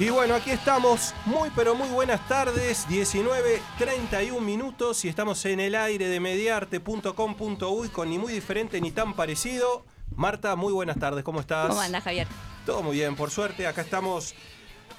Y 0.00 0.10
bueno, 0.10 0.36
aquí 0.36 0.52
estamos, 0.52 1.12
muy 1.26 1.50
pero 1.56 1.74
muy 1.74 1.88
buenas 1.88 2.26
tardes, 2.28 2.86
19.31 2.86 4.40
minutos 4.40 5.04
y 5.04 5.08
estamos 5.08 5.44
en 5.44 5.58
el 5.58 5.74
aire 5.74 6.06
de 6.06 6.20
mediarte.com.uy 6.20 7.88
con 7.88 8.08
ni 8.08 8.16
muy 8.16 8.32
diferente 8.32 8.80
ni 8.80 8.92
tan 8.92 9.14
parecido. 9.14 9.84
Marta, 10.14 10.54
muy 10.54 10.72
buenas 10.72 11.00
tardes, 11.00 11.24
¿cómo 11.24 11.40
estás? 11.40 11.70
¿Cómo 11.70 11.80
andas, 11.80 12.04
Javier? 12.04 12.28
Todo 12.64 12.84
muy 12.84 12.94
bien, 12.94 13.16
por 13.16 13.32
suerte, 13.32 13.66
acá 13.66 13.80
estamos 13.80 14.36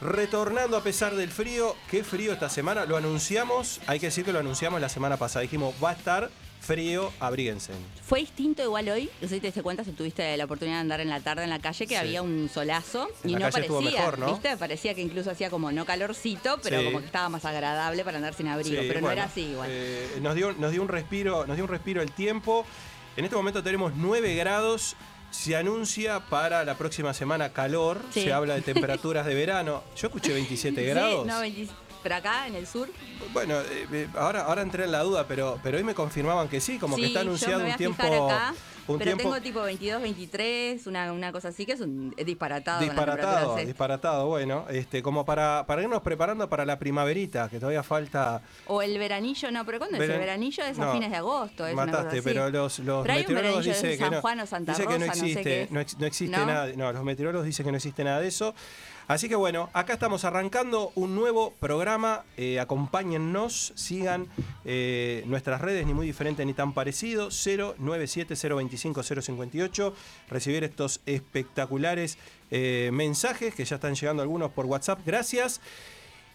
retornando 0.01 0.75
a 0.75 0.83
pesar 0.83 1.15
del 1.15 1.31
frío. 1.31 1.77
¿Qué 1.89 2.03
frío 2.03 2.33
esta 2.33 2.49
semana? 2.49 2.83
Lo 2.83 2.97
anunciamos, 2.97 3.79
hay 3.87 4.01
que 4.01 4.07
decir 4.07 4.25
que 4.25 4.33
lo 4.33 4.39
anunciamos 4.39 4.81
la 4.81 4.89
semana 4.89 5.15
pasada, 5.15 5.43
dijimos, 5.43 5.73
va 5.81 5.91
a 5.91 5.93
estar 5.93 6.29
frío, 6.73 7.11
abríguense. 7.19 7.73
Fue 8.05 8.19
distinto 8.19 8.61
igual 8.63 8.87
hoy, 8.89 9.09
no 9.21 9.27
sé 9.27 9.35
si 9.35 9.41
te 9.41 9.47
diste 9.47 9.63
cuenta 9.63 9.83
si 9.83 9.91
tuviste 9.91 10.37
la 10.37 10.45
oportunidad 10.45 10.77
de 10.77 10.81
andar 10.81 11.01
en 11.01 11.09
la 11.09 11.19
tarde 11.19 11.43
en 11.43 11.49
la 11.49 11.57
calle, 11.59 11.87
que 11.87 11.95
Sí. 11.95 11.99
había 11.99 12.21
un 12.21 12.47
solazo 12.53 13.09
En 13.23 13.31
y 13.31 13.33
la 13.33 13.39
no 13.39 13.51
calle 13.51 13.67
parecía, 13.67 13.99
mejor, 13.99 14.19
¿no? 14.19 14.31
¿viste? 14.33 14.55
Parecía 14.57 14.93
que 14.93 15.01
incluso 15.01 15.31
hacía 15.31 15.49
como 15.49 15.71
no 15.71 15.83
calorcito, 15.85 16.59
pero 16.61 16.79
Sí. 16.79 16.85
como 16.85 16.99
que 16.99 17.05
estaba 17.07 17.27
más 17.29 17.43
agradable 17.45 18.03
para 18.03 18.17
andar 18.17 18.33
sin 18.35 18.47
abrigo, 18.47 18.81
Sí, 18.81 18.87
pero 18.87 19.01
no 19.01 19.09
era 19.11 19.23
así 19.23 19.41
igual. 19.41 19.67
eh, 19.71 20.19
nos, 20.21 20.35
dio, 20.35 20.53
nos, 20.53 20.71
dio 20.71 20.81
un 20.83 20.87
respiro, 20.89 21.45
nos 21.47 21.55
dio 21.57 21.65
un 21.65 21.71
respiro 21.71 22.01
el 22.03 22.11
tiempo. 22.11 22.65
En 23.17 23.25
este 23.25 23.35
momento 23.35 23.63
tenemos 23.63 23.93
9 23.95 24.35
grados. 24.35 24.95
Se 25.31 25.55
anuncia 25.55 26.21
para 26.21 26.63
la 26.65 26.75
próxima 26.77 27.13
semana 27.13 27.49
calor. 27.53 28.01
Sí. 28.11 28.23
Se 28.23 28.33
habla 28.33 28.55
de 28.55 28.61
temperaturas 28.73 29.25
de 29.25 29.33
verano. 29.35 29.83
Yo 29.95 30.07
escuché 30.07 30.33
27 30.33 30.81
Sí, 30.81 30.87
grados. 30.87 31.25
no, 31.25 31.39
20 31.39 31.67
pero 32.03 32.15
acá 32.15 32.47
en 32.47 32.55
el 32.55 32.65
sur. 32.67 32.89
Bueno, 33.33 33.59
eh, 33.59 33.87
eh, 33.91 34.07
ahora, 34.17 34.41
ahora 34.45 34.61
entré 34.61 34.85
en 34.85 34.91
la 34.91 35.01
duda, 35.03 35.25
pero, 35.27 35.59
pero 35.63 35.77
hoy 35.77 35.83
me 35.83 35.93
confirmaban 35.93 36.47
que 36.47 36.61
sí, 36.61 36.77
como 36.77 36.95
sí, 36.95 37.01
que 37.01 37.07
está 37.07 37.19
anunciado 37.21 37.53
yo 37.53 37.57
me 37.59 37.63
voy 37.63 37.69
un 37.69 37.73
a 37.73 37.77
tiempo. 37.77 38.03
fijar 38.03 38.13
acá, 38.23 38.53
un 38.87 38.97
pero 38.97 39.09
tiempo 39.17 39.23
tengo 39.23 39.41
tipo 39.41 39.61
22, 39.61 40.01
23, 40.01 40.87
una, 40.87 41.11
una 41.13 41.31
cosa 41.31 41.49
así 41.49 41.65
que 41.65 41.73
es 41.73 41.81
un 41.81 42.13
es 42.17 42.25
disparatado. 42.25 42.81
disparatado, 42.81 43.55
disparatado, 43.57 44.27
bueno, 44.27 44.65
este, 44.69 45.03
como 45.03 45.25
para, 45.25 45.63
para 45.67 45.83
irnos 45.83 46.01
preparando 46.01 46.49
para 46.49 46.65
la 46.65 46.79
primaverita, 46.79 47.49
que 47.49 47.59
todavía 47.59 47.83
falta. 47.83 48.41
O 48.67 48.81
el 48.81 48.97
veranillo, 48.97 49.51
no, 49.51 49.65
pero 49.65 49.77
¿cuándo 49.77 49.97
es 49.97 50.01
Veran- 50.01 50.13
el 50.15 50.19
veranillo? 50.19 50.63
Es 50.63 50.79
a 50.79 50.85
No, 50.85 50.93
fines 50.93 51.11
de 51.11 51.17
agosto. 51.17 51.67
Es 51.67 51.73
una 51.73 51.85
cosa 51.85 51.97
Mataste, 51.97 52.17
así. 52.19 52.23
pero 52.27 52.49
los, 52.49 52.79
los 52.79 53.03
Pero 53.05 53.13
un 53.15 53.19
meteorólogos 53.21 53.65
dicen 53.65 53.85
en 53.85 53.91
que 53.91 53.97
San 53.97 54.13
no, 54.13 54.21
Juan 54.21 54.39
o 54.39 54.45
Santa 54.47 54.71
dice 54.71 54.83
que 54.87 54.93
no 54.93 54.99
no 54.99 55.05
existe, 55.11 55.61
es. 55.63 55.71
no, 55.71 55.81
no 55.99 56.05
existe 56.07 56.37
¿No? 56.37 56.45
nada, 56.45 56.69
no, 56.75 56.91
los 56.93 57.03
meteorólogos 57.03 57.45
dicen 57.45 57.65
que 57.65 57.71
no 57.71 57.77
existe 57.77 58.03
nada 58.03 58.19
de 58.21 58.27
eso. 58.27 58.55
Así 59.09 59.27
que 59.27 59.35
bueno, 59.35 59.69
acá 59.73 59.93
estamos 59.93 60.23
arrancando 60.23 60.91
un 60.93 61.15
nuevo 61.15 61.55
programa, 61.59 62.25
eh, 62.37 62.59
acompáñennos, 62.59 63.73
sigan 63.73 64.27
eh, 64.65 65.23
nuestras 65.25 65.61
redes, 65.61 65.87
ni 65.87 65.95
muy 65.95 66.05
diferente 66.05 66.45
ni 66.45 66.53
tan 66.53 66.75
parecido, 66.75 67.29
097-025-058, 67.29 69.93
recibir 70.29 70.63
estos 70.63 71.01
espectaculares 71.07 72.19
eh, 72.51 72.91
mensajes 72.93 73.55
que 73.55 73.65
ya 73.65 73.77
están 73.77 73.95
llegando 73.95 74.21
algunos 74.21 74.51
por 74.51 74.67
WhatsApp, 74.67 74.99
gracias. 75.03 75.59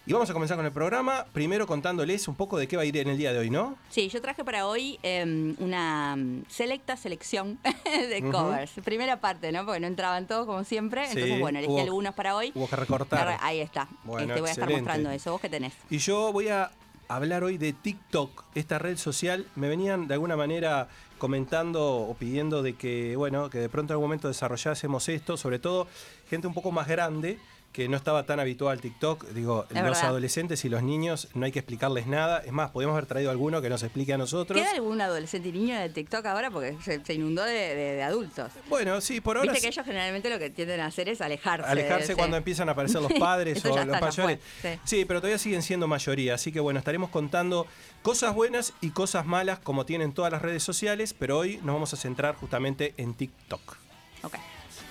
Y 0.06 0.12
vamos 0.12 0.28
a 0.28 0.34
comenzar 0.34 0.58
con 0.58 0.66
el 0.66 0.72
programa, 0.72 1.24
primero 1.32 1.66
contándoles 1.66 2.28
un 2.28 2.34
poco 2.34 2.58
de 2.58 2.68
qué 2.68 2.76
va 2.76 2.82
a 2.82 2.84
ir 2.84 2.94
en 2.98 3.08
el 3.08 3.16
día 3.16 3.32
de 3.32 3.38
hoy, 3.38 3.48
¿no? 3.48 3.78
Sí, 3.88 4.10
yo 4.10 4.20
traje 4.20 4.44
para 4.44 4.66
hoy 4.66 4.98
eh, 5.02 5.54
una 5.58 6.14
mm, 6.14 6.42
selecta 6.46 6.94
selección 6.98 7.58
de 7.84 8.22
covers. 8.30 8.72
Primera 8.84 9.18
parte, 9.20 9.50
¿no? 9.50 9.64
Porque 9.64 9.80
no 9.80 9.86
entraban 9.86 10.26
todos 10.26 10.44
como 10.44 10.62
siempre. 10.64 11.06
Sí, 11.06 11.12
Entonces, 11.14 11.40
bueno, 11.40 11.58
elegí 11.58 11.72
hubo- 11.72 11.80
algunos 11.80 12.14
para 12.14 12.36
hoy. 12.36 12.52
Hubo 12.54 12.68
que 12.68 12.76
recortar. 12.76 13.38
Ahí 13.40 13.60
está. 13.60 13.88
Bueno, 14.04 14.34
Este, 14.34 14.40
voy 14.40 14.48
a 14.50 14.52
estar 14.52 14.70
mostrando 14.70 15.10
eso. 15.10 15.32
¿Vos 15.32 15.40
qué 15.40 15.48
tenés? 15.48 15.72
Y 15.88 15.96
yo 15.96 16.34
voy 16.34 16.48
a 16.48 16.70
hablar 17.08 17.42
hoy 17.42 17.56
de 17.56 17.72
TikTok, 17.72 18.44
esta 18.54 18.78
red 18.78 18.98
social. 18.98 19.46
Me 19.54 19.68
venían 19.70 20.06
de 20.06 20.12
alguna 20.12 20.36
manera 20.36 20.86
comentando 21.16 21.82
o 21.82 22.12
pidiendo 22.14 22.62
de 22.62 22.74
que, 22.74 23.16
bueno, 23.16 23.48
que 23.48 23.56
de 23.58 23.70
pronto 23.70 23.92
en 23.92 23.94
algún 23.94 24.08
momento 24.08 24.28
desarrollásemos 24.28 25.08
esto, 25.08 25.38
sobre 25.38 25.58
todo 25.58 25.86
gente 26.28 26.46
un 26.46 26.52
poco 26.52 26.70
más 26.72 26.88
grande 26.88 27.38
que 27.74 27.88
no 27.88 27.96
estaba 27.96 28.24
tan 28.24 28.38
habituada 28.38 28.72
al 28.72 28.80
TikTok. 28.80 29.30
Digo, 29.30 29.64
Es 29.68 29.74
los 29.74 29.82
verdad. 29.82 30.04
adolescentes 30.06 30.64
y 30.64 30.68
los 30.68 30.84
niños 30.84 31.26
no 31.34 31.44
hay 31.44 31.50
que 31.50 31.58
explicarles 31.58 32.06
nada. 32.06 32.38
Es 32.38 32.52
más, 32.52 32.70
podemos 32.70 32.92
haber 32.94 33.06
traído 33.06 33.32
alguno 33.32 33.60
que 33.60 33.68
nos 33.68 33.82
explique 33.82 34.12
a 34.14 34.16
nosotros. 34.16 34.56
¿Queda 34.58 34.70
algún 34.70 35.00
adolescente 35.00 35.48
y 35.48 35.52
niño 35.52 35.76
de 35.80 35.88
TikTok 35.88 36.24
ahora? 36.24 36.52
Porque 36.52 36.76
se, 36.84 37.04
se 37.04 37.14
inundó 37.14 37.42
de, 37.42 37.52
de- 37.52 37.94
de 37.96 38.02
adultos. 38.04 38.52
Bueno, 38.68 39.00
sí, 39.00 39.20
por 39.20 39.36
ahora 39.38 39.50
Viste 39.50 39.66
que 39.66 39.72
ellos 39.72 39.84
generalmente 39.84 40.30
lo 40.30 40.38
que 40.38 40.50
tienden 40.50 40.78
a 40.80 40.86
hacer 40.86 41.08
es 41.08 41.20
alejarse. 41.20 41.68
alejarse 41.68 42.14
cuando 42.14 42.36
empiezan 42.36 42.68
a 42.68 42.72
aparecer 42.72 43.02
los 43.02 43.12
padres 43.18 43.64
o 43.64 43.76
los 43.76 44.00
mayores. 44.00 44.38
fue, 44.60 44.74
sí. 44.74 44.80
Sí, 44.84 45.04
pero 45.04 45.20
todavía 45.20 45.38
siguen 45.38 45.62
siendo 45.62 45.88
mayoría. 45.88 46.34
Así 46.36 46.52
que 46.52 46.60
bueno, 46.60 46.78
estaremos 46.78 47.10
contando 47.10 47.66
cosas 48.02 48.32
buenas 48.36 48.72
y 48.82 48.90
cosas 48.90 49.26
malas 49.26 49.58
como 49.58 49.84
tienen 49.84 50.12
todas 50.12 50.30
las 50.30 50.42
redes 50.42 50.62
sociales, 50.62 51.12
pero 51.12 51.38
hoy 51.38 51.56
nos 51.64 51.74
vamos 51.74 51.92
a 51.92 51.96
centrar 51.96 52.36
justamente 52.36 52.94
en 52.98 53.14
TikTok. 53.14 53.76
Ok. 54.22 54.36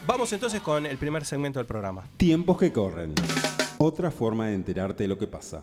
Vamos 0.06 0.34
entonces 0.34 0.62
con 0.62 0.86
el 0.86 0.98
primer 0.98 1.24
segmento 1.24 1.60
del 1.60 1.66
programa. 1.66 2.04
Tiempos 2.18 2.58
que 2.58 2.74
corren. 2.74 3.14
Otra 3.78 4.12
forma 4.12 4.48
de 4.48 4.56
enterarte 4.56 5.06
de 5.06 5.08
lo 5.08 5.18
que 5.18 5.28
pasa. 5.28 5.62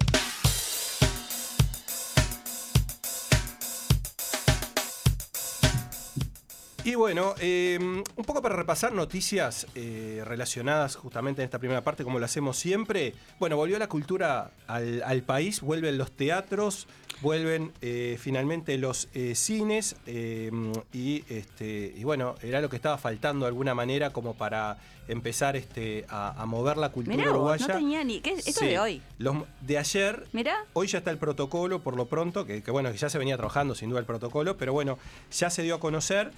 Y 6.90 6.96
bueno, 6.96 7.36
eh, 7.38 7.78
un 7.80 8.24
poco 8.24 8.42
para 8.42 8.56
repasar 8.56 8.92
noticias 8.92 9.68
eh, 9.76 10.24
relacionadas 10.26 10.96
justamente 10.96 11.40
en 11.40 11.44
esta 11.44 11.60
primera 11.60 11.84
parte, 11.84 12.02
como 12.02 12.18
lo 12.18 12.24
hacemos 12.24 12.56
siempre. 12.56 13.14
Bueno, 13.38 13.56
volvió 13.56 13.78
la 13.78 13.88
cultura 13.88 14.50
al, 14.66 15.22
país, 15.22 15.60
vuelven 15.60 15.96
los 15.98 16.10
teatros, 16.10 16.88
vuelven 17.20 17.72
eh, 17.80 18.18
finalmente 18.20 18.76
los 18.76 19.08
eh, 19.14 19.36
cines 19.36 19.94
eh, 20.06 20.50
y, 20.92 21.22
este, 21.28 21.94
y 21.96 22.02
bueno, 22.02 22.34
era 22.42 22.60
lo 22.60 22.68
que 22.68 22.74
estaba 22.74 22.98
faltando 22.98 23.44
de 23.44 23.50
alguna 23.50 23.72
manera 23.72 24.10
como 24.10 24.34
para 24.34 24.78
empezar 25.12 25.56
este, 25.56 26.04
a, 26.08 26.40
a 26.40 26.46
mover 26.46 26.76
la 26.76 26.90
cultura 26.90 27.16
Mirá 27.16 27.30
uruguaya. 27.30 27.66
no 27.66 27.74
tenía 27.74 28.04
ni... 28.04 28.20
¿qué 28.20 28.32
es? 28.32 28.46
Esto 28.46 28.60
Sí, 28.60 28.66
de 28.68 28.78
hoy. 28.78 29.02
los- 29.18 29.36
de 29.60 29.78
ayer 29.78 30.26
Mirá. 30.32 30.56
Hoy 30.72 30.86
ya 30.86 30.98
está 30.98 31.10
el 31.10 31.18
protocolo, 31.18 31.80
por 31.80 31.96
lo 31.96 32.06
pronto, 32.06 32.46
que, 32.46 32.62
que 32.62 32.70
bueno, 32.70 32.90
que 32.92 32.98
ya 32.98 33.10
se 33.10 33.18
venía 33.18 33.36
trabajando 33.36 33.74
sin 33.74 33.90
duda 33.90 34.00
el 34.00 34.06
protocolo, 34.06 34.56
pero 34.56 34.72
bueno, 34.72 34.98
ya 35.32 35.50
se 35.50 35.62
dio 35.62 35.74
a 35.76 35.80
conocer. 35.80 36.30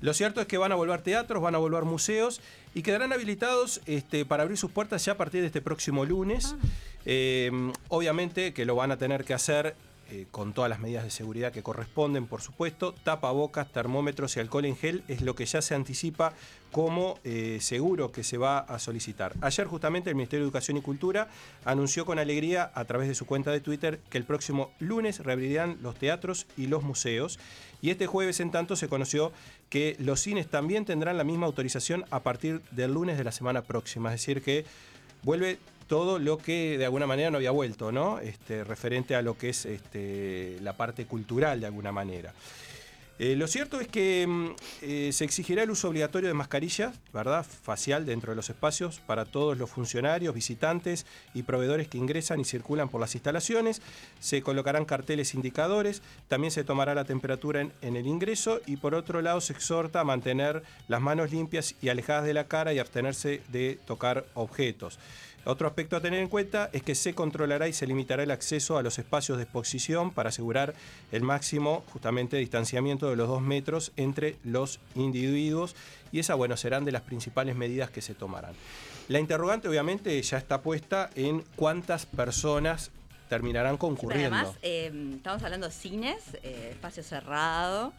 Lo 0.00 0.14
cierto 0.14 0.40
es 0.40 0.46
que 0.46 0.58
van 0.58 0.70
a 0.70 0.76
volver 0.76 1.02
teatros, 1.02 1.42
van 1.42 1.56
a 1.56 1.58
volver 1.58 1.82
museos 1.84 2.40
y 2.74 2.82
quedarán 2.82 3.12
habilitados 3.12 3.80
este, 3.86 4.24
para 4.24 4.44
abrir 4.44 4.56
sus 4.56 4.70
puertas 4.70 5.04
ya 5.04 5.12
a 5.12 5.16
partir 5.16 5.40
de 5.40 5.48
este 5.48 5.60
próximo 5.60 6.04
lunes. 6.04 6.54
Eh, 7.04 7.50
obviamente 7.88 8.52
que 8.52 8.64
lo 8.64 8.74
van 8.76 8.92
a 8.92 8.96
tener 8.98 9.24
que 9.24 9.34
hacer 9.34 9.74
eh, 10.10 10.26
con 10.30 10.52
todas 10.52 10.70
las 10.70 10.78
medidas 10.78 11.04
de 11.04 11.10
seguridad 11.10 11.52
que 11.52 11.62
corresponden, 11.62 12.26
por 12.26 12.40
supuesto. 12.42 12.94
Tapabocas, 13.04 13.70
termómetros 13.72 14.36
y 14.36 14.40
alcohol 14.40 14.64
en 14.66 14.76
gel 14.76 15.02
es 15.08 15.20
lo 15.20 15.34
que 15.34 15.44
ya 15.46 15.60
se 15.62 15.74
anticipa 15.74 16.32
como 16.72 17.18
eh, 17.24 17.58
seguro 17.60 18.12
que 18.12 18.22
se 18.22 18.38
va 18.38 18.58
a 18.58 18.78
solicitar. 18.78 19.34
Ayer 19.40 19.66
justamente 19.66 20.10
el 20.10 20.16
Ministerio 20.16 20.44
de 20.44 20.48
Educación 20.48 20.76
y 20.76 20.82
Cultura 20.82 21.28
anunció 21.64 22.04
con 22.04 22.18
alegría 22.18 22.70
a 22.74 22.84
través 22.84 23.08
de 23.08 23.14
su 23.14 23.26
cuenta 23.26 23.50
de 23.50 23.60
Twitter 23.60 24.00
que 24.10 24.18
el 24.18 24.24
próximo 24.24 24.70
lunes 24.78 25.20
reabrirán 25.20 25.78
los 25.82 25.94
teatros 25.94 26.46
y 26.56 26.66
los 26.66 26.82
museos. 26.82 27.38
Y 27.80 27.90
este 27.90 28.06
jueves, 28.06 28.40
en 28.40 28.50
tanto, 28.50 28.76
se 28.76 28.88
conoció 28.88 29.32
que 29.70 29.96
los 29.98 30.20
cines 30.20 30.48
también 30.48 30.84
tendrán 30.84 31.16
la 31.16 31.24
misma 31.24 31.46
autorización 31.46 32.04
a 32.10 32.20
partir 32.20 32.60
del 32.70 32.92
lunes 32.92 33.18
de 33.18 33.24
la 33.24 33.32
semana 33.32 33.62
próxima. 33.62 34.12
Es 34.12 34.20
decir, 34.20 34.42
que 34.42 34.64
vuelve 35.22 35.58
todo 35.86 36.18
lo 36.18 36.38
que 36.38 36.76
de 36.76 36.84
alguna 36.84 37.06
manera 37.06 37.30
no 37.30 37.38
había 37.38 37.50
vuelto, 37.50 37.90
¿no? 37.90 38.20
Este, 38.20 38.62
referente 38.62 39.16
a 39.16 39.22
lo 39.22 39.38
que 39.38 39.48
es 39.48 39.64
este, 39.64 40.58
la 40.60 40.74
parte 40.74 41.06
cultural 41.06 41.60
de 41.60 41.66
alguna 41.66 41.92
manera. 41.92 42.34
Eh, 43.20 43.34
lo 43.34 43.48
cierto 43.48 43.80
es 43.80 43.88
que 43.88 44.26
mm, 44.28 44.48
eh, 44.82 45.10
se 45.12 45.24
exigirá 45.24 45.64
el 45.64 45.70
uso 45.70 45.88
obligatorio 45.88 46.28
de 46.28 46.34
mascarillas, 46.34 46.94
¿verdad? 47.12 47.44
Facial 47.44 48.06
dentro 48.06 48.30
de 48.30 48.36
los 48.36 48.48
espacios 48.48 49.00
para 49.00 49.24
todos 49.24 49.58
los 49.58 49.68
funcionarios, 49.68 50.32
visitantes 50.32 51.04
y 51.34 51.42
proveedores 51.42 51.88
que 51.88 51.98
ingresan 51.98 52.38
y 52.38 52.44
circulan 52.44 52.88
por 52.88 53.00
las 53.00 53.14
instalaciones. 53.16 53.82
Se 54.20 54.40
colocarán 54.42 54.84
carteles 54.84 55.34
indicadores. 55.34 56.00
También 56.28 56.52
se 56.52 56.62
tomará 56.62 56.94
la 56.94 57.04
temperatura 57.04 57.60
en, 57.60 57.72
en 57.82 57.96
el 57.96 58.06
ingreso. 58.06 58.60
Y 58.66 58.76
por 58.76 58.94
otro 58.94 59.20
lado, 59.20 59.40
se 59.40 59.52
exhorta 59.52 60.00
a 60.00 60.04
mantener 60.04 60.62
las 60.86 61.00
manos 61.00 61.32
limpias 61.32 61.74
y 61.82 61.88
alejadas 61.88 62.24
de 62.24 62.34
la 62.34 62.46
cara 62.46 62.72
y 62.72 62.78
abstenerse 62.78 63.42
de 63.48 63.80
tocar 63.84 64.26
objetos. 64.34 65.00
Otro 65.44 65.66
aspecto 65.66 65.96
a 65.96 66.00
tener 66.00 66.20
en 66.20 66.28
cuenta 66.28 66.68
es 66.72 66.82
que 66.82 66.94
se 66.94 67.14
controlará 67.14 67.68
y 67.68 67.72
se 67.72 67.86
limitará 67.86 68.22
el 68.22 68.30
acceso 68.30 68.76
a 68.76 68.82
los 68.82 68.98
espacios 68.98 69.38
de 69.38 69.44
exposición 69.44 70.10
para 70.10 70.28
asegurar 70.28 70.74
el 71.10 71.22
máximo, 71.22 71.84
justamente, 71.92 72.36
distanciamiento 72.36 73.08
de 73.08 73.16
los 73.16 73.28
dos 73.28 73.40
metros 73.40 73.92
entre 73.96 74.36
los 74.44 74.80
individuos 74.94 75.74
y 76.12 76.18
esas, 76.18 76.36
bueno, 76.36 76.56
serán 76.56 76.84
de 76.84 76.92
las 76.92 77.02
principales 77.02 77.56
medidas 77.56 77.90
que 77.90 78.02
se 78.02 78.14
tomarán. 78.14 78.54
La 79.08 79.18
interrogante, 79.18 79.68
obviamente, 79.68 80.20
ya 80.20 80.36
está 80.36 80.60
puesta 80.60 81.10
en 81.14 81.42
cuántas 81.56 82.04
personas 82.04 82.90
terminarán 83.28 83.76
concurriendo. 83.76 84.36
además, 84.36 84.56
eh, 84.62 84.92
estamos 85.16 85.42
hablando 85.42 85.66
de 85.66 85.72
cines, 85.72 86.34
eh, 86.42 86.70
espacio 86.72 87.02
cerrado, 87.02 87.92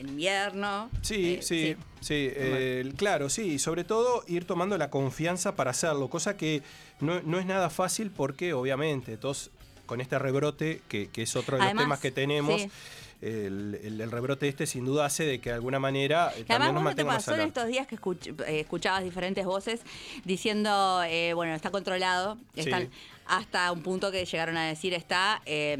en 0.00 0.08
invierno. 0.08 0.90
Sí, 1.02 1.34
eh, 1.34 1.42
sí, 1.42 1.76
sí, 2.00 2.30
eh, 2.34 2.92
claro, 2.96 3.28
sí, 3.28 3.42
y 3.54 3.58
sobre 3.58 3.84
todo 3.84 4.24
ir 4.26 4.44
tomando 4.44 4.76
la 4.78 4.90
confianza 4.90 5.56
para 5.56 5.70
hacerlo, 5.72 6.08
cosa 6.08 6.36
que 6.36 6.62
no, 7.00 7.20
no 7.22 7.38
es 7.38 7.46
nada 7.46 7.70
fácil 7.70 8.10
porque 8.10 8.52
obviamente 8.52 9.16
todos 9.16 9.50
con 9.86 10.00
este 10.00 10.18
rebrote, 10.18 10.82
que, 10.88 11.08
que 11.08 11.22
es 11.22 11.34
otro 11.36 11.56
de 11.56 11.64
los 11.64 11.74
temas 11.74 12.00
que 12.00 12.10
tenemos. 12.10 12.60
sí. 12.62 12.70
El, 13.20 13.80
el- 13.82 14.00
el 14.00 14.10
rebrote 14.12 14.46
este 14.46 14.64
sin 14.64 14.84
duda 14.84 15.04
hace 15.04 15.24
de 15.24 15.40
que 15.40 15.48
de 15.48 15.56
alguna 15.56 15.80
manera 15.80 16.30
eh, 16.36 16.44
también 16.46 16.72
nos 16.72 16.84
¿cómo 16.84 16.94
te 16.94 17.04
pasó 17.04 17.34
en 17.34 17.40
estos 17.40 17.66
días 17.66 17.88
que 17.88 17.96
escuch- 17.98 18.44
eh, 18.46 18.60
escuchabas 18.60 19.02
diferentes 19.02 19.44
voces 19.44 19.80
diciendo, 20.24 21.02
eh, 21.02 21.32
bueno, 21.34 21.52
está 21.52 21.72
controlado, 21.72 22.36
Sí. 22.54 22.60
están 22.60 22.88
hasta 23.26 23.72
un 23.72 23.82
punto 23.82 24.12
que 24.12 24.24
llegaron 24.24 24.56
a 24.56 24.66
decir 24.68 24.94
está 24.94 25.42
eh, 25.46 25.76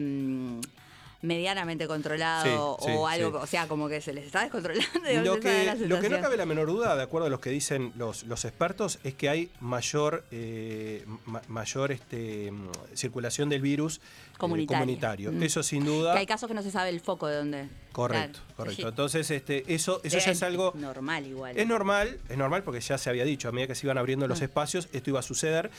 medianamente 1.21 1.87
controlado 1.89 2.77
Sí, 2.81 2.87
sí, 2.87 2.93
o 2.97 3.07
algo, 3.09 3.39
sí. 3.39 3.45
o 3.45 3.47
sea, 3.47 3.67
como 3.67 3.89
que 3.89 4.01
se 4.01 4.13
les 4.13 4.25
está 4.27 4.43
descontrolando. 4.43 4.89
Lo 5.25 5.41
que, 5.41 5.75
lo 5.87 6.01
que 6.01 6.09
no 6.09 6.21
cabe 6.21 6.37
la 6.37 6.47
menor 6.47 6.69
duda, 6.69 6.95
de 6.97 7.03
acuerdo 7.03 7.27
a 7.27 7.31
lo 7.31 7.41
que 7.41 7.51
dicen 7.51 7.93
los, 7.97 8.23
los 8.25 8.45
expertos, 8.45 8.99
es 9.03 9.15
que 9.15 9.29
hay 9.29 9.51
mayor, 9.61 10.25
eh, 10.31 11.05
ma- 11.27 11.43
mayor 11.49 11.91
este, 11.93 12.53
circulación 12.95 13.49
del 13.49 13.63
virus 13.63 13.97
eh, 13.99 14.67
comunitario. 14.67 15.33
Mm. 15.33 15.43
Eso 15.43 15.63
sin 15.65 15.85
duda. 15.85 16.13
Que 16.13 16.21
hay 16.21 16.27
casos 16.27 16.47
que 16.49 16.55
no 16.55 16.63
se 16.63 16.71
sabe 16.71 16.91
el 16.91 17.01
foco 17.01 17.27
de 17.27 17.37
dónde. 17.37 17.69
Correcto, 17.93 18.39
Claro. 18.39 18.55
correcto. 18.57 18.89
Entonces, 18.89 19.29
este, 19.33 19.75
eso, 19.75 20.01
eso 20.05 20.19
ya 20.19 20.31
Es 20.31 20.37
es 20.37 20.43
algo. 20.45 20.73
normal 20.77 21.27
igual. 21.27 21.59
Es 21.59 21.67
normal, 21.67 22.19
es 22.29 22.37
normal 22.39 22.63
porque 22.63 22.81
ya 22.81 22.97
se 22.97 23.11
había 23.11 23.25
dicho, 23.25 23.49
a 23.49 23.53
medida 23.53 23.67
que 23.67 23.75
se 23.75 23.87
iban 23.87 23.99
abriendo 23.99 24.29
los 24.29 24.41
Mm. 24.41 24.45
espacios, 24.45 24.89
esto 24.93 25.11
iba 25.11 25.19
a 25.19 25.23
suceder. 25.25 25.71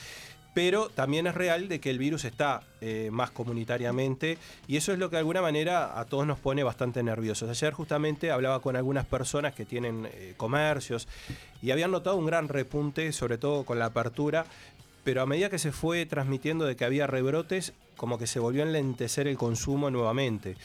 Pero 0.53 0.89
también 0.89 1.27
es 1.27 1.35
real 1.35 1.67
de 1.67 1.79
que 1.79 1.89
el 1.89 1.99
virus 1.99 2.25
está 2.25 2.61
eh, 2.81 3.09
más 3.11 3.29
comunitariamente 3.31 4.37
y 4.67 4.77
eso 4.77 4.91
es 4.91 4.99
lo 4.99 5.09
que 5.09 5.15
de 5.15 5.19
alguna 5.19 5.41
manera 5.41 5.99
a 5.99 6.05
todos 6.05 6.25
nos 6.25 6.39
pone 6.39 6.63
bastante 6.63 7.03
nerviosos. 7.03 7.49
Ayer 7.49 7.71
justamente 7.73 8.31
hablaba 8.31 8.59
con 8.59 8.75
algunas 8.75 9.05
personas 9.05 9.53
que 9.53 9.65
tienen 9.65 10.07
eh, 10.11 10.33
comercios 10.37 11.07
y 11.61 11.71
habían 11.71 11.91
notado 11.91 12.15
un 12.17 12.25
gran 12.25 12.47
repunte, 12.47 13.11
sobre 13.11 13.37
todo 13.37 13.63
con 13.63 13.79
la 13.79 13.85
apertura, 13.85 14.45
pero 15.03 15.21
a 15.21 15.25
medida 15.25 15.49
que 15.49 15.59
se 15.59 15.71
fue 15.71 16.05
transmitiendo 16.05 16.65
de 16.65 16.75
que 16.75 16.85
había 16.85 17.07
rebrotes, 17.07 17.73
como 17.95 18.17
que 18.17 18.27
se 18.27 18.39
volvió 18.39 18.63
a 18.63 18.67
enlentecer 18.67 19.27
el 19.27 19.37
consumo 19.37 19.89
nuevamente. 19.89 20.55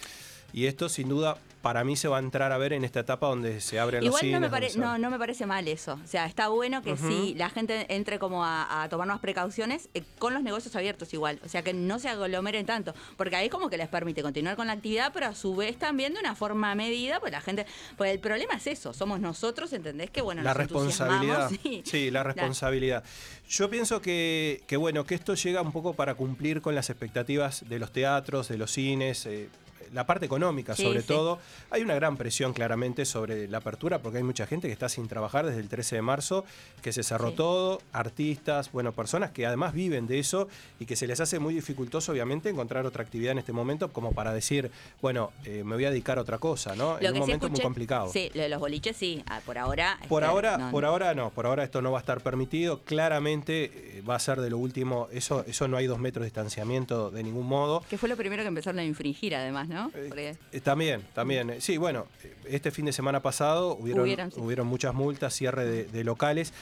Y 0.55 0.67
esto 0.67 0.89
sin 0.89 1.09
duda 1.09 1.37
para 1.63 1.83
mí 1.83 1.97
se 1.97 2.09
va 2.09 2.19
a 2.19 2.21
entrar 2.21 2.53
a 2.53 2.59
ver 2.59 2.75
en 2.75 2.85
esta 2.85 3.01
etapa 3.01 3.27
donde 3.27 3.61
se 3.61 3.81
abren 3.81 4.01
los 4.05 4.09
Igual 4.09 4.21
cines. 4.21 4.41
no 4.41 4.47
se 4.69 4.79
no, 4.79 4.87
abren. 4.87 5.03
no 5.03 5.11
me 5.11 5.19
parece 5.19 5.47
mal 5.47 5.67
eso. 5.67 5.99
O 6.05 6.07
sea, 6.07 6.27
está 6.27 6.49
bueno 6.49 6.83
que 6.83 6.97
sí, 6.97 7.35
la 7.39 7.49
gente 7.51 7.87
entre 7.89 8.19
como 8.21 8.45
a, 8.45 8.83
a 8.83 8.89
tomar 8.91 9.09
más 9.09 9.19
precauciones 9.19 9.89
eh, 9.95 10.05
con 10.19 10.33
los 10.33 10.43
negocios 10.43 10.77
abiertos 10.77 11.13
igual. 11.15 11.41
O 11.43 11.49
sea, 11.49 11.63
que 11.63 11.73
no 11.73 11.99
se 11.99 12.09
aglomeren 12.11 12.67
tanto. 12.67 12.95
Porque 13.17 13.35
ahí 13.35 13.49
como 13.49 13.69
que 13.69 13.79
les 13.79 13.89
permite 13.89 14.23
continuar 14.23 14.55
con 14.55 14.67
la 14.69 14.75
actividad, 14.75 15.11
pero 15.13 15.27
a 15.27 15.35
su 15.35 15.57
vez 15.57 15.77
también 15.77 16.13
de 16.13 16.21
una 16.21 16.37
forma 16.37 16.73
medida, 16.75 17.19
pues 17.19 17.33
la 17.33 17.41
gente... 17.41 17.67
Pues 17.97 18.13
el 18.13 18.21
problema 18.21 18.55
es 18.55 18.67
eso, 18.69 18.93
somos 18.93 19.19
nosotros, 19.19 19.73
¿entendés? 19.73 20.11
Que 20.11 20.21
bueno, 20.21 20.43
la 20.43 20.51
nos 20.51 20.59
responsabilidad. 20.59 21.51
Sí, 21.85 22.11
la 22.11 22.23
responsabilidad. 22.23 23.03
Yo 23.49 23.71
pienso 23.71 24.01
que, 24.01 24.63
que, 24.67 24.77
bueno, 24.77 25.05
que 25.05 25.15
esto 25.15 25.35
llega 25.35 25.63
un 25.63 25.73
poco 25.73 25.95
para 25.95 26.15
cumplir 26.15 26.61
con 26.61 26.75
las 26.75 26.91
expectativas 26.91 27.65
de 27.69 27.79
los 27.79 27.91
teatros, 27.91 28.49
de 28.49 28.59
los 28.59 28.71
cines, 28.71 29.27
eh, 29.27 29.49
la 29.95 30.07
parte 30.07 30.27
económica 30.27 30.75
Sí, 30.77 30.83
sobre 30.83 31.01
sí. 31.03 31.07
todo. 31.09 31.39
Hay 31.71 31.83
una 31.83 31.95
gran 31.95 32.17
presión 32.17 32.53
claramente 32.53 33.05
sobre 33.05 33.49
la 33.49 33.59
apertura 33.59 34.01
porque 34.01 34.19
hay 34.19 34.25
mucha 34.25 34.47
gente 34.47 34.67
que 34.69 34.73
está 34.73 34.89
sin 34.89 35.09
trabajar 35.09 35.47
desde 35.47 35.61
el 35.61 35.69
13 35.69 35.97
de 35.97 36.03
marzo, 36.03 36.45
que 36.83 36.93
se 36.93 37.03
cerró 37.03 37.31
Sí. 37.31 37.37
todo, 37.37 37.81
artistas, 37.93 38.71
bueno, 38.73 38.93
personas 38.93 39.31
que 39.31 39.47
además 39.47 39.73
viven 39.73 40.07
de 40.07 40.19
eso 40.19 40.49
y 40.79 40.87
que 40.87 40.97
se 40.97 41.07
les 41.07 41.21
hace 41.21 41.39
muy 41.39 41.55
dificultoso 41.55 42.13
obviamente 42.13 42.49
encontrar 42.51 42.85
otra 42.87 43.03
actividad 43.03 43.33
en 43.33 43.39
este 43.39 43.53
momento 43.53 43.93
como 43.93 44.13
para 44.13 44.33
decir, 44.35 44.71
bueno, 45.01 45.31
eh, 45.45 45.63
me 45.65 45.75
voy 45.77 45.85
a 45.85 45.91
dedicar 45.91 46.19
a 46.19 46.23
otra 46.23 46.39
cosa, 46.39 46.75
¿no? 46.77 46.99
en 46.99 46.99
un 46.99 47.03
Lo 47.05 47.09
que 47.09 47.15
sí 47.15 47.21
momento 47.21 47.49
muy 47.49 47.59
escuché- 47.59 47.63
complicado. 47.63 48.09
Sí, 48.13 48.31
lo 48.35 48.43
de 48.43 48.49
los 48.49 48.61
boliches 48.61 48.97
sí, 48.97 49.23
ah, 49.29 49.41
por 49.47 49.59
ahora... 49.59 49.99
Por 50.09 50.23
este, 50.23 50.31
ahora, 50.33 50.59
no, 50.59 50.71
por 50.71 50.83
no. 50.83 50.89
ahora 50.89 51.15
no, 51.15 51.31
por 51.31 51.47
ahora 51.47 51.65
esto 51.65 51.81
no 51.83 51.93
va 51.93 51.99
a 51.99 52.01
estar 52.01 52.21
permitido. 52.21 52.81
Claramente 52.85 53.99
eh, 53.99 54.03
va 54.09 54.17
a 54.17 54.19
ser 54.19 54.41
de 54.41 54.51
lo 54.51 54.59
último, 54.59 55.09
eso, 55.13 55.45
eso 55.47 55.69
no 55.69 55.77
hay 55.77 55.87
dos 55.87 55.99
metros 55.99 56.23
de 56.23 56.27
distanciamiento 56.27 57.11
de 57.11 57.23
ningún 57.23 57.47
modo. 57.47 57.83
Que 57.89 57.99
fue 57.99 58.09
lo 58.09 58.17
primero 58.17 58.43
que 58.43 58.49
empezaron 58.49 58.79
a 58.81 58.85
infringir 58.85 59.35
además, 59.37 59.69
¿no? 59.69 59.84
Eh, 59.95 60.37
eh, 60.53 60.61
también, 60.61 61.03
también. 61.15 61.61
Sí, 61.61 61.77
bueno, 61.77 62.07
este 62.49 62.71
fin 62.71 62.85
de 62.87 62.93
semana 62.93 63.21
pasado 63.21 63.77
hubieron, 63.77 64.03
Hubieron, 64.05 64.31
sí. 64.31 64.41
hubieron 64.41 64.67
muchas 64.67 64.95
multas, 64.95 65.35
cierre 65.35 65.65
de, 65.65 65.85
de 65.85 66.05
locales. 66.05 66.53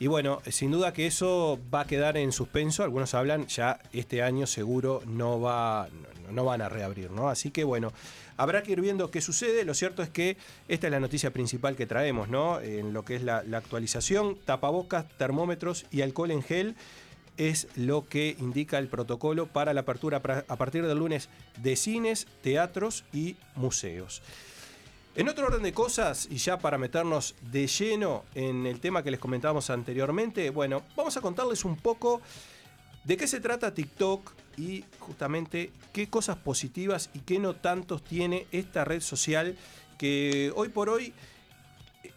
Y 0.00 0.06
bueno, 0.06 0.40
eh, 0.44 0.52
sin 0.52 0.70
duda 0.70 0.92
que 0.92 1.06
eso 1.06 1.58
va 1.74 1.80
a 1.80 1.86
quedar 1.86 2.16
en 2.16 2.32
suspenso. 2.32 2.82
Algunos 2.84 3.14
hablan, 3.14 3.46
ya 3.46 3.80
este 3.92 4.22
año 4.22 4.46
seguro 4.46 5.02
no, 5.06 5.40
va, 5.40 5.88
no, 6.26 6.32
no 6.32 6.44
van 6.44 6.62
a 6.62 6.68
reabrir, 6.68 7.10
¿no? 7.10 7.28
Así 7.28 7.50
que 7.50 7.64
bueno, 7.64 7.92
habrá 8.36 8.62
que 8.62 8.72
ir 8.72 8.80
viendo 8.80 9.10
qué 9.10 9.20
sucede. 9.20 9.64
Lo 9.64 9.74
cierto 9.74 10.02
es 10.02 10.08
que 10.08 10.36
esta 10.68 10.86
es 10.86 10.92
la 10.92 11.00
noticia 11.00 11.32
principal 11.32 11.74
que 11.74 11.86
traemos, 11.86 12.28
¿no? 12.28 12.60
En 12.60 12.92
lo 12.92 13.04
que 13.04 13.16
es 13.16 13.22
la, 13.24 13.42
la 13.42 13.58
actualización, 13.58 14.38
tapabocas, 14.44 15.06
termómetros 15.18 15.84
y 15.90 16.02
alcohol 16.02 16.30
en 16.30 16.42
gel 16.42 16.76
es 17.38 17.68
lo 17.76 18.06
que 18.06 18.36
indica 18.38 18.78
el 18.78 18.88
protocolo 18.88 19.46
para 19.46 19.72
la 19.72 19.80
apertura 19.80 20.20
a 20.48 20.56
partir 20.56 20.86
del 20.86 20.98
lunes 20.98 21.30
de 21.62 21.76
cines, 21.76 22.26
teatros 22.42 23.04
y 23.12 23.36
museos. 23.54 24.22
En 25.14 25.28
otro 25.28 25.46
orden 25.46 25.62
de 25.62 25.72
cosas, 25.72 26.28
y 26.30 26.36
ya 26.36 26.58
para 26.58 26.78
meternos 26.78 27.34
de 27.50 27.66
lleno 27.66 28.24
en 28.34 28.66
el 28.66 28.78
tema 28.78 29.02
que 29.02 29.10
les 29.10 29.18
comentábamos 29.18 29.70
anteriormente, 29.70 30.50
bueno, 30.50 30.82
vamos 30.94 31.16
a 31.16 31.20
contarles 31.20 31.64
un 31.64 31.76
poco 31.76 32.20
de 33.04 33.16
qué 33.16 33.26
se 33.26 33.40
trata 33.40 33.74
TikTok 33.74 34.32
y 34.56 34.84
justamente 34.98 35.72
qué 35.92 36.08
cosas 36.08 36.36
positivas 36.36 37.10
y 37.14 37.20
qué 37.20 37.38
no 37.38 37.56
tantos 37.56 38.04
tiene 38.04 38.46
esta 38.52 38.84
red 38.84 39.00
social 39.00 39.56
que 39.98 40.52
hoy 40.54 40.68
por 40.68 40.88
hoy 40.88 41.12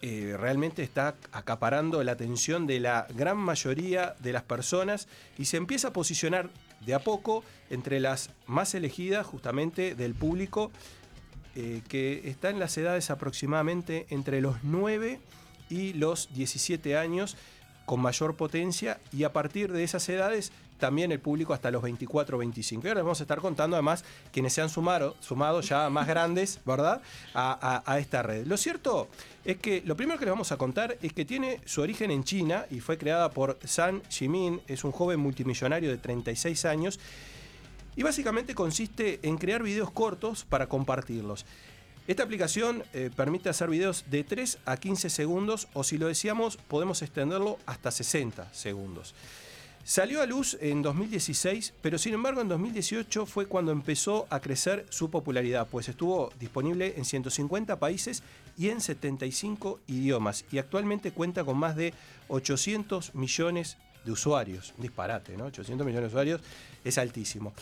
eh, 0.04 0.36
realmente 0.36 0.82
está 0.82 1.16
acaparando 1.32 2.04
la 2.04 2.14
atención 2.14 2.66
de 2.66 2.80
la 2.80 3.06
gran 3.16 3.38
mayoría 3.38 4.16
de 4.20 4.34
las 4.34 4.42
personas 4.42 5.08
y 5.38 5.46
se 5.46 5.58
empieza 5.58 5.90
a 5.90 5.94
posicionar 5.94 6.50
de 6.84 6.96
a 6.96 7.00
poco 7.00 7.44
entre 7.70 8.00
las 8.00 8.32
más 8.48 8.74
elegidas 8.74 9.28
justamente 9.28 9.94
del 9.94 10.16
público 10.16 10.72
eh, 11.56 11.82
que 11.88 12.30
está 12.30 12.50
en 12.50 12.60
las 12.60 12.78
edades 12.78 13.12
aproximadamente 13.12 14.08
entre 14.10 14.42
los 14.42 14.64
9 14.64 15.20
y 15.70 15.94
los 15.94 16.34
17 16.34 16.98
años 16.98 17.38
con 17.86 18.00
mayor 18.00 18.36
potencia 18.36 19.00
y 19.12 19.24
a 19.24 19.34
partir 19.34 19.72
de 19.72 19.84
esas 19.84 20.08
edades 20.10 20.52
también 20.82 21.12
el 21.14 21.20
público 21.22 21.54
hasta 21.54 21.72
los 21.72 21.82
24 21.82 22.36
o 22.36 22.40
25. 22.40 22.82
Y 22.84 22.90
ahora 22.90 23.00
les 23.00 23.06
vamos 23.06 23.22
a 23.22 23.24
estar 23.24 23.40
contando 23.40 23.78
además 23.78 24.04
quienes 24.34 24.52
se 24.52 24.62
han 24.62 24.70
sumado, 24.70 25.16
sumado 25.22 25.62
ya 25.62 25.90
más 25.90 26.08
grandes, 26.08 26.60
¿verdad? 26.66 27.02
A, 27.34 27.98
esta 28.00 28.24
red. 28.24 28.46
Lo 28.48 28.58
cierto 28.58 29.08
es 29.46 29.58
que 29.58 29.84
lo 29.86 29.96
primero 29.96 30.20
que 30.20 30.26
les 30.26 30.32
vamos 30.32 30.52
a 30.52 30.58
contar 30.58 30.98
es 31.02 31.14
que 31.14 31.24
tiene 31.24 31.62
su 31.66 31.82
origen 31.82 32.10
en 32.12 32.24
China 32.24 32.66
y 32.70 32.80
fue 32.80 32.98
creada 32.98 33.30
por 33.30 33.60
San 33.64 34.02
Jimin, 34.10 34.60
es 34.68 34.84
un 34.84 34.92
joven 34.92 35.20
multimillonario 35.20 35.90
de 35.92 35.98
36 35.98 36.66
años 36.66 37.00
y 37.96 38.04
básicamente 38.04 38.56
consiste 38.56 39.20
en 39.22 39.38
crear 39.38 39.62
videos 39.62 39.92
cortos 39.92 40.46
para 40.46 40.68
compartirlos. 40.68 41.46
Esta 42.08 42.24
aplicación 42.24 42.84
eh, 42.94 43.12
permite 43.16 43.50
hacer 43.50 43.70
videos 43.70 44.06
de 44.10 44.24
3 44.24 44.58
a 44.66 44.78
15 44.78 45.12
segundos 45.12 45.68
o 45.74 45.84
si 45.84 46.00
lo 46.00 46.08
deseamos 46.08 46.58
podemos 46.58 47.04
extenderlo 47.04 47.60
hasta 47.68 47.92
60 47.92 48.52
segundos. 48.52 49.14
Salió 49.84 50.22
a 50.22 50.26
luz 50.26 50.58
en 50.62 50.82
2016, 50.84 51.74
pero 51.82 51.98
sin 51.98 52.14
embargo 52.14 52.40
en 52.42 52.48
2018 52.48 53.26
fue 53.26 53.48
cuando 53.48 53.72
empezó 53.72 54.28
a 54.30 54.40
crecer 54.40 54.86
su 54.90 55.10
popularidad, 55.10 55.68
pues 55.70 55.90
estuvo 55.90 56.32
disponible 56.40 56.94
en 56.98 57.04
150 57.04 57.78
países 57.80 58.22
y 58.58 58.70
en 58.70 58.80
75 58.80 59.80
idiomas 59.88 60.46
y 60.52 60.60
actualmente 60.60 61.12
cuenta 61.12 61.44
con 61.44 61.58
más 61.58 61.76
de 61.76 61.94
800 62.28 63.16
millones 63.16 63.78
de 64.06 64.12
usuarios. 64.12 64.74
Un 64.78 64.84
disparate, 64.84 65.36
¿no? 65.36 65.46
800 65.46 65.86
millones 65.86 66.04
de 66.04 66.08
usuarios 66.16 66.42
es 66.84 66.98
altísimo. 66.98 67.54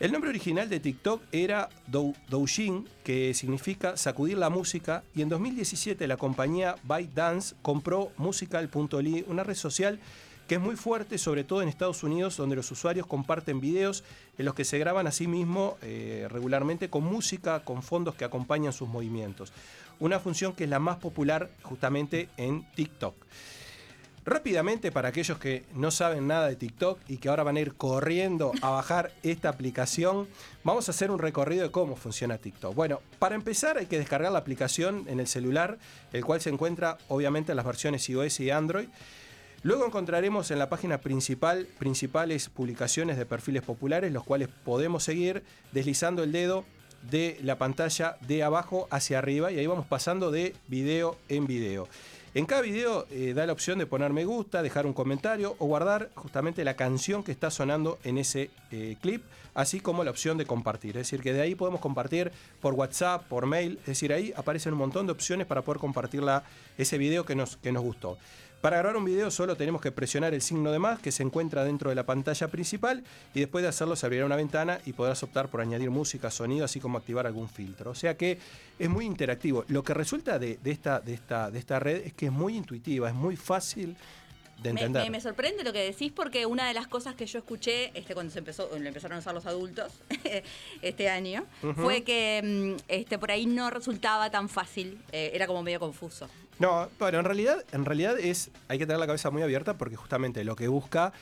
El 0.00 0.10
nombre 0.10 0.30
original 0.30 0.68
de 0.68 0.80
TikTok 0.80 1.22
era 1.30 1.68
Dou- 1.90 2.16
Douyin, 2.28 2.88
que 3.04 3.34
significa 3.34 3.96
sacudir 3.96 4.36
la 4.36 4.50
música, 4.50 5.04
y 5.14 5.22
en 5.22 5.28
2017 5.28 6.06
la 6.08 6.16
compañía 6.16 6.74
ByteDance 6.82 7.54
compró 7.62 8.10
Musical.ly, 8.16 9.26
una 9.28 9.44
red 9.44 9.54
social 9.54 10.00
que 10.46 10.56
es 10.56 10.60
muy 10.60 10.76
fuerte, 10.76 11.18
sobre 11.18 11.44
todo 11.44 11.62
en 11.62 11.68
Estados 11.68 12.02
Unidos, 12.02 12.36
donde 12.36 12.56
los 12.56 12.70
usuarios 12.70 13.06
comparten 13.06 13.60
videos 13.60 14.04
en 14.38 14.44
los 14.44 14.54
que 14.54 14.64
se 14.64 14.78
graban 14.78 15.06
a 15.06 15.12
sí 15.12 15.26
mismos 15.26 15.74
eh, 15.82 16.26
regularmente 16.30 16.90
con 16.90 17.04
música, 17.04 17.64
con 17.64 17.82
fondos 17.82 18.14
que 18.14 18.24
acompañan 18.24 18.72
sus 18.72 18.88
movimientos. 18.88 19.52
Una 20.00 20.18
función 20.18 20.52
que 20.52 20.64
es 20.64 20.70
la 20.70 20.78
más 20.78 20.96
popular 20.96 21.50
justamente 21.62 22.28
en 22.36 22.66
TikTok. 22.74 23.14
Rápidamente, 24.24 24.92
para 24.92 25.08
aquellos 25.08 25.38
que 25.38 25.64
no 25.74 25.90
saben 25.90 26.28
nada 26.28 26.46
de 26.46 26.54
TikTok 26.54 27.00
y 27.08 27.16
que 27.16 27.28
ahora 27.28 27.42
van 27.42 27.56
a 27.56 27.60
ir 27.60 27.74
corriendo 27.74 28.52
a 28.62 28.70
bajar 28.70 29.12
esta 29.24 29.48
aplicación, 29.48 30.28
vamos 30.62 30.88
a 30.88 30.92
hacer 30.92 31.10
un 31.10 31.18
recorrido 31.18 31.64
de 31.64 31.72
cómo 31.72 31.96
funciona 31.96 32.38
TikTok. 32.38 32.72
Bueno, 32.72 33.00
para 33.18 33.34
empezar 33.34 33.78
hay 33.78 33.86
que 33.86 33.98
descargar 33.98 34.30
la 34.30 34.38
aplicación 34.38 35.06
en 35.08 35.18
el 35.18 35.26
celular, 35.26 35.78
el 36.12 36.24
cual 36.24 36.40
se 36.40 36.50
encuentra 36.50 36.98
obviamente 37.08 37.50
en 37.50 37.56
las 37.56 37.66
versiones 37.66 38.08
iOS 38.08 38.38
y 38.40 38.50
Android. 38.50 38.88
Luego 39.64 39.86
encontraremos 39.86 40.50
en 40.50 40.58
la 40.58 40.68
página 40.68 40.98
principal 40.98 41.68
principales 41.78 42.48
publicaciones 42.48 43.16
de 43.16 43.26
perfiles 43.26 43.62
populares, 43.62 44.12
los 44.12 44.24
cuales 44.24 44.48
podemos 44.48 45.04
seguir 45.04 45.44
deslizando 45.70 46.24
el 46.24 46.32
dedo 46.32 46.64
de 47.08 47.38
la 47.42 47.58
pantalla 47.58 48.16
de 48.26 48.42
abajo 48.42 48.88
hacia 48.90 49.18
arriba 49.18 49.52
y 49.52 49.58
ahí 49.58 49.66
vamos 49.66 49.86
pasando 49.86 50.32
de 50.32 50.54
video 50.66 51.16
en 51.28 51.46
video. 51.46 51.88
En 52.34 52.46
cada 52.46 52.62
video 52.62 53.06
eh, 53.10 53.34
da 53.34 53.44
la 53.44 53.52
opción 53.52 53.78
de 53.78 53.86
poner 53.86 54.10
me 54.10 54.24
gusta, 54.24 54.62
dejar 54.62 54.86
un 54.86 54.94
comentario 54.94 55.54
o 55.58 55.66
guardar 55.66 56.10
justamente 56.14 56.64
la 56.64 56.76
canción 56.76 57.22
que 57.22 57.30
está 57.30 57.50
sonando 57.50 57.98
en 58.04 58.16
ese 58.16 58.50
eh, 58.70 58.96
clip, 59.02 59.22
así 59.52 59.80
como 59.80 60.02
la 60.02 60.10
opción 60.10 60.38
de 60.38 60.46
compartir. 60.46 60.96
Es 60.96 61.08
decir, 61.08 61.20
que 61.20 61.34
de 61.34 61.42
ahí 61.42 61.54
podemos 61.54 61.80
compartir 61.80 62.32
por 62.62 62.72
WhatsApp, 62.72 63.28
por 63.28 63.44
mail, 63.44 63.78
es 63.80 63.86
decir, 63.86 64.14
ahí 64.14 64.32
aparecen 64.34 64.72
un 64.72 64.78
montón 64.78 65.06
de 65.06 65.12
opciones 65.12 65.46
para 65.46 65.60
poder 65.60 65.78
compartir 65.78 66.22
ese 66.78 66.96
video 66.96 67.26
que 67.26 67.36
nos, 67.36 67.58
que 67.58 67.70
nos 67.70 67.82
gustó. 67.82 68.16
Para 68.62 68.76
grabar 68.76 68.96
un 68.96 69.04
video 69.04 69.28
solo 69.32 69.56
tenemos 69.56 69.80
que 69.80 69.90
presionar 69.90 70.34
el 70.34 70.40
signo 70.40 70.70
de 70.70 70.78
más 70.78 71.00
que 71.00 71.10
se 71.10 71.24
encuentra 71.24 71.64
dentro 71.64 71.90
de 71.90 71.96
la 71.96 72.06
pantalla 72.06 72.46
principal 72.46 73.02
y 73.34 73.40
después 73.40 73.62
de 73.62 73.68
hacerlo 73.68 73.96
se 73.96 74.06
abrirá 74.06 74.24
una 74.24 74.36
ventana 74.36 74.78
y 74.86 74.92
podrás 74.92 75.20
optar 75.24 75.48
por 75.48 75.60
añadir 75.60 75.90
música, 75.90 76.30
sonido, 76.30 76.64
así 76.64 76.78
como 76.78 76.96
activar 76.96 77.26
algún 77.26 77.48
filtro. 77.48 77.90
O 77.90 77.94
sea 77.96 78.16
que 78.16 78.38
es 78.78 78.88
muy 78.88 79.04
interactivo. 79.04 79.64
Lo 79.66 79.82
que 79.82 79.94
resulta 79.94 80.38
de, 80.38 80.60
esta, 80.64 81.00
de, 81.00 81.12
esta, 81.12 81.50
de 81.50 81.58
esta 81.58 81.80
red 81.80 82.06
es 82.06 82.12
que 82.12 82.26
es 82.26 82.32
muy 82.32 82.56
intuitiva, 82.56 83.08
es 83.08 83.16
muy 83.16 83.34
fácil 83.34 83.96
me, 84.70 85.20
sorprende 85.20 85.64
lo 85.64 85.72
que 85.72 85.80
decís 85.80 86.12
porque 86.12 86.46
una 86.46 86.68
de 86.68 86.74
las 86.74 86.86
cosas 86.86 87.14
que 87.14 87.26
yo 87.26 87.38
escuché 87.38 87.90
este, 87.98 88.14
cuando 88.14 88.32
se 88.32 88.38
empezó, 88.38 88.74
empezaron 88.76 89.16
a 89.16 89.18
usar 89.18 89.34
los 89.34 89.46
adultos 89.46 89.92
este 90.82 91.08
año 91.08 91.44
fue 91.76 92.02
que 92.02 92.76
mm, 92.78 92.82
este, 92.88 93.18
por 93.18 93.30
ahí 93.30 93.46
no 93.46 93.70
resultaba 93.70 94.30
tan 94.30 94.48
fácil, 94.48 95.00
eh, 95.10 95.32
era 95.34 95.46
como 95.46 95.62
medio 95.62 95.80
confuso. 95.80 96.28
No, 96.62 96.88
bueno, 97.00 97.18
en 97.18 97.24
realidad, 97.24 97.64
en 97.72 97.84
realidad 97.84 98.16
es, 98.20 98.52
hay 98.68 98.78
que 98.78 98.86
tener 98.86 99.00
la 99.00 99.08
cabeza 99.08 99.32
muy 99.32 99.42
abierta 99.42 99.74
porque 99.74 99.96
justamente 99.96 100.44
lo 100.44 100.54
que 100.54 100.68
busca 100.68 101.12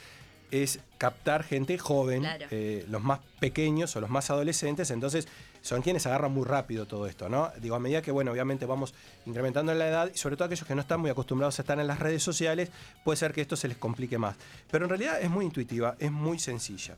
es 0.50 0.80
captar 0.98 1.44
gente 1.44 1.78
joven, 1.78 2.26
eh, 2.50 2.84
los 2.90 3.02
más 3.02 3.20
pequeños 3.38 3.96
o 3.96 4.02
los 4.02 4.10
más 4.10 4.28
adolescentes, 4.28 4.90
entonces 4.90 5.28
son 5.62 5.80
quienes 5.80 6.04
agarran 6.04 6.32
muy 6.32 6.44
rápido 6.44 6.84
todo 6.84 7.06
esto, 7.06 7.30
¿no? 7.30 7.50
Digo, 7.58 7.74
a 7.74 7.78
medida 7.78 8.02
que, 8.02 8.10
bueno, 8.10 8.32
obviamente 8.32 8.66
vamos 8.66 8.92
incrementando 9.24 9.72
la 9.72 9.88
edad 9.88 10.10
y 10.14 10.18
sobre 10.18 10.36
todo 10.36 10.44
aquellos 10.44 10.66
que 10.66 10.74
no 10.74 10.82
están 10.82 11.00
muy 11.00 11.08
acostumbrados 11.08 11.58
a 11.58 11.62
estar 11.62 11.80
en 11.80 11.86
las 11.86 12.00
redes 12.00 12.22
sociales, 12.22 12.68
puede 13.02 13.16
ser 13.16 13.32
que 13.32 13.40
esto 13.40 13.56
se 13.56 13.66
les 13.66 13.78
complique 13.78 14.18
más. 14.18 14.36
Pero 14.70 14.84
en 14.84 14.90
realidad 14.90 15.22
es 15.22 15.30
muy 15.30 15.46
intuitiva, 15.46 15.96
es 15.98 16.12
muy 16.12 16.38
sencilla. 16.38 16.96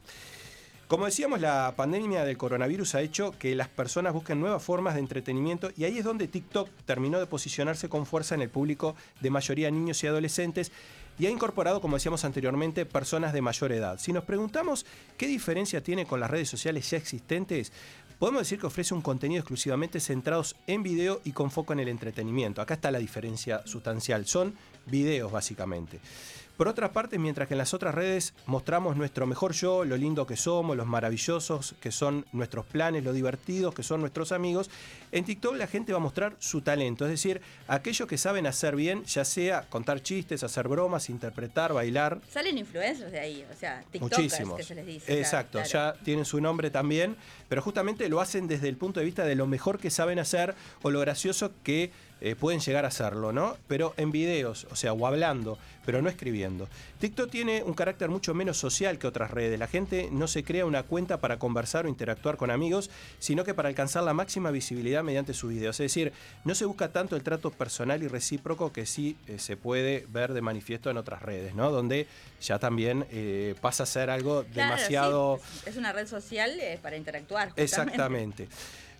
Como 0.92 1.06
decíamos, 1.06 1.40
la 1.40 1.72
pandemia 1.75 2.22
del 2.22 2.37
coronavirus 2.37 2.96
ha 2.96 3.00
hecho 3.00 3.32
que 3.38 3.54
las 3.54 3.68
personas 3.68 4.12
busquen 4.12 4.40
nuevas 4.40 4.62
formas 4.62 4.92
de 4.92 5.00
entretenimiento 5.00 5.70
y 5.75 5.84
ahí 5.84 5.96
es 5.96 6.04
donde 6.04 6.28
TikTok 6.28 6.68
terminó 6.84 7.18
de 7.18 7.25
posicionarse 7.25 7.88
con 7.88 8.04
fuerza 8.04 8.34
en 8.34 8.42
el 8.42 8.50
público 8.50 8.94
de 9.22 9.30
mayoría 9.30 9.70
niños 9.70 10.04
y 10.04 10.08
adolescentes 10.08 10.70
y 11.18 11.25
ha 11.25 11.30
incorporado, 11.30 11.80
como 11.80 11.96
decíamos 11.96 12.26
anteriormente, 12.26 12.84
personas 12.84 13.32
de 13.32 13.40
mayor 13.40 13.72
edad. 13.72 13.99
Si 13.99 14.12
nos 14.12 14.25
preguntamos 14.25 14.84
qué 15.16 15.26
diferencia 15.26 15.82
tiene 15.82 16.04
con 16.04 16.20
las 16.20 16.30
redes 16.30 16.50
sociales 16.50 16.90
ya 16.90 16.99
existentes, 16.99 17.72
podemos 18.18 18.42
decir 18.42 18.61
que 18.61 18.66
ofrece 18.66 18.92
un 18.92 19.00
contenido 19.00 19.40
exclusivamente 19.40 19.99
centrados 19.99 20.56
en 20.66 20.82
video 20.82 21.22
y 21.25 21.32
con 21.32 21.50
foco 21.50 21.72
en 21.72 21.80
el 21.80 21.88
entretenimiento. 21.88 22.61
Acá 22.61 22.75
está 22.75 22.90
la 22.90 22.99
diferencia 22.99 23.66
sustancial, 23.66 24.26
son 24.26 24.54
videos 24.84 25.32
básicamente. 25.32 26.00
Por 26.56 26.68
otra 26.68 26.92
parte, 26.92 27.18
mientras 27.18 27.49
que 27.49 27.54
en 27.54 27.59
las 27.59 27.75
otras 27.75 27.94
redes 27.94 28.35
mostramos 28.47 28.97
nuestro 28.97 29.26
mejor 29.26 29.52
yo, 29.52 29.85
lo 29.85 29.97
lindo 29.97 30.26
que 30.26 30.37
somos, 30.37 30.76
los 30.76 30.87
maravillosos 30.87 31.75
que 31.80 31.90
son 31.90 32.26
nuestros 32.32 32.66
planes, 32.66 33.04
lo 33.04 33.12
divertidos 33.12 33.75
que 33.75 33.82
son 33.82 34.00
nuestros 34.00 34.32
amigos, 34.32 34.71
en 35.12 35.25
TikTok 35.25 35.56
la 35.56 35.66
gente 35.66 35.92
va 35.92 35.99
a 35.99 36.02
mostrar 36.02 36.37
su 36.38 36.61
talento, 36.61 37.04
es 37.04 37.11
decir, 37.11 37.40
aquello 37.68 38.06
que 38.06 38.18
saben 38.18 38.47
hacer 38.47 38.76
bien, 38.76 39.04
ya 39.04 39.25
sea 39.25 39.62
contar 39.68 40.02
chistes, 40.02 40.42
hacer 40.44 40.68
bromas, 40.68 41.09
interpretar, 41.09 41.73
bailar. 41.73 42.21
Salen 42.30 42.59
influencers 42.59 43.12
de 43.12 43.21
ahí, 43.21 43.47
o 43.50 43.54
sea, 43.54 43.82
TikTokers 43.90 44.42
que 44.56 44.62
se 44.62 44.75
les 44.75 44.87
dice. 44.87 45.18
Exacto, 45.18 45.62
ya 45.64 45.94
tienen 46.04 46.25
su 46.25 46.40
nombre 46.40 46.71
también, 46.71 47.16
pero 47.49 47.62
justamente 47.62 48.09
lo 48.09 48.21
hacen 48.21 48.47
desde 48.47 48.68
el 48.68 48.76
punto 48.76 49.00
de 49.00 49.06
vista 49.06 49.25
de 49.25 49.35
lo 49.35 49.47
mejor 49.47 49.78
que 49.78 49.90
saben 49.90 50.18
hacer 50.18 50.54
o 50.82 50.90
lo 50.90 51.00
gracioso 51.00 51.52
que 51.62 51.90
eh, 52.24 52.36
pueden 52.36 52.60
llegar 52.60 52.84
a 52.84 52.88
hacerlo, 52.88 53.32
¿no? 53.32 53.56
Pero 53.66 53.94
en 53.96 54.12
videos, 54.12 54.68
o 54.70 54.76
sea, 54.76 54.92
o 54.92 55.06
hablando, 55.08 55.58
pero 55.84 56.00
no 56.02 56.08
escribiendo. 56.08 56.68
TikTok 57.00 57.28
tiene 57.28 57.64
un 57.64 57.74
carácter 57.74 58.08
mucho 58.10 58.32
menos 58.32 58.58
social 58.58 58.96
que 59.00 59.08
otras 59.08 59.32
redes. 59.32 59.58
La 59.58 59.66
gente 59.66 60.08
no 60.12 60.28
se 60.28 60.44
crea 60.44 60.64
una 60.64 60.84
cuenta 60.84 61.18
para 61.18 61.40
conversar 61.40 61.86
o 61.86 61.88
interactuar 61.88 62.36
con 62.36 62.52
amigos, 62.52 62.90
sino 63.18 63.42
que 63.42 63.54
para 63.54 63.68
alcanzar 63.68 64.04
la 64.04 64.14
máxima 64.14 64.52
visibilidad 64.52 65.02
mediante 65.02 65.34
sus 65.34 65.50
videos. 65.50 65.80
Es 65.80 65.92
decir, 65.92 66.12
no 66.44 66.54
se 66.54 66.64
busca 66.64 66.92
tanto 66.92 67.16
el 67.16 67.24
trato 67.24 67.50
personal 67.50 68.04
y 68.04 68.06
recíproco 68.06 68.72
que 68.72 68.86
sí 68.86 69.16
eh, 69.26 69.40
se 69.40 69.56
puede 69.56 70.06
ver 70.08 70.32
de 70.32 70.42
manifiesto 70.42 70.90
en 70.90 70.98
otras 70.98 71.22
redes, 71.22 71.56
¿no? 71.56 71.72
Donde 71.72 72.06
ya 72.40 72.60
también 72.60 73.04
eh, 73.10 73.56
pasa 73.60 73.82
a 73.82 73.86
ser 73.86 74.10
algo 74.10 74.44
demasiado... 74.44 75.40
Es 75.66 75.76
una 75.76 75.92
red 75.92 76.06
social 76.06 76.52
para 76.82 76.96
interactuar. 76.96 77.52
Exactamente. 77.56 78.46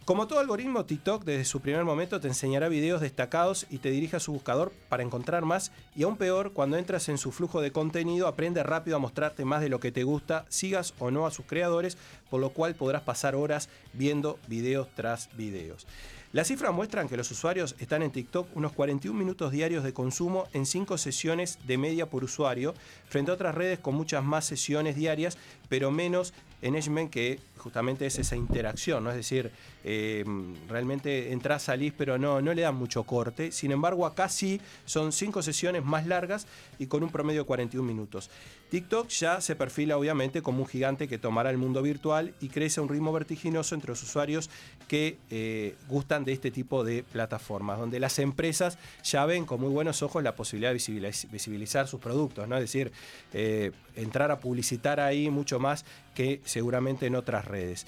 Como 0.05 0.27
todo 0.27 0.41
algoritmo, 0.41 0.85
TikTok 0.85 1.23
desde 1.23 1.45
su 1.45 1.61
primer 1.61 1.85
momento 1.85 2.19
te 2.19 2.27
enseñará 2.27 2.69
videos 2.69 3.01
destacados 3.01 3.67
y 3.71 3.79
te 3.79 3.93
dirige 3.93 4.17
a 4.17 4.21
su 4.21 4.33
buscador 4.33 4.73
para 4.89 5.05
encontrar 5.05 5.45
más 5.45 5.71
y 5.95 6.03
aún 6.03 6.17
peor, 6.17 6.53
cuando 6.53 6.77
entras 6.77 7.09
en 7.09 7.19
su 7.19 7.31
flujo 7.31 7.61
de 7.61 7.71
contenido, 7.71 8.27
aprende 8.27 8.65
rápido 8.65 8.97
a 8.97 8.99
mostrarte 8.99 9.45
más 9.45 9.61
de 9.61 9.69
lo 9.69 9.79
que 9.79 9.93
te 9.93 10.03
gusta, 10.03 10.45
sigas 10.49 10.93
o 10.99 11.13
no 11.13 11.25
a 11.25 11.31
sus 11.31 11.47
creadores, 11.47 11.97
por 12.31 12.41
lo 12.41 12.51
cual 12.51 12.75
podrás 12.75 13.03
pasar 13.03 13.37
horas 13.37 13.69
viendo 13.93 14.41
videos 14.49 14.89
tras 14.97 15.29
videos. 15.37 15.87
Las 16.33 16.49
cifras 16.49 16.73
muestran 16.73 17.09
que 17.09 17.17
los 17.17 17.31
usuarios 17.31 17.77
están 17.79 18.03
en 18.03 18.11
TikTok 18.11 18.57
unos 18.57 18.73
41 18.73 19.17
minutos 19.17 19.53
diarios 19.53 19.85
de 19.85 19.93
consumo 19.93 20.49
en 20.53 20.67
5 20.67 20.99
sesiones 20.99 21.59
de 21.65 21.79
media 21.79 22.11
por 22.11 22.25
usuario, 22.25 22.75
frente 23.07 23.31
a 23.31 23.35
otras 23.35 23.55
redes 23.55 23.79
con 23.79 23.95
muchas 23.95 24.25
más 24.25 24.47
sesiones 24.47 24.97
diarias, 24.97 25.39
pero 25.69 25.93
menos 25.93 26.35
engagement 26.63 27.11
que 27.11 27.39
justamente 27.59 28.07
es 28.07 28.19
esa 28.19 28.35
interacción, 28.37 29.05
¿no? 29.05 29.11
Es 29.11 29.17
decir, 29.17 29.51
eh, 29.85 30.25
realmente 30.69 31.33
entras, 31.33 31.65
salís, 31.65 31.93
pero 31.97 32.19
no, 32.19 32.41
no 32.41 32.55
le 32.55 32.63
dan 32.63 32.75
mucho 32.75 33.05
corte. 33.05 33.53
Sin 33.53 33.71
embargo, 33.71 34.07
acá 34.07 34.29
sí 34.29 34.61
son 34.85 35.13
cinco 35.13 35.43
sesiones 35.43 35.85
más 35.85 36.07
largas 36.07 36.47
y 36.79 36.87
con 36.87 37.03
un 37.03 37.11
promedio 37.11 37.43
de 37.43 37.47
41 37.47 37.87
minutos. 37.87 38.31
TikTok 38.71 39.09
ya 39.09 39.41
se 39.41 39.55
perfila 39.55 39.99
obviamente 39.99 40.41
como 40.41 40.63
un 40.63 40.67
gigante 40.67 41.07
que 41.07 41.19
tomará 41.19 41.51
el 41.51 41.59
mundo 41.59 41.83
virtual 41.83 42.35
y 42.41 42.49
crece 42.49 42.81
a 42.81 42.83
un 42.83 42.89
ritmo 42.89 43.13
vertiginoso 43.13 43.75
entre 43.75 43.91
los 43.91 44.03
usuarios 44.03 44.49
que 44.89 45.19
eh, 45.31 45.77
gustan 45.89 46.25
de 46.25 46.33
este 46.33 46.51
tipo 46.51 46.83
de 46.83 47.03
plataformas, 47.03 47.79
donde 47.79 48.01
las 48.01 48.19
empresas 48.19 48.79
ya 49.05 49.27
ven 49.27 49.45
con 49.45 49.61
muy 49.61 49.69
buenos 49.69 50.03
ojos 50.03 50.23
la 50.23 50.35
posibilidad 50.35 50.71
de 50.71 51.13
visibilizar 51.31 51.87
sus 51.87 52.01
productos, 52.01 52.49
¿no? 52.49 52.57
Es 52.57 52.63
decir, 52.63 52.93
eh, 53.35 53.73
entrar 53.95 54.31
a 54.31 54.39
publicitar 54.41 55.01
ahí 55.01 55.29
mucho 55.29 55.61
más 55.61 55.85
que 56.15 56.41
seguramente 56.45 57.07
en 57.07 57.17
otras 57.17 57.45
redes. 57.45 57.87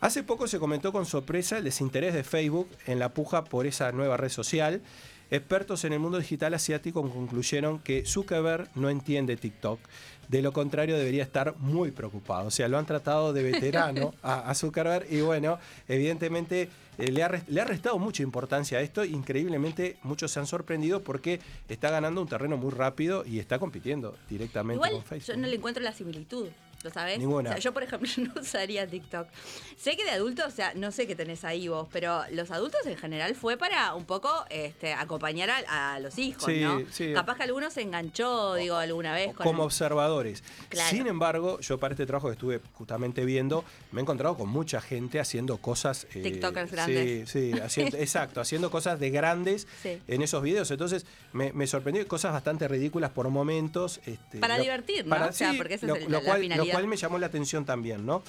Hace 0.00 0.22
poco 0.22 0.48
se 0.48 0.58
comentó 0.58 0.92
con 0.92 1.04
sorpresa 1.04 1.58
el 1.58 1.64
desinterés 1.64 2.14
de 2.14 2.24
Facebook 2.24 2.68
en 2.86 2.98
la 2.98 3.10
puja 3.10 3.44
por 3.44 3.66
esa 3.66 3.92
nueva 3.92 4.16
red 4.16 4.30
social. 4.30 4.80
Expertos 5.30 5.84
en 5.84 5.92
el 5.92 6.00
mundo 6.00 6.18
digital 6.18 6.54
asiático 6.54 7.02
concluyeron 7.02 7.78
que 7.78 8.04
Zuckerberg 8.04 8.68
no 8.74 8.88
entiende 8.88 9.36
TikTok. 9.36 9.78
De 10.28 10.42
lo 10.42 10.52
contrario, 10.52 10.96
debería 10.96 11.22
estar 11.22 11.54
muy 11.58 11.90
preocupado. 11.90 12.48
O 12.48 12.50
sea, 12.50 12.66
lo 12.66 12.78
han 12.78 12.86
tratado 12.86 13.32
de 13.32 13.42
veterano 13.42 14.14
a, 14.22 14.52
Zuckerberg 14.54 15.06
y 15.12 15.20
bueno, 15.20 15.58
evidentemente 15.86 16.68
eh, 16.98 17.12
le, 17.12 17.22
ha, 17.22 17.64
restado 17.64 17.98
mucha 17.98 18.22
importancia 18.22 18.78
a 18.78 18.80
esto. 18.80 19.04
Increíblemente, 19.04 19.98
muchos 20.02 20.32
se 20.32 20.40
han 20.40 20.46
sorprendido 20.46 21.04
porque 21.04 21.40
está 21.68 21.90
ganando 21.90 22.22
un 22.22 22.28
terreno 22.28 22.56
muy 22.56 22.70
rápido 22.70 23.24
y 23.26 23.38
está 23.38 23.58
compitiendo 23.58 24.16
directamente 24.30 24.88
con 24.88 25.04
Facebook. 25.04 25.36
Yo 25.36 25.40
no 25.40 25.46
le 25.46 25.56
encuentro 25.56 25.82
la 25.82 25.92
similitud. 25.92 26.48
¿Lo 26.82 26.90
sabes? 26.90 27.18
Ninguna. 27.18 27.58
yo, 27.58 27.72
por 27.72 27.82
ejemplo, 27.82 28.08
no 28.34 28.40
usaría 28.40 28.86
TikTok. 28.86 29.28
Sé 29.76 29.96
que 29.96 30.04
de 30.04 30.10
adultos, 30.10 30.46
o 30.46 30.50
sea, 30.50 30.72
no 30.74 30.92
sé 30.92 31.06
qué 31.06 31.14
tenés 31.14 31.44
ahí 31.44 31.68
vos, 31.68 31.88
pero 31.92 32.22
los 32.32 32.50
adultos 32.50 32.80
en 32.86 32.96
general 32.96 33.34
fue 33.34 33.56
para 33.56 33.94
un 33.94 34.04
poco 34.04 34.30
este, 34.48 34.92
acompañar 34.94 35.50
a, 35.68 35.98
los 36.00 36.18
hijos, 36.18 36.48
¿no? 36.48 36.80
Sí. 36.90 37.12
Capaz 37.12 37.36
que 37.36 37.42
algunos 37.42 37.74
se 37.74 37.82
enganchó, 37.82 38.54
digo, 38.54 38.76
alguna 38.76 39.12
vez. 39.12 39.34
como 39.34 39.64
observadores. 39.64 40.42
Sin 40.88 41.06
embargo, 41.06 41.60
yo 41.60 41.78
para 41.78 41.92
este 41.92 42.06
trabajo 42.06 42.28
que 42.28 42.34
estuve 42.34 42.60
justamente 42.74 43.24
viendo, 43.24 43.64
me 43.92 44.00
he 44.00 44.02
encontrado 44.02 44.36
con 44.36 44.48
mucha 44.48 44.80
gente 44.80 45.20
haciendo 45.20 45.58
cosas. 45.58 46.06
Eh, 46.14 46.22
TikTokers 46.22 46.72
grandes. 46.72 47.28
Sí, 47.28 47.52
sí, 47.68 47.80
exacto, 47.94 48.40
haciendo 48.40 48.70
cosas 48.70 48.98
de 48.98 49.10
grandes 49.10 49.66
en 49.84 50.22
esos 50.22 50.42
videos. 50.42 50.70
Entonces, 50.70 51.04
me, 51.32 51.52
me, 51.52 51.66
sorprendió 51.66 52.06
cosas 52.08 52.32
bastante 52.32 52.68
ridículas 52.68 53.10
por 53.10 53.28
momentos. 53.28 54.00
Este, 54.06 54.38
para 54.38 54.58
divertir, 54.58 55.06
¿no? 55.06 55.16
o 55.26 55.32
sea, 55.32 55.52
porque 55.56 55.74
esa 55.74 55.86
es 55.86 56.04
el, 56.04 56.12
la, 56.12 56.20
finalidad 56.20 56.69
cual 56.70 56.86
me 56.86 56.96
llamó 56.96 57.18
la 57.18 57.26
atención 57.26 57.64
también, 57.64 58.06
¿no? 58.06 58.22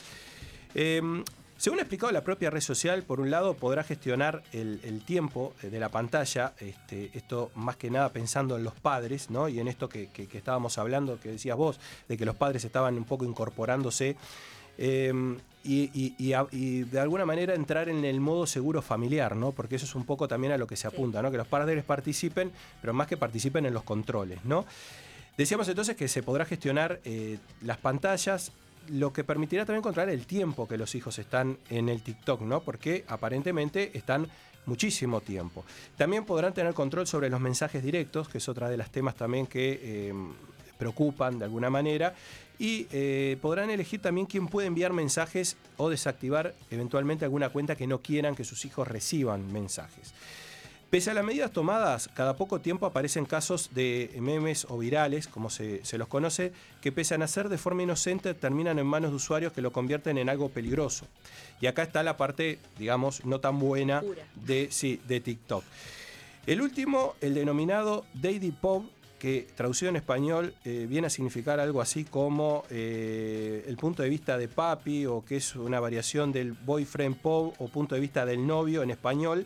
Em, 0.73 1.23
según 1.61 1.77
ha 1.77 1.83
explicado 1.83 2.11
la 2.11 2.23
propia 2.23 2.49
red 2.49 2.61
social, 2.61 3.03
por 3.03 3.19
un 3.19 3.29
lado 3.29 3.53
podrá 3.53 3.83
gestionar 3.83 4.41
el, 4.51 5.03
tiempo 5.05 5.53
de 5.61 5.79
la 5.79 5.89
pantalla, 5.89 6.53
este, 6.59 7.11
esto 7.13 7.51
más 7.53 7.75
que 7.75 7.91
nada 7.91 8.09
pensando 8.09 8.57
en 8.57 8.63
los 8.63 8.73
padres, 8.73 9.29
¿no? 9.29 9.47
Y 9.47 9.59
en 9.59 9.67
esto 9.67 9.87
que, 9.87 10.09
estábamos 10.33 10.79
hablando, 10.79 11.19
que 11.19 11.29
decías 11.29 11.55
vos, 11.55 11.79
de 12.07 12.17
que 12.17 12.25
los 12.25 12.35
padres 12.35 12.65
estaban 12.65 12.95
un 12.95 13.03
poco 13.03 13.25
incorporándose. 13.25 14.15
Em, 14.79 15.37
y, 15.63 16.31
de 16.85 16.99
alguna 16.99 17.27
manera 17.27 17.53
entrar 17.53 17.89
en 17.89 18.05
el 18.05 18.19
modo 18.19 18.47
seguro 18.47 18.81
familiar, 18.81 19.35
¿no? 19.35 19.51
Porque 19.51 19.75
eso 19.75 19.85
es 19.85 19.93
un 19.93 20.05
poco 20.05 20.27
también 20.27 20.53
a 20.53 20.57
lo 20.57 20.65
que 20.65 20.75
se 20.75 20.87
apunta, 20.87 21.21
¿no? 21.21 21.29
Que 21.29 21.37
los 21.37 21.45
padres 21.45 21.83
participen, 21.83 22.51
pero 22.81 22.91
más 22.91 23.05
que 23.05 23.17
participen 23.17 23.67
en 23.67 23.75
los 23.75 23.83
controles, 23.83 24.43
¿no? 24.45 24.65
Decíamos 25.37 25.67
entonces 25.67 25.95
que 25.95 26.07
se 26.07 26.23
podrá 26.23 26.45
gestionar 26.45 26.99
eh, 27.05 27.37
las 27.61 27.77
pantallas, 27.77 28.51
lo 28.89 29.13
que 29.13 29.23
permitirá 29.23 29.65
también 29.65 29.81
controlar 29.81 30.13
el 30.13 30.25
tiempo 30.25 30.67
que 30.67 30.77
los 30.77 30.93
hijos 30.95 31.17
están 31.19 31.57
en 31.69 31.89
el 31.89 32.01
TikTok, 32.01 32.41
¿no? 32.41 32.61
Porque 32.61 33.05
aparentemente 33.07 33.97
están 33.97 34.27
muchísimo 34.65 35.21
tiempo. 35.21 35.65
También 35.97 36.25
podrán 36.25 36.53
tener 36.53 36.73
control 36.73 37.07
sobre 37.07 37.29
los 37.29 37.39
mensajes 37.39 37.83
directos, 37.83 38.29
que 38.29 38.39
es 38.39 38.49
otra 38.49 38.69
de 38.69 38.77
las 38.77 38.91
temas 38.91 39.15
también 39.15 39.47
que 39.47 39.79
eh, 39.81 40.13
preocupan 40.77 41.39
de 41.39 41.45
alguna 41.45 41.69
manera. 41.69 42.13
Y 42.59 42.87
eh, 42.91 43.37
podrán 43.41 43.71
elegir 43.71 44.01
también 44.01 44.27
quién 44.27 44.47
puede 44.47 44.67
enviar 44.67 44.93
mensajes 44.93 45.57
o 45.77 45.89
desactivar 45.89 46.53
eventualmente 46.69 47.25
alguna 47.25 47.49
cuenta 47.49 47.75
que 47.75 47.87
no 47.87 48.01
quieran 48.01 48.35
que 48.35 48.43
sus 48.43 48.65
hijos 48.65 48.87
reciban 48.87 49.51
mensajes. 49.51 50.13
Pese 50.91 51.09
a 51.09 51.13
las 51.13 51.23
medidas 51.23 51.53
tomadas, 51.53 52.09
cada 52.13 52.35
poco 52.35 52.59
tiempo 52.59 52.85
aparecen 52.85 53.23
casos 53.23 53.69
de 53.73 54.13
memes 54.19 54.67
o 54.67 54.77
virales, 54.77 55.25
como 55.25 55.49
se, 55.49 55.81
los 55.97 56.09
conoce, 56.09 56.51
que 56.81 56.91
pese 56.91 57.15
a 57.15 57.17
nacer 57.17 57.47
de 57.47 57.57
forma 57.57 57.83
inocente 57.83 58.33
terminan 58.33 58.77
en 58.77 58.87
manos 58.87 59.11
de 59.11 59.15
usuarios 59.15 59.53
que 59.53 59.61
lo 59.61 59.71
convierten 59.71 60.17
en 60.17 60.27
algo 60.27 60.49
peligroso. 60.49 61.05
Y 61.61 61.67
acá 61.67 61.83
está 61.83 62.03
la 62.03 62.17
parte, 62.17 62.59
digamos, 62.77 63.23
no 63.23 63.39
tan 63.39 63.57
buena 63.57 64.03
de, 64.35 64.67
sí, 64.69 64.99
de 65.07 65.21
TikTok. 65.21 65.63
El 66.45 66.61
último, 66.61 67.15
el 67.21 67.35
denominado 67.35 68.03
Daddy 68.13 68.51
Pop, 68.51 68.83
que 69.17 69.47
traducido 69.55 69.87
en 69.87 69.95
español 69.95 70.53
eh, 70.65 70.87
viene 70.89 71.07
a 71.07 71.09
significar 71.09 71.61
algo 71.61 71.79
así 71.79 72.03
como 72.03 72.65
eh, 72.69 73.63
el 73.65 73.77
punto 73.77 74.03
de 74.03 74.09
vista 74.09 74.37
de 74.37 74.49
papi 74.49 75.05
o 75.05 75.23
que 75.23 75.37
es 75.37 75.55
una 75.55 75.79
variación 75.79 76.33
del 76.33 76.51
boyfriend 76.51 77.15
pop 77.15 77.55
o 77.59 77.69
punto 77.69 77.95
de 77.95 78.01
vista 78.01 78.25
del 78.25 78.45
novio 78.45 78.83
en 78.83 78.89
español. 78.91 79.45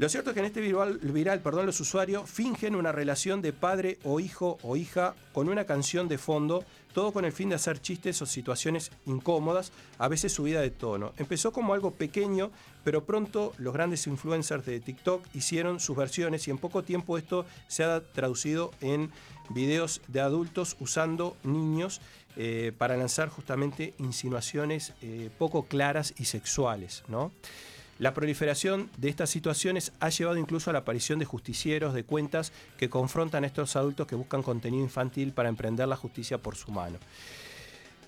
Lo 0.00 0.08
cierto 0.08 0.30
es 0.30 0.34
que 0.34 0.40
en 0.40 0.46
este 0.46 0.62
viral, 0.62 0.96
viral 0.96 1.40
perdón, 1.40 1.66
los 1.66 1.78
usuarios 1.78 2.30
fingen 2.30 2.74
una 2.74 2.90
relación 2.90 3.42
de 3.42 3.52
padre 3.52 3.98
o 4.02 4.18
hijo 4.18 4.56
o 4.62 4.76
hija 4.76 5.14
con 5.34 5.50
una 5.50 5.66
canción 5.66 6.08
de 6.08 6.16
fondo, 6.16 6.64
todo 6.94 7.12
con 7.12 7.26
el 7.26 7.32
fin 7.32 7.50
de 7.50 7.56
hacer 7.56 7.82
chistes 7.82 8.22
o 8.22 8.24
situaciones 8.24 8.92
incómodas, 9.04 9.72
a 9.98 10.08
veces 10.08 10.32
subida 10.32 10.62
de 10.62 10.70
tono. 10.70 11.12
Empezó 11.18 11.52
como 11.52 11.74
algo 11.74 11.90
pequeño, 11.90 12.50
pero 12.82 13.04
pronto 13.04 13.52
los 13.58 13.74
grandes 13.74 14.06
influencers 14.06 14.64
de 14.64 14.80
TikTok 14.80 15.22
hicieron 15.34 15.80
sus 15.80 15.98
versiones 15.98 16.48
y 16.48 16.50
en 16.50 16.56
poco 16.56 16.82
tiempo 16.82 17.18
esto 17.18 17.44
se 17.68 17.84
ha 17.84 18.00
traducido 18.00 18.70
en 18.80 19.10
videos 19.50 20.00
de 20.08 20.22
adultos 20.22 20.78
usando 20.80 21.36
niños 21.42 22.00
eh, 22.36 22.72
para 22.78 22.96
lanzar 22.96 23.28
justamente 23.28 23.92
insinuaciones 23.98 24.94
eh, 25.02 25.28
poco 25.36 25.64
claras 25.64 26.14
y 26.16 26.24
sexuales, 26.24 27.02
¿no? 27.06 27.32
La 28.00 28.14
proliferación 28.14 28.88
de 28.96 29.10
estas 29.10 29.28
situaciones 29.28 29.92
ha 30.00 30.08
llevado 30.08 30.38
incluso 30.38 30.70
a 30.70 30.72
la 30.72 30.78
aparición 30.78 31.18
de 31.18 31.26
justicieros 31.26 31.92
de 31.92 32.02
cuentas 32.02 32.50
que 32.78 32.88
confrontan 32.88 33.44
a 33.44 33.46
estos 33.46 33.76
adultos 33.76 34.06
que 34.06 34.16
buscan 34.16 34.42
contenido 34.42 34.82
infantil 34.82 35.32
para 35.32 35.50
emprender 35.50 35.86
la 35.86 35.96
justicia 35.96 36.38
por 36.38 36.56
su 36.56 36.72
mano. 36.72 36.96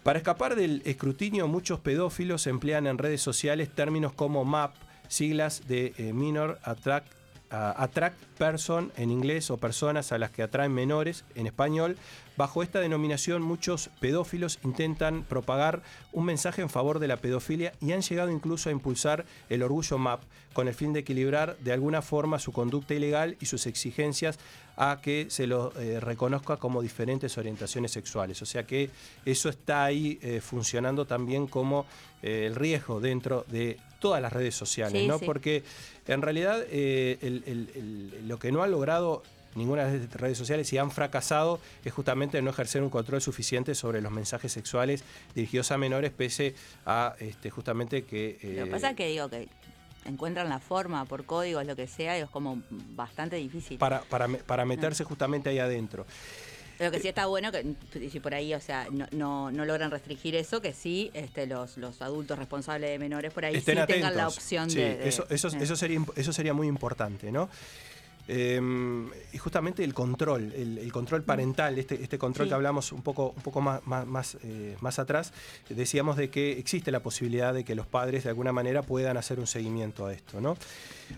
Para 0.02 0.18
escapar 0.18 0.56
del 0.56 0.80
escrutinio, 0.86 1.46
muchos 1.46 1.78
pedófilos 1.80 2.46
emplean 2.46 2.86
en 2.86 2.96
redes 2.96 3.20
sociales 3.20 3.68
términos 3.68 4.14
como 4.14 4.46
MAP, 4.46 4.74
siglas 5.08 5.68
de 5.68 5.92
eh, 5.98 6.14
Minor 6.14 6.58
Attract 6.62 7.12
attract 7.52 8.18
person 8.38 8.92
en 8.96 9.10
inglés 9.10 9.50
o 9.50 9.58
personas 9.58 10.12
a 10.12 10.18
las 10.18 10.30
que 10.30 10.42
atraen 10.42 10.72
menores 10.72 11.24
en 11.34 11.46
español. 11.46 11.98
Bajo 12.36 12.62
esta 12.62 12.80
denominación 12.80 13.42
muchos 13.42 13.90
pedófilos 14.00 14.58
intentan 14.64 15.24
propagar 15.24 15.82
un 16.12 16.24
mensaje 16.24 16.62
en 16.62 16.70
favor 16.70 16.98
de 16.98 17.08
la 17.08 17.18
pedofilia 17.18 17.72
y 17.80 17.92
han 17.92 18.02
llegado 18.02 18.30
incluso 18.30 18.68
a 18.68 18.72
impulsar 18.72 19.26
el 19.50 19.62
orgullo 19.62 19.98
MAP 19.98 20.22
con 20.52 20.68
el 20.68 20.74
fin 20.74 20.92
de 20.92 21.00
equilibrar 21.00 21.56
de 21.58 21.72
alguna 21.72 22.02
forma 22.02 22.38
su 22.38 22.52
conducta 22.52 22.94
ilegal 22.94 23.36
y 23.40 23.46
sus 23.46 23.66
exigencias 23.66 24.38
a 24.76 25.00
que 25.02 25.26
se 25.28 25.46
lo 25.46 25.72
eh, 25.78 26.00
reconozca 26.00 26.56
como 26.56 26.80
diferentes 26.80 27.36
orientaciones 27.36 27.92
sexuales. 27.92 28.40
O 28.40 28.46
sea 28.46 28.64
que 28.64 28.90
eso 29.24 29.48
está 29.48 29.84
ahí 29.84 30.18
eh, 30.22 30.40
funcionando 30.40 31.06
también 31.06 31.46
como 31.46 31.86
eh, 32.22 32.46
el 32.46 32.54
riesgo 32.54 33.00
dentro 33.00 33.44
de 33.48 33.78
todas 34.00 34.22
las 34.22 34.32
redes 34.32 34.54
sociales, 34.54 35.06
¿no? 35.06 35.18
Porque 35.18 35.62
en 36.08 36.22
realidad 36.22 36.58
lo 38.24 38.38
que 38.38 38.50
no 38.50 38.62
ha 38.62 38.66
logrado 38.66 39.22
ninguna 39.54 39.86
de 39.86 39.98
las 39.98 40.12
redes 40.14 40.38
sociales 40.38 40.72
y 40.72 40.78
han 40.78 40.90
fracasado 40.90 41.60
es 41.84 41.92
justamente 41.92 42.40
no 42.42 42.50
ejercer 42.50 42.82
un 42.82 42.90
control 42.90 43.20
suficiente 43.20 43.74
sobre 43.74 44.00
los 44.00 44.12
mensajes 44.12 44.52
sexuales 44.52 45.04
dirigidos 45.34 45.70
a 45.72 45.78
menores, 45.78 46.10
pese 46.10 46.54
a 46.86 47.14
este, 47.18 47.50
justamente 47.50 48.04
que... 48.04 48.38
lo 48.56 48.64
que 48.64 48.70
pasa 48.70 48.90
es 48.90 48.96
que 48.96 49.08
digo 49.08 49.28
que 49.28 49.48
encuentran 50.04 50.48
la 50.48 50.58
forma 50.58 51.04
por 51.04 51.24
códigos, 51.24 51.64
lo 51.66 51.76
que 51.76 51.86
sea, 51.86 52.18
y 52.18 52.22
es 52.22 52.30
como 52.30 52.62
bastante 52.68 53.36
difícil. 53.36 53.78
Para, 53.78 54.02
para, 54.02 54.28
para 54.28 54.64
meterse 54.64 55.04
justamente 55.04 55.50
ahí 55.50 55.58
adentro. 55.58 56.06
Lo 56.78 56.90
que 56.90 56.98
sí 56.98 57.06
está 57.06 57.26
bueno, 57.26 57.52
que 57.52 57.76
si 58.10 58.18
por 58.18 58.34
ahí, 58.34 58.54
o 58.54 58.60
sea, 58.60 58.88
no, 58.90 59.50
no, 59.52 59.64
logran 59.64 59.90
restringir 59.90 60.34
eso, 60.34 60.60
que 60.60 60.72
sí 60.72 61.10
este, 61.14 61.46
los, 61.46 61.76
los 61.76 62.02
adultos 62.02 62.38
responsables 62.38 62.90
de 62.90 62.98
menores 62.98 63.32
por 63.32 63.44
ahí 63.44 63.60
sí 63.60 63.72
tengan 63.86 64.16
la 64.16 64.26
opción 64.26 64.68
de, 64.68 65.06
eso, 65.06 65.24
eso, 65.30 65.48
eso, 65.48 65.76
sería, 65.76 66.00
eso 66.16 66.32
sería 66.32 66.54
muy 66.54 66.66
importante, 66.66 67.30
¿no? 67.30 67.48
Em, 68.28 69.10
y 69.32 69.38
justamente 69.38 69.82
el 69.82 69.94
control, 69.94 70.52
el, 70.52 70.92
control 70.92 71.22
parental, 71.24 71.78
este, 71.78 72.02
este 72.02 72.18
control 72.18 72.48
que 72.48 72.54
hablamos 72.54 72.92
un 72.92 73.02
poco, 73.02 73.32
un 73.36 73.42
poco 73.42 73.60
más, 73.60 73.84
más, 73.86 74.38
eh, 74.44 74.76
más, 74.80 74.98
atrás, 74.98 75.32
decíamos 75.68 76.16
de 76.16 76.30
que 76.30 76.58
existe 76.58 76.92
la 76.92 77.00
posibilidad 77.00 77.52
de 77.52 77.64
que 77.64 77.74
los 77.74 77.86
padres 77.86 78.24
de 78.24 78.30
alguna 78.30 78.52
manera 78.52 78.82
puedan 78.82 79.16
hacer 79.16 79.40
un 79.40 79.46
seguimiento 79.46 80.06
a 80.06 80.12
esto. 80.12 80.40
¿no? 80.40 80.56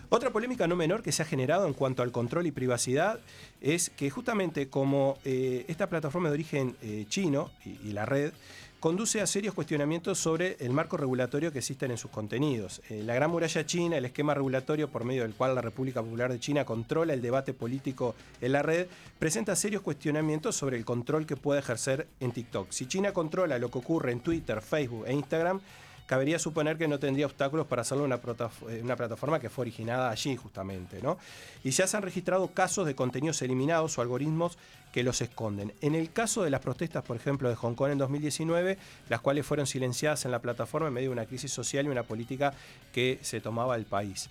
Otra 0.09 0.31
polémica 0.31 0.67
no 0.67 0.75
menor 0.75 1.03
que 1.03 1.11
se 1.11 1.21
ha 1.21 1.25
generado 1.25 1.67
en 1.67 1.73
cuanto 1.73 2.01
al 2.01 2.11
control 2.11 2.47
y 2.47 2.51
privacidad 2.51 3.19
es 3.61 3.91
que 3.91 4.09
justamente 4.09 4.69
como 4.69 5.17
eh, 5.25 5.65
esta 5.67 5.87
plataforma 5.89 6.29
de 6.29 6.33
origen 6.33 6.75
eh, 6.81 7.05
chino 7.07 7.51
y 7.65 7.91
la 7.91 8.05
red, 8.05 8.33
conduce 8.85 9.19
a 9.19 9.25
serios 9.25 9.55
cuestionamientos 9.55 10.19
sobre 10.19 10.57
el 10.59 10.69
marco 10.69 10.95
regulatorio 10.95 11.51
que 11.51 11.57
existen 11.57 11.89
en 11.89 11.97
sus 11.97 12.11
contenidos. 12.11 12.83
Eh, 12.91 13.01
la 13.01 13.15
Gran 13.15 13.31
Muralla 13.31 13.65
China, 13.65 13.97
el 13.97 14.05
esquema 14.05 14.35
regulatorio 14.35 14.91
por 14.91 15.05
medio 15.05 15.23
del 15.23 15.33
cual 15.33 15.55
la 15.55 15.61
República 15.61 16.03
Popular 16.03 16.31
de 16.31 16.39
China 16.39 16.65
controla 16.65 17.13
el 17.15 17.21
debate 17.23 17.55
político 17.55 18.13
en 18.41 18.51
la 18.51 18.61
red, 18.61 18.85
presenta 19.17 19.55
serios 19.55 19.81
cuestionamientos 19.81 20.55
sobre 20.55 20.77
el 20.77 20.85
control 20.85 21.25
que 21.25 21.35
puede 21.35 21.61
ejercer 21.61 22.07
en 22.19 22.31
TikTok. 22.31 22.69
Si 22.69 22.85
China 22.85 23.11
controla 23.11 23.57
lo 23.57 23.71
que 23.71 23.79
ocurre 23.79 24.11
en 24.11 24.19
Twitter, 24.19 24.61
Facebook 24.61 25.05
e 25.07 25.13
Instagram, 25.13 25.61
cabería 26.05 26.39
suponer 26.39 26.77
que 26.77 26.87
no 26.87 26.99
tendría 26.99 27.25
obstáculos 27.25 27.67
para 27.67 27.81
hacerlo 27.81 28.03
una, 28.03 28.19
una 28.81 28.95
plataforma 28.95 29.39
que 29.39 29.49
fue 29.49 29.63
originada 29.63 30.09
allí 30.09 30.35
justamente. 30.35 31.01
¿no? 31.01 31.17
Y 31.63 31.71
ya 31.71 31.87
se 31.87 31.97
han 31.97 32.03
registrado 32.03 32.47
casos 32.49 32.85
de 32.85 32.95
contenidos 32.95 33.41
eliminados 33.41 33.97
o 33.97 34.01
algoritmos 34.01 34.57
que 34.91 35.03
los 35.03 35.21
esconden. 35.21 35.73
En 35.81 35.93
el 35.93 36.11
caso 36.11 36.43
de 36.43 36.49
las 36.49 36.61
protestas, 36.61 37.03
por 37.03 37.17
ejemplo, 37.17 37.49
de 37.49 37.55
Hong 37.55 37.73
Kong 37.73 37.91
en 37.91 37.97
2019, 37.97 38.77
las 39.09 39.19
cuales 39.19 39.45
fueron 39.45 39.67
silenciadas 39.67 40.23
en 40.25 40.31
la 40.31 40.39
plataforma 40.39 40.87
en 40.87 40.93
medio 40.93 41.09
de 41.09 41.13
una 41.13 41.25
crisis 41.25 41.51
social 41.51 41.85
y 41.85 41.89
una 41.89 42.03
política 42.03 42.53
que 42.93 43.19
se 43.21 43.41
tomaba 43.41 43.75
el 43.75 43.85
país. 43.85 44.29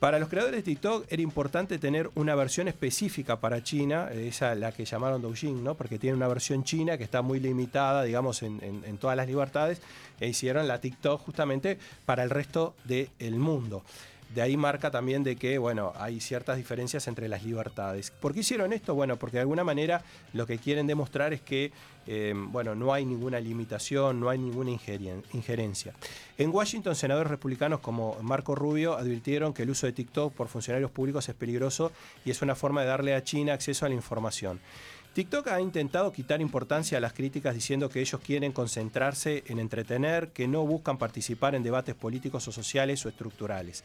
Para 0.00 0.18
los 0.18 0.30
creadores 0.30 0.56
de 0.56 0.62
TikTok 0.62 1.04
era 1.10 1.20
importante 1.20 1.78
tener 1.78 2.10
una 2.14 2.34
versión 2.34 2.68
específica 2.68 3.38
para 3.38 3.62
China, 3.62 4.08
esa 4.10 4.54
la 4.54 4.72
que 4.72 4.86
llamaron 4.86 5.20
Douyin, 5.20 5.62
¿no? 5.62 5.74
porque 5.74 5.98
tiene 5.98 6.16
una 6.16 6.26
versión 6.26 6.64
china 6.64 6.96
que 6.96 7.04
está 7.04 7.20
muy 7.20 7.38
limitada, 7.38 8.02
digamos, 8.02 8.42
en, 8.42 8.96
todas 8.98 9.14
las 9.14 9.28
libertades, 9.28 9.82
e 10.18 10.26
hicieron 10.26 10.66
la 10.66 10.80
TikTok 10.80 11.20
justamente 11.20 11.78
para 12.06 12.22
el 12.22 12.30
resto 12.30 12.74
del 12.84 13.34
mundo. 13.34 13.82
De 14.34 14.40
ahí 14.40 14.56
marca 14.56 14.90
también 14.90 15.22
de 15.22 15.36
que, 15.36 15.58
bueno, 15.58 15.92
hay 15.96 16.20
ciertas 16.20 16.56
diferencias 16.56 17.06
entre 17.06 17.28
las 17.28 17.44
libertades. 17.44 18.10
¿Por 18.10 18.32
qué 18.32 18.40
hicieron 18.40 18.72
esto? 18.72 18.94
Bueno, 18.94 19.16
porque 19.16 19.36
de 19.36 19.42
alguna 19.42 19.64
manera 19.64 20.02
lo 20.32 20.46
que 20.46 20.56
quieren 20.56 20.86
demostrar 20.86 21.34
es 21.34 21.42
que, 21.42 21.72
eh, 22.12 22.34
bueno, 22.34 22.74
no 22.74 22.92
hay 22.92 23.06
ninguna 23.06 23.38
limitación, 23.38 24.18
no 24.18 24.30
hay 24.30 24.36
ninguna 24.36 24.72
injerencia. 24.72 25.94
En 26.38 26.50
Washington, 26.50 26.96
senadores 26.96 27.30
republicanos 27.30 27.78
como 27.78 28.16
Marco 28.20 28.56
Rubio 28.56 28.96
advirtieron 28.96 29.54
que 29.54 29.62
el 29.62 29.70
uso 29.70 29.86
de 29.86 29.92
TikTok 29.92 30.34
por 30.34 30.48
funcionarios 30.48 30.90
públicos 30.90 31.28
es 31.28 31.36
peligroso 31.36 31.92
y 32.24 32.32
es 32.32 32.42
una 32.42 32.56
forma 32.56 32.80
de 32.80 32.88
darle 32.88 33.14
a 33.14 33.22
China 33.22 33.52
acceso 33.52 33.86
a 33.86 33.88
la 33.88 33.94
información. 33.94 34.58
TikTok 35.12 35.46
ha 35.48 35.60
intentado 35.60 36.12
quitar 36.12 36.40
importancia 36.40 36.98
a 36.98 37.00
las 37.00 37.12
críticas 37.12 37.54
diciendo 37.54 37.88
que 37.88 38.00
ellos 38.00 38.20
quieren 38.20 38.50
concentrarse 38.50 39.44
en 39.46 39.60
entretener, 39.60 40.30
que 40.30 40.48
no 40.48 40.66
buscan 40.66 40.98
participar 40.98 41.54
en 41.54 41.62
debates 41.62 41.94
políticos 41.94 42.48
o 42.48 42.50
sociales 42.50 43.06
o 43.06 43.08
estructurales. 43.08 43.84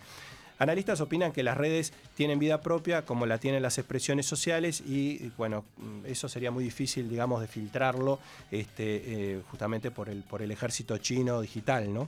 Analistas 0.57 1.01
opinan 1.01 1.31
que 1.31 1.43
las 1.43 1.57
redes 1.57 1.91
tienen 2.15 2.39
vida 2.39 2.61
propia 2.61 3.05
como 3.05 3.25
la 3.25 3.37
tienen 3.37 3.61
las 3.61 3.77
expresiones 3.77 4.25
sociales 4.25 4.81
y 4.81 5.31
bueno, 5.37 5.65
eso 6.05 6.29
sería 6.29 6.51
muy 6.51 6.63
difícil, 6.63 7.09
digamos, 7.09 7.41
de 7.41 7.47
filtrarlo 7.47 8.19
este, 8.51 9.33
eh, 9.33 9.41
justamente 9.49 9.91
por 9.91 10.09
el, 10.09 10.51
ejército 10.51 10.97
chino 10.97 11.41
digital, 11.41 11.93
¿no? 11.93 12.07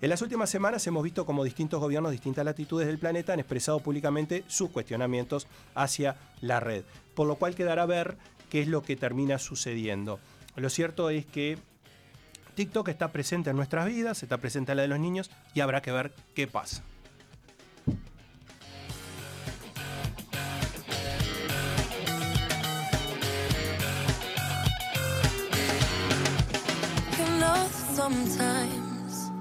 En 0.00 0.10
las 0.10 0.22
últimas 0.22 0.48
semanas 0.48 0.86
hemos 0.86 1.02
visto 1.02 1.26
como 1.26 1.42
distintos 1.42 1.80
gobiernos 1.80 2.10
de 2.10 2.16
distintas 2.16 2.44
latitudes 2.44 2.86
del 2.86 2.98
planeta 2.98 3.32
han 3.32 3.40
expresado 3.40 3.80
públicamente 3.80 4.44
sus 4.46 4.70
cuestionamientos 4.70 5.48
hacia 5.74 6.16
la 6.40 6.60
red, 6.60 6.84
por 7.14 7.26
lo 7.26 7.34
cual 7.36 7.56
quedará 7.56 7.84
ver 7.84 8.16
qué 8.48 8.60
es 8.60 8.68
lo 8.68 8.82
que 8.82 8.94
termina 8.94 9.38
sucediendo. 9.38 10.20
Lo 10.54 10.70
cierto 10.70 11.10
es 11.10 11.26
que 11.26 11.58
TikTok 12.54 12.88
está 12.88 13.08
presente 13.12 13.50
en 13.50 13.56
nuestras 13.56 13.86
vidas, 13.86 14.22
está 14.22 14.38
presente 14.38 14.72
en 14.72 14.76
la 14.76 14.82
de 14.82 14.88
los 14.88 15.00
niños 15.00 15.30
y 15.54 15.60
habrá 15.60 15.80
que 15.80 15.92
ver 15.92 16.12
qué 16.34 16.46
pasa. 16.46 16.82
Sometimes 27.98 29.32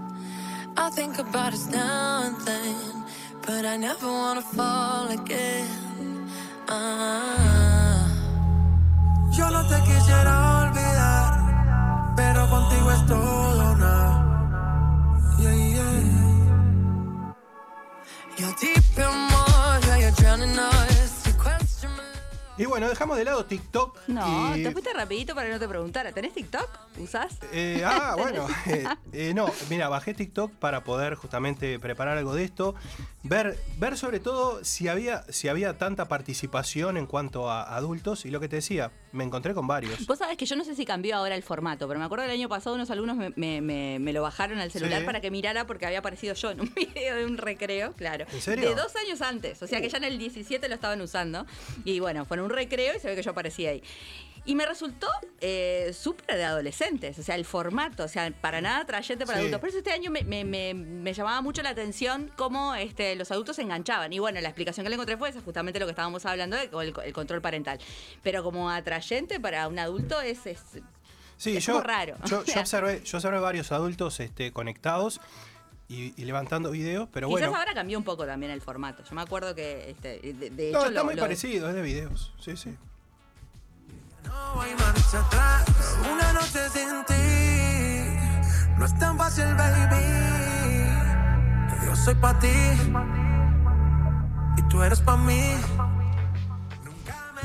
I 0.75 0.89
think 0.89 1.19
about 1.19 1.53
us 1.53 1.67
now 1.69 2.23
and 2.27 2.37
then 2.47 3.05
but 3.45 3.63
I 3.73 3.75
never 3.77 4.07
wanna 4.07 4.45
fall 4.57 5.05
again. 5.19 5.69
Ah. 6.67 8.07
Yo 9.37 9.45
no 9.55 9.61
te 9.69 9.77
quisiera 9.87 10.33
olvidar, 10.61 11.31
pero 12.17 12.39
contigo 12.53 12.91
es 12.97 13.03
todo 13.05 13.75
nada. 13.83 13.95
Yeah, 15.41 15.57
yeah. 15.75 16.01
You're 18.39 18.55
deep 18.59 18.97
in 19.05 19.26
Y 22.57 22.65
bueno, 22.65 22.89
dejamos 22.89 23.17
de 23.17 23.23
lado 23.25 23.45
TikTok. 23.45 23.99
No, 24.07 24.57
y- 24.57 24.63
te 24.63 24.71
fuiste 24.71 24.91
rapidito 24.93 25.35
para 25.35 25.47
que 25.47 25.53
no 25.53 25.59
te 25.59 25.67
preguntara. 25.67 26.11
¿Tenés 26.11 26.33
TikTok? 26.33 26.67
¿Usás? 26.97 27.37
Eh, 27.51 27.83
ah, 27.85 28.15
bueno. 28.17 28.47
eh, 28.65 28.85
eh, 29.13 29.33
no, 29.35 29.47
mira, 29.69 29.89
bajé 29.89 30.13
TikTok 30.13 30.51
para 30.53 30.83
poder 30.83 31.15
justamente 31.15 31.77
preparar 31.79 32.17
algo 32.17 32.33
de 32.33 32.43
esto. 32.43 32.73
Ver, 33.23 33.57
ver 33.77 33.97
sobre 33.97 34.19
todo 34.19 34.63
si 34.63 34.87
había, 34.87 35.23
si 35.29 35.49
había 35.49 35.77
tanta 35.77 36.07
participación 36.07 36.97
en 36.97 37.05
cuanto 37.05 37.51
a 37.51 37.75
adultos. 37.75 38.25
Y 38.25 38.31
lo 38.31 38.39
que 38.39 38.47
te 38.49 38.55
decía, 38.57 38.91
me 39.17 39.23
encontré 39.25 39.53
con 39.53 39.67
varios. 39.67 40.05
Vos 40.05 40.19
sabés 40.19 40.37
que 40.37 40.45
yo 40.45 40.55
no 40.55 40.63
sé 40.63 40.75
si 40.75 40.85
cambió 40.85 41.17
ahora 41.17 41.35
el 41.35 41.43
formato, 41.43 41.87
pero 41.87 41.99
me 41.99 42.05
acuerdo 42.05 42.23
del 42.23 42.31
año 42.31 42.47
pasado 42.47 42.75
unos 42.75 42.89
alumnos 42.91 43.17
me, 43.17 43.31
me- 43.35 43.59
me- 43.61 43.99
me 43.99 44.13
lo 44.13 44.21
bajaron 44.21 44.59
al 44.59 44.71
celular 44.71 44.99
Sí. 45.01 45.05
para 45.05 45.19
que 45.19 45.31
mirara 45.31 45.67
porque 45.67 45.85
había 45.85 45.99
aparecido 45.99 46.33
yo 46.35 46.51
en 46.51 46.61
un 46.61 46.73
video 46.75 47.15
de 47.17 47.25
un 47.25 47.37
recreo, 47.37 47.91
claro. 47.93 48.25
¿En 48.31 48.41
serio? 48.41 48.69
De 48.69 48.75
dos 48.75 48.95
años 48.95 49.21
antes, 49.21 49.61
o 49.61 49.67
sea 49.67 49.81
que 49.81 49.89
ya 49.89 49.97
en 49.97 50.05
el 50.05 50.17
17 50.17 50.69
lo 50.69 50.75
estaban 50.75 51.01
usando. 51.01 51.45
Y 51.83 51.99
bueno, 51.99 52.23
fue 52.25 52.37
en 52.37 52.43
un 52.43 52.49
recreo 52.49 52.95
y 52.95 52.99
se 52.99 53.07
ve 53.09 53.15
que 53.15 53.23
yo 53.23 53.31
aparecía 53.31 53.71
ahí. 53.71 53.83
Y 54.47 54.55
me 54.55 54.65
resultó 54.65 55.07
eh, 55.41 55.91
súper 55.93 56.37
de 56.37 56.43
adolescentes, 56.45 57.19
o 57.19 57.21
sea, 57.21 57.35
el 57.35 57.45
formato, 57.45 58.05
o 58.05 58.07
sea, 58.07 58.31
para 58.31 58.61
nada 58.61 58.83
trayente 58.85 59.25
para 59.25 59.37
Sí. 59.37 59.41
adultos. 59.41 59.59
Por 59.59 59.69
eso 59.69 59.77
este 59.79 59.91
año 59.91 60.09
me, 60.09 60.23
me- 60.23 60.43
me- 60.45 60.73
me 60.73 61.13
llamaba 61.13 61.41
mucho 61.41 61.61
la 61.61 61.69
atención 61.69 62.31
cómo 62.37 62.73
este, 62.73 63.15
los 63.15 63.29
adultos 63.29 63.57
se 63.57 63.61
enganchaban. 63.61 64.11
Y 64.13 64.19
bueno, 64.19 64.41
la 64.41 64.47
explicación 64.49 64.83
que 64.85 64.89
le 64.89 64.95
encontré 64.95 65.17
fue 65.17 65.29
esa, 65.29 65.41
justamente 65.41 65.79
lo 65.79 65.85
que 65.85 65.91
estábamos 65.91 66.25
hablando, 66.25 66.55
de 66.55 66.63
el, 66.81 66.93
el 67.05 67.13
control 67.13 67.41
parental. 67.41 67.77
Pero 68.23 68.41
como 68.41 68.69
atrayente 68.71 69.39
para 69.39 69.67
un 69.67 69.77
adulto 69.77 70.19
es, 70.21 70.45
es 70.47 70.59
Sí, 71.35 71.55
es 71.57 71.65
yo, 71.65 71.81
raro. 71.81 72.15
Yo, 72.25 72.39
observé, 72.59 73.03
yo 73.03 73.17
observé 73.17 73.39
varios 73.39 73.71
adultos 73.71 74.19
este, 74.21 74.51
conectados 74.53 75.21
y, 75.87 76.13
y 76.19 76.25
levantando 76.25 76.71
videos, 76.71 77.07
pero 77.13 77.27
Quizás 77.27 77.41
bueno. 77.41 77.57
ahora 77.57 77.73
cambió 77.73 77.97
un 77.97 78.03
poco 78.03 78.25
también 78.25 78.51
el 78.51 78.61
formato. 78.61 79.03
Yo 79.03 79.13
me 79.13 79.21
acuerdo 79.21 79.53
que, 79.53 79.91
este, 79.91 80.19
de, 80.33 80.49
de 80.49 80.71
No, 80.71 80.79
hecho, 80.79 80.87
está 80.87 80.99
lo- 81.01 81.05
muy 81.05 81.15
lo- 81.15 81.21
parecido, 81.21 81.69
es 81.69 81.75
de 81.75 81.81
videos. 81.81 82.33
Sí, 82.39 82.57
sí. 82.57 82.75
No 84.25 84.61
hay 84.61 84.73
marcha 84.75 85.19
atrás. 85.19 85.65
Una 86.11 86.33
noche 86.33 86.69
sin 86.69 87.05
ti 87.05 87.17
no 88.77 88.85
es 88.85 88.97
tan 88.99 89.17
fácil, 89.17 89.45
baby. 89.55 90.17
Yo 91.85 91.95
soy 91.95 92.15
para 92.15 92.39
ti 92.39 92.47
y 94.57 94.61
tú 94.69 94.81
eres 94.83 95.01
para 95.01 95.17
mí. 95.17 95.53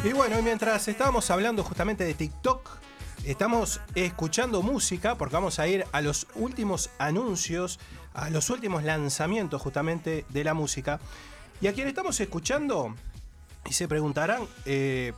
Y 0.04 0.12
bueno, 0.12 0.38
y 0.38 0.42
mientras 0.42 0.88
estábamos 0.88 1.30
hablando 1.30 1.62
justamente 1.62 2.04
de 2.04 2.14
TikTok, 2.14 2.68
estamos 3.24 3.80
escuchando 3.94 4.62
música 4.62 5.14
porque 5.16 5.34
vamos 5.34 5.58
a 5.58 5.68
ir 5.68 5.84
a 5.92 6.00
los 6.00 6.26
últimos 6.34 6.90
anuncios, 6.98 7.78
a 8.12 8.28
los 8.30 8.50
últimos 8.50 8.82
lanzamientos 8.82 9.62
justamente 9.62 10.26
de 10.28 10.44
la 10.44 10.54
música. 10.54 10.98
Y 11.60 11.68
a 11.68 11.72
quien 11.72 11.86
estamos 11.86 12.18
escuchando, 12.20 12.96
y 13.64 13.72
se 13.72 13.86
preguntarán, 13.86 14.42
eh, 14.64 15.12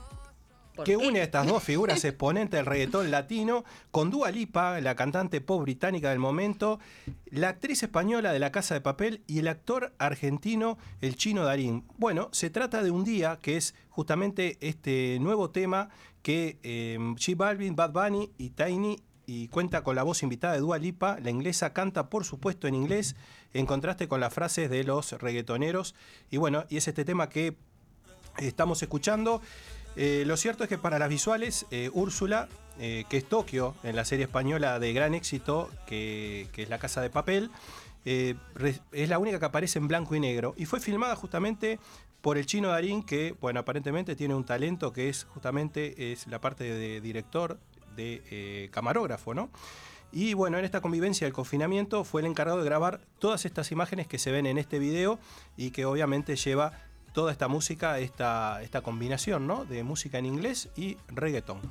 ¿Por 0.75 0.85
¿Qué 0.85 0.97
qué? 0.97 1.07
une 1.07 1.19
a 1.19 1.23
estas 1.23 1.47
dos 1.47 1.63
figuras 1.63 2.03
exponentes 2.05 2.57
del 2.57 2.65
reggaetón 2.65 3.11
latino 3.11 3.63
con 3.91 4.09
Dua 4.09 4.31
Lipa, 4.31 4.79
la 4.81 4.95
cantante 4.95 5.41
pop 5.41 5.61
británica 5.61 6.09
del 6.09 6.19
momento, 6.19 6.79
la 7.27 7.49
actriz 7.49 7.83
española 7.83 8.33
de 8.33 8.39
La 8.39 8.51
Casa 8.51 8.73
de 8.73 8.81
Papel 8.81 9.21
y 9.27 9.39
el 9.39 9.47
actor 9.47 9.93
argentino 9.97 10.77
el 11.01 11.15
chino 11.15 11.43
Darín? 11.43 11.85
Bueno, 11.97 12.29
se 12.31 12.49
trata 12.49 12.83
de 12.83 12.91
un 12.91 13.03
día 13.03 13.39
que 13.41 13.57
es 13.57 13.75
justamente 13.89 14.57
este 14.61 15.17
nuevo 15.21 15.49
tema 15.49 15.89
que 16.21 16.59
eh, 16.63 16.97
J 16.99 17.33
Balvin, 17.37 17.75
Bad 17.75 17.91
Bunny 17.91 18.31
y 18.37 18.49
Tiny 18.49 18.97
y 19.27 19.47
cuenta 19.47 19.83
con 19.83 19.95
la 19.95 20.03
voz 20.03 20.23
invitada 20.23 20.53
de 20.53 20.59
Dua 20.59 20.77
Lipa. 20.77 21.17
La 21.21 21.29
inglesa 21.29 21.73
canta, 21.73 22.09
por 22.09 22.25
supuesto, 22.25 22.67
en 22.67 22.75
inglés, 22.75 23.15
en 23.53 23.65
contraste 23.65 24.07
con 24.07 24.19
las 24.19 24.33
frases 24.33 24.69
de 24.69 24.83
los 24.83 25.13
reggaetoneros. 25.13 25.95
Y 26.29 26.37
bueno, 26.37 26.65
y 26.69 26.77
es 26.77 26.87
este 26.87 27.05
tema 27.05 27.29
que 27.29 27.55
estamos 28.37 28.81
escuchando. 28.81 29.41
Eh, 29.95 30.23
lo 30.25 30.35
cierto 30.37 30.63
es 30.63 30.69
que 30.69 30.77
para 30.77 30.99
las 30.99 31.09
visuales, 31.09 31.65
eh, 31.71 31.89
Úrsula, 31.93 32.49
eh, 32.79 33.05
que 33.09 33.17
es 33.17 33.25
Tokio, 33.25 33.75
en 33.83 33.95
la 33.95 34.05
serie 34.05 34.25
española 34.25 34.79
de 34.79 34.93
gran 34.93 35.13
éxito, 35.13 35.69
que, 35.85 36.49
que 36.51 36.63
es 36.63 36.69
La 36.69 36.79
Casa 36.79 37.01
de 37.01 37.09
Papel, 37.09 37.49
es 38.03 39.09
la 39.09 39.17
única 39.17 39.39
que 39.39 39.45
aparece 39.45 39.79
en 39.79 39.87
blanco 39.87 40.13
y 40.13 40.19
negro. 40.19 40.53
Y 40.57 40.65
fue 40.65 40.79
filmada 40.79 41.15
justamente 41.15 41.79
por 42.21 42.37
el 42.37 42.45
chino 42.45 42.69
Darín, 42.69 43.01
que, 43.01 43.35
bueno, 43.41 43.61
aparentemente 43.61 44.15
tiene 44.15 44.35
un 44.35 44.45
talento 44.45 44.93
que 44.93 45.09
es 45.09 45.23
justamente 45.23 46.11
es 46.11 46.27
la 46.27 46.39
parte 46.39 46.65
de 46.65 47.01
director, 47.01 47.57
de 47.95 48.69
camarógrafo, 48.71 49.33
¿no? 49.33 49.49
Y 50.11 50.33
bueno, 50.33 50.57
en 50.57 50.65
esta 50.65 50.81
convivencia 50.81 51.25
del 51.25 51.33
confinamiento 51.33 52.03
fue 52.03 52.21
el 52.21 52.27
encargado 52.27 52.59
de 52.59 52.65
grabar 52.65 53.01
todas 53.19 53.43
estas 53.45 53.71
imágenes 53.71 54.07
que 54.07 54.19
se 54.19 54.31
ven 54.31 54.45
en 54.45 54.57
este 54.57 54.77
video 54.77 55.19
y 55.57 55.71
que 55.71 55.85
obviamente 55.85 56.35
lleva 56.35 56.73
toda 57.15 57.31
esta 57.31 57.47
música, 57.47 57.97
esta, 57.99 58.61
esta 58.61 58.81
combinación 58.81 59.47
¿no? 59.47 59.65
de 59.65 59.83
música 59.83 60.19
en 60.19 60.25
inglés 60.25 60.69
y 60.75 60.97
feeling 61.09 61.61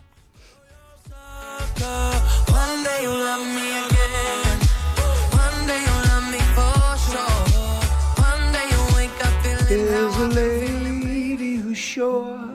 There's 9.69 10.17
a 10.17 10.29
lady 10.29 11.57
who's 11.57 11.79
sure 11.79 12.51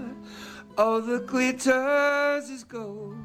all 0.77 1.01
the 1.01 1.19
glitters 1.19 2.49
is 2.49 2.63
gold, 2.63 3.15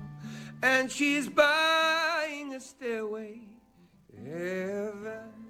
and 0.63 0.91
she's 0.91 1.29
buying 1.29 2.55
a 2.55 2.61
stairway 2.61 3.41
to 4.11 4.31
heaven. 4.31 5.44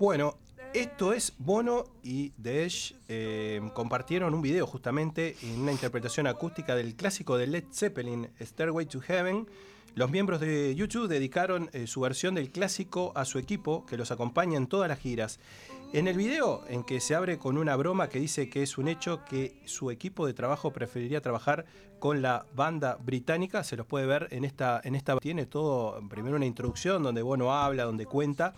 Bueno, 0.00 0.34
esto 0.74 1.12
es 1.12 1.32
Bono 1.38 1.84
y 2.02 2.32
Desh 2.36 2.96
eh, 3.06 3.60
compartieron 3.72 4.34
un 4.34 4.42
video 4.42 4.66
justamente 4.66 5.36
en 5.42 5.60
una 5.60 5.70
interpretación 5.70 6.26
acústica 6.26 6.74
del 6.74 6.96
clásico 6.96 7.38
de 7.38 7.46
Led 7.46 7.64
Zeppelin, 7.72 8.28
Stairway 8.40 8.86
to 8.86 9.00
Heaven. 9.00 9.46
Los 9.94 10.10
miembros 10.10 10.40
de 10.40 10.74
YouTube 10.74 11.06
dedicaron 11.06 11.70
eh, 11.72 11.86
su 11.86 12.00
versión 12.00 12.34
del 12.34 12.50
clásico 12.50 13.12
a 13.14 13.24
su 13.24 13.38
equipo 13.38 13.86
que 13.86 13.96
los 13.96 14.10
acompaña 14.10 14.56
en 14.56 14.66
todas 14.66 14.88
las 14.88 14.98
giras. 14.98 15.38
En 15.92 16.08
el 16.08 16.16
video, 16.16 16.64
en 16.68 16.82
que 16.82 17.00
se 17.00 17.14
abre 17.14 17.38
con 17.38 17.56
una 17.56 17.76
broma 17.76 18.08
que 18.08 18.18
dice 18.18 18.50
que 18.50 18.64
es 18.64 18.78
un 18.78 18.88
hecho 18.88 19.24
que 19.24 19.62
su 19.64 19.92
equipo 19.92 20.26
de 20.26 20.34
trabajo 20.34 20.72
preferiría 20.72 21.20
trabajar 21.20 21.66
con 22.00 22.20
la 22.20 22.46
banda 22.54 22.98
británica, 23.00 23.62
se 23.62 23.76
los 23.76 23.86
puede 23.86 24.06
ver 24.06 24.26
en 24.32 24.44
esta, 24.44 24.80
en 24.82 24.96
esta 24.96 25.16
tiene 25.18 25.46
todo, 25.46 26.00
primero 26.08 26.34
una 26.36 26.46
introducción 26.46 27.04
donde 27.04 27.22
Bono 27.22 27.54
habla, 27.54 27.84
donde 27.84 28.04
cuenta, 28.04 28.54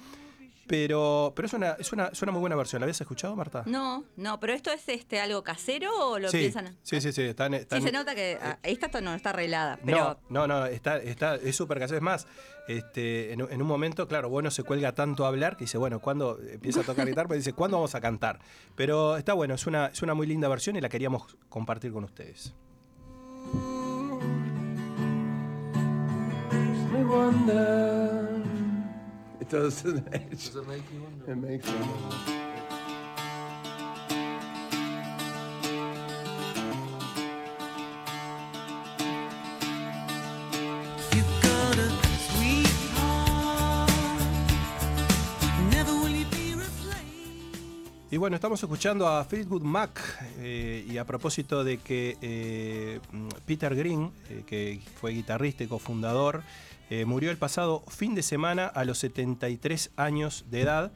pero, 0.70 1.32
pero 1.34 1.46
es, 1.46 1.52
una, 1.52 1.70
es, 1.80 1.92
una, 1.92 2.06
es 2.06 2.22
una 2.22 2.30
muy 2.30 2.38
buena 2.38 2.54
versión. 2.54 2.78
¿La 2.78 2.84
habías 2.84 3.00
escuchado, 3.00 3.34
Marta? 3.34 3.64
No, 3.66 4.04
no, 4.16 4.38
pero 4.38 4.52
esto 4.52 4.70
es 4.70 4.88
este 4.88 5.18
algo 5.20 5.42
casero 5.42 5.90
o 6.10 6.18
lo 6.20 6.28
sí, 6.30 6.38
piensan. 6.38 6.76
sí, 6.84 7.00
sí, 7.00 7.10
sí, 7.12 7.22
están- 7.22 7.50
Sí, 7.54 7.58
están- 7.58 7.82
se 7.82 7.90
nota 7.90 8.14
que 8.14 8.38
ah, 8.40 8.56
esta 8.62 9.00
no 9.00 9.12
está 9.12 9.30
arreglada, 9.30 9.80
pero 9.84 10.16
No, 10.28 10.46
no, 10.46 10.60
no, 10.60 10.66
está, 10.66 10.98
está, 10.98 11.34
es 11.34 11.56
súper 11.56 11.80
casero. 11.80 11.96
Es 11.96 12.02
más, 12.04 12.28
este, 12.68 13.32
en, 13.32 13.42
un- 13.42 13.50
en 13.52 13.60
un 13.60 13.66
momento, 13.66 14.06
claro, 14.06 14.28
bueno, 14.28 14.52
se 14.52 14.62
cuelga 14.62 14.92
tanto 14.92 15.24
a 15.24 15.28
hablar 15.28 15.56
que 15.56 15.64
dice, 15.64 15.76
bueno, 15.76 15.98
cuando 15.98 16.38
empieza 16.40 16.82
a 16.82 16.84
tocar 16.84 17.04
guitarra, 17.08 17.26
pues 17.26 17.40
dice, 17.40 17.52
¿cuándo 17.52 17.76
vamos 17.78 17.96
a 17.96 18.00
cantar? 18.00 18.38
Pero 18.76 19.16
está 19.16 19.32
bueno, 19.32 19.54
es 19.54 19.66
una, 19.66 19.86
es 19.86 20.02
una 20.02 20.14
muy 20.14 20.28
linda 20.28 20.46
versión 20.46 20.76
y 20.76 20.80
la 20.80 20.88
queríamos 20.88 21.36
compartir 21.48 21.90
con 21.92 22.04
ustedes. 22.04 22.54
wonder. 27.08 28.49
It 29.50 29.54
does, 29.54 29.82
doesn't 29.82 30.14
it? 30.14 30.30
Does 30.30 30.54
it 30.54 30.68
make 30.68 30.82
you 30.92 31.02
wonder? 31.02 31.32
It 31.32 31.36
makes 31.36 31.66
me 31.66 31.72
wonder. 31.80 32.16
You 41.16 41.22
got 41.42 41.78
a 41.78 41.90
sweet 42.30 42.70
heart. 42.94 43.90
Never 45.72 45.94
will 45.94 46.14
you 46.14 46.26
be 46.30 46.54
replaced. 46.54 48.12
Y 48.12 48.16
bueno, 48.18 48.36
estamos 48.36 48.62
escuchando 48.62 49.08
a 49.08 49.24
Fleetwood 49.24 49.62
Mac 49.62 50.00
eh, 50.38 50.86
y 50.88 50.96
a 50.98 51.04
propósito 51.04 51.64
de 51.64 51.78
que 51.78 52.16
eh, 52.22 53.00
Peter 53.46 53.74
Green, 53.74 54.12
eh, 54.28 54.44
que 54.46 54.80
fue 55.00 55.10
guitarrista 55.10 55.64
y 55.64 55.66
cofundador, 55.66 56.44
eh, 56.90 57.04
murió 57.04 57.30
el 57.30 57.38
pasado 57.38 57.84
fin 57.88 58.14
de 58.14 58.22
semana 58.22 58.66
a 58.66 58.84
los 58.84 58.98
73 58.98 59.92
años 59.96 60.44
de 60.50 60.60
edad. 60.60 60.92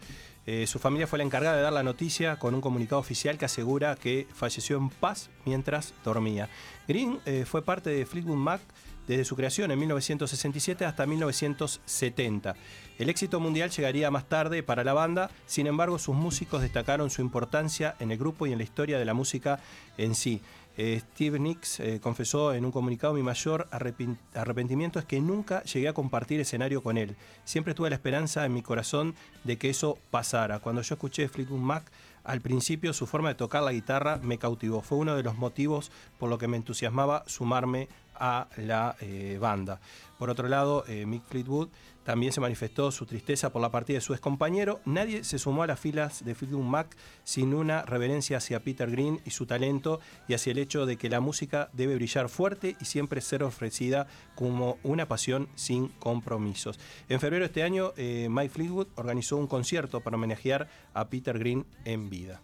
Eh, 0.46 0.66
su 0.66 0.78
familia 0.78 1.06
fue 1.06 1.18
la 1.18 1.24
encargada 1.24 1.56
de 1.56 1.62
dar 1.62 1.72
la 1.72 1.82
noticia 1.82 2.38
con 2.38 2.54
un 2.54 2.60
comunicado 2.60 3.00
oficial 3.00 3.38
que 3.38 3.46
asegura 3.46 3.94
que 3.94 4.26
falleció 4.34 4.76
en 4.76 4.90
paz 4.90 5.30
mientras 5.46 5.94
dormía. 6.04 6.50
Green 6.86 7.20
eh, 7.24 7.44
fue 7.46 7.64
parte 7.64 7.90
de 7.90 8.04
Fleetwood 8.04 8.36
Mac 8.36 8.60
desde 9.06 9.24
su 9.24 9.36
creación 9.36 9.70
en 9.70 9.78
1967 9.78 10.84
hasta 10.84 11.06
1970. 11.06 12.56
El 12.98 13.08
éxito 13.08 13.40
mundial 13.40 13.70
llegaría 13.70 14.10
más 14.10 14.28
tarde 14.28 14.62
para 14.62 14.84
la 14.84 14.92
banda, 14.92 15.30
sin 15.46 15.66
embargo 15.66 15.98
sus 15.98 16.14
músicos 16.14 16.62
destacaron 16.62 17.10
su 17.10 17.22
importancia 17.22 17.96
en 17.98 18.10
el 18.10 18.18
grupo 18.18 18.46
y 18.46 18.52
en 18.52 18.58
la 18.58 18.64
historia 18.64 18.98
de 18.98 19.04
la 19.04 19.14
música 19.14 19.60
en 19.96 20.14
sí. 20.14 20.40
Eh, 20.76 21.00
Steve 21.12 21.38
Nicks 21.38 21.78
eh, 21.78 22.00
confesó 22.02 22.52
en 22.52 22.64
un 22.64 22.72
comunicado 22.72 23.14
mi 23.14 23.22
mayor 23.22 23.68
arrepentimiento 23.70 24.98
es 24.98 25.04
que 25.04 25.20
nunca 25.20 25.62
llegué 25.62 25.88
a 25.88 25.92
compartir 25.92 26.40
escenario 26.40 26.82
con 26.82 26.98
él. 26.98 27.16
Siempre 27.44 27.74
tuve 27.74 27.90
la 27.90 27.96
esperanza 27.96 28.44
en 28.44 28.54
mi 28.54 28.62
corazón 28.62 29.14
de 29.44 29.56
que 29.56 29.70
eso 29.70 29.98
pasara. 30.10 30.58
Cuando 30.58 30.82
yo 30.82 30.94
escuché 30.94 31.28
Fleetwood 31.28 31.60
Mac, 31.60 31.90
al 32.24 32.40
principio 32.40 32.92
su 32.92 33.06
forma 33.06 33.28
de 33.28 33.34
tocar 33.36 33.62
la 33.62 33.72
guitarra 33.72 34.18
me 34.22 34.38
cautivó. 34.38 34.80
Fue 34.80 34.98
uno 34.98 35.14
de 35.14 35.22
los 35.22 35.36
motivos 35.36 35.92
por 36.18 36.28
lo 36.28 36.38
que 36.38 36.48
me 36.48 36.56
entusiasmaba 36.56 37.22
sumarme 37.26 37.88
a 38.14 38.48
la 38.56 38.96
eh, 39.00 39.38
banda. 39.40 39.80
Por 40.18 40.30
otro 40.30 40.48
lado, 40.48 40.84
eh, 40.86 41.06
Mick 41.06 41.24
Fleetwood 41.24 41.68
también 42.04 42.32
se 42.32 42.40
manifestó 42.40 42.92
su 42.92 43.06
tristeza 43.06 43.50
por 43.50 43.62
la 43.62 43.70
partida 43.70 43.96
de 43.96 44.02
su 44.02 44.12
excompañero. 44.12 44.80
Nadie 44.84 45.24
se 45.24 45.38
sumó 45.38 45.62
a 45.62 45.66
las 45.66 45.80
filas 45.80 46.24
de 46.24 46.34
Fleetwood 46.34 46.64
Mac 46.64 46.96
sin 47.24 47.54
una 47.54 47.82
reverencia 47.82 48.36
hacia 48.36 48.60
Peter 48.60 48.90
Green 48.90 49.20
y 49.24 49.30
su 49.30 49.46
talento 49.46 50.00
y 50.28 50.34
hacia 50.34 50.52
el 50.52 50.58
hecho 50.58 50.86
de 50.86 50.96
que 50.96 51.08
la 51.08 51.20
música 51.20 51.70
debe 51.72 51.96
brillar 51.96 52.28
fuerte 52.28 52.76
y 52.80 52.84
siempre 52.84 53.20
ser 53.20 53.42
ofrecida 53.42 54.06
como 54.34 54.78
una 54.82 55.08
pasión 55.08 55.48
sin 55.54 55.88
compromisos. 55.88 56.78
En 57.08 57.20
febrero 57.20 57.42
de 57.42 57.46
este 57.46 57.62
año, 57.62 57.92
eh, 57.96 58.28
Mike 58.30 58.50
Fleetwood 58.50 58.88
organizó 58.96 59.36
un 59.36 59.46
concierto 59.46 60.00
para 60.00 60.16
homenajear 60.16 60.68
a 60.92 61.08
Peter 61.08 61.38
Green 61.38 61.66
en 61.84 62.10
vida. 62.10 62.42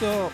Esto, 0.00 0.30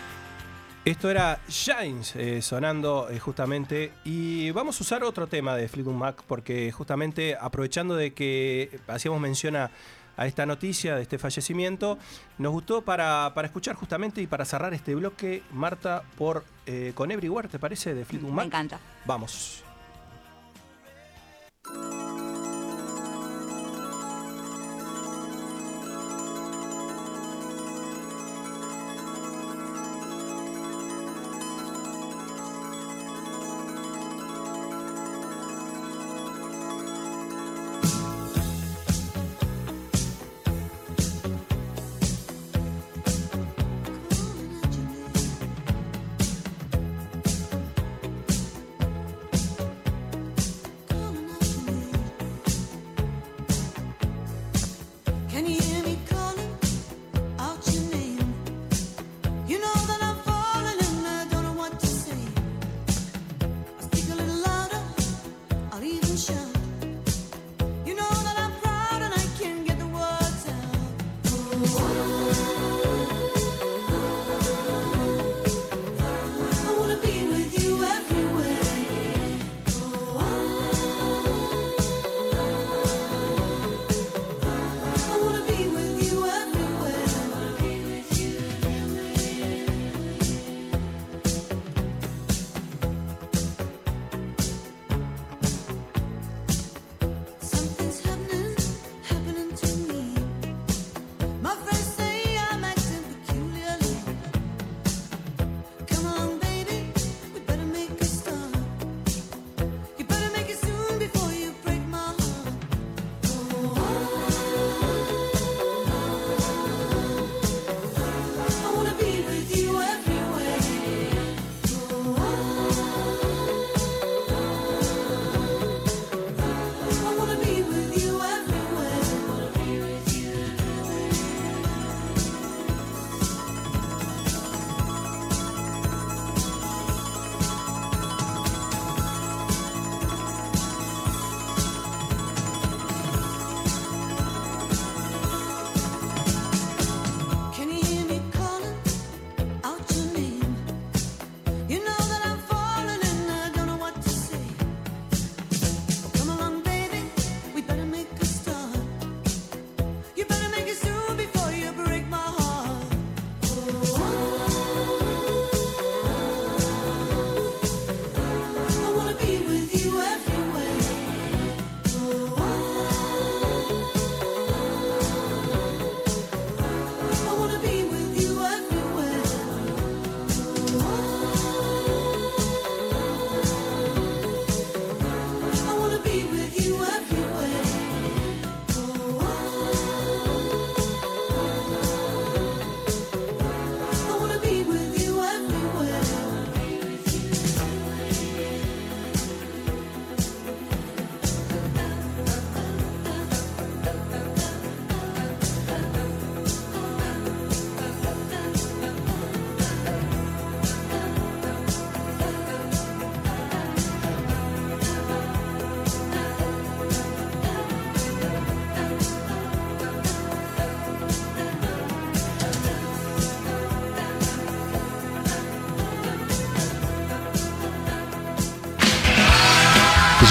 esto 0.85 1.11
era 1.11 1.40
Shines 1.48 2.16
eh, 2.16 2.42
sonando 2.42 3.09
eh, 3.11 3.18
justamente. 3.18 3.92
Y 4.05 4.50
vamos 4.50 4.79
a 4.79 4.85
usar 4.85 5.03
otro 5.03 5.27
tema 5.27 5.57
de 5.57 5.68
Fleetwood 5.68 5.94
Mac 5.94 6.22
porque 6.27 6.70
justamente 6.70 7.35
aprovechando 7.40 7.96
de 7.96 8.12
que 8.12 8.79
hacíamos 8.88 9.20
mención 9.20 9.57
a, 9.57 9.70
a 10.18 10.27
esta 10.27 10.44
noticia 10.44 10.96
de 10.96 11.03
este 11.03 11.18
fallecimiento, 11.18 11.98
nos 12.37 12.53
gustó 12.53 12.83
para, 12.83 13.33
para 13.35 13.46
escuchar 13.46 13.74
justamente 13.74 14.20
y 14.20 14.27
para 14.27 14.44
cerrar 14.44 14.74
este 14.74 14.94
bloque, 14.94 15.42
Marta, 15.50 16.03
por 16.18 16.44
eh, 16.66 16.92
con 16.94 17.11
Everywhere, 17.11 17.48
¿te 17.48 17.59
parece? 17.59 17.94
De 17.94 18.05
Fleetwood 18.05 18.31
Me 18.31 18.37
Mac. 18.37 18.46
encanta. 18.46 18.79
Vamos. 19.07 19.64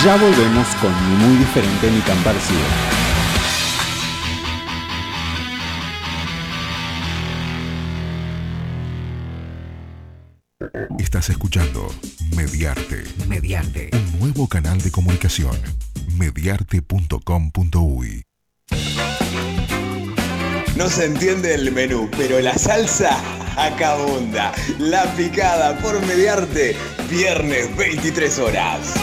Ya 0.04 0.18
volvemos 0.18 0.68
con 0.82 0.92
Ni 0.92 1.26
muy 1.26 1.38
diferente 1.38 1.90
ni 1.90 2.02
tan 2.02 2.18
parecido. 2.24 2.60
Estás 11.00 11.30
escuchando 11.30 11.88
Mediarte. 12.36 13.06
Mediante. 13.30 13.92
Un 13.94 14.20
nuevo 14.20 14.50
canal 14.50 14.82
de 14.82 14.92
comunicación. 14.92 15.56
Mediarte.com.uy 16.18 18.24
No 20.76 20.90
se 20.90 21.06
entiende 21.06 21.56
el 21.56 21.72
menú, 21.72 22.10
pero 22.18 22.42
la 22.42 22.58
salsa 22.58 23.18
acabunda. 23.56 24.52
La 24.80 25.06
picada 25.16 25.78
por 25.78 26.06
mediarte, 26.06 26.76
viernes 27.10 27.74
23 27.78 28.40
horas. 28.40 29.03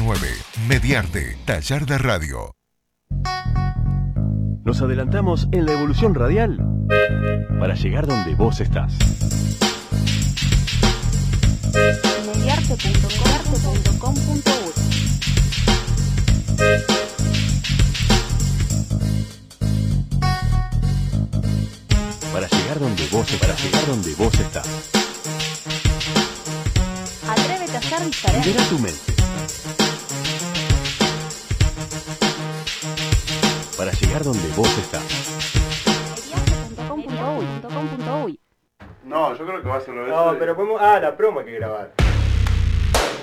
479 0.00 0.28
Mediarte, 0.66 1.36
Taller 1.44 1.84
de 1.84 1.98
Radio. 1.98 2.54
Nos 4.64 4.80
adelantamos 4.80 5.48
en 5.52 5.66
la 5.66 5.72
evolución 5.74 6.14
radial 6.14 6.58
para 7.58 7.74
llegar 7.74 8.06
donde 8.06 8.34
vos 8.34 8.60
estás. 8.60 8.94
Para 22.32 22.48
llegar 22.48 22.80
donde 22.80 23.06
vos 23.08 23.30
para 23.32 23.54
llegar 23.54 23.86
donde 23.86 24.14
vos 24.14 24.34
estás. 24.40 24.66
Atrévete 27.28 27.76
a 27.76 27.82
ser 27.82 28.06
diferente. 28.06 28.48
Libera 28.48 28.64
tu 28.64 28.78
mente. 28.78 29.20
Para 33.80 33.92
llegar 33.92 34.22
donde 34.22 34.46
vos 34.54 34.68
estás. 34.76 35.02
No, 39.06 39.34
yo 39.34 39.46
creo 39.46 39.62
que 39.62 39.68
va 39.70 39.76
a 39.76 39.80
ser 39.80 39.94
lo 39.94 40.04
de 40.04 40.10
No, 40.10 40.36
pero 40.38 40.54
podemos. 40.54 40.82
Ah, 40.82 41.00
la 41.00 41.16
promo 41.16 41.40
hay 41.40 41.46
que 41.46 41.52
grabar. 41.52 41.90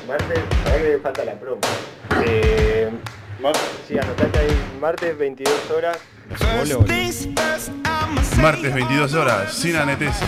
Martes, 0.08 0.40
sabés 0.64 0.82
que 0.82 0.90
le 0.90 0.98
falta 0.98 1.26
la 1.26 1.34
promo. 1.34 1.62
Eh, 2.26 2.90
sí, 3.88 4.00
anotate 4.00 4.40
ahí, 4.40 4.78
martes 4.82 5.16
22 5.16 5.70
horas. 5.70 6.00
Martes 8.42 8.74
22 8.74 9.14
horas, 9.14 9.54
sin 9.54 9.76
anestesia. 9.76 10.26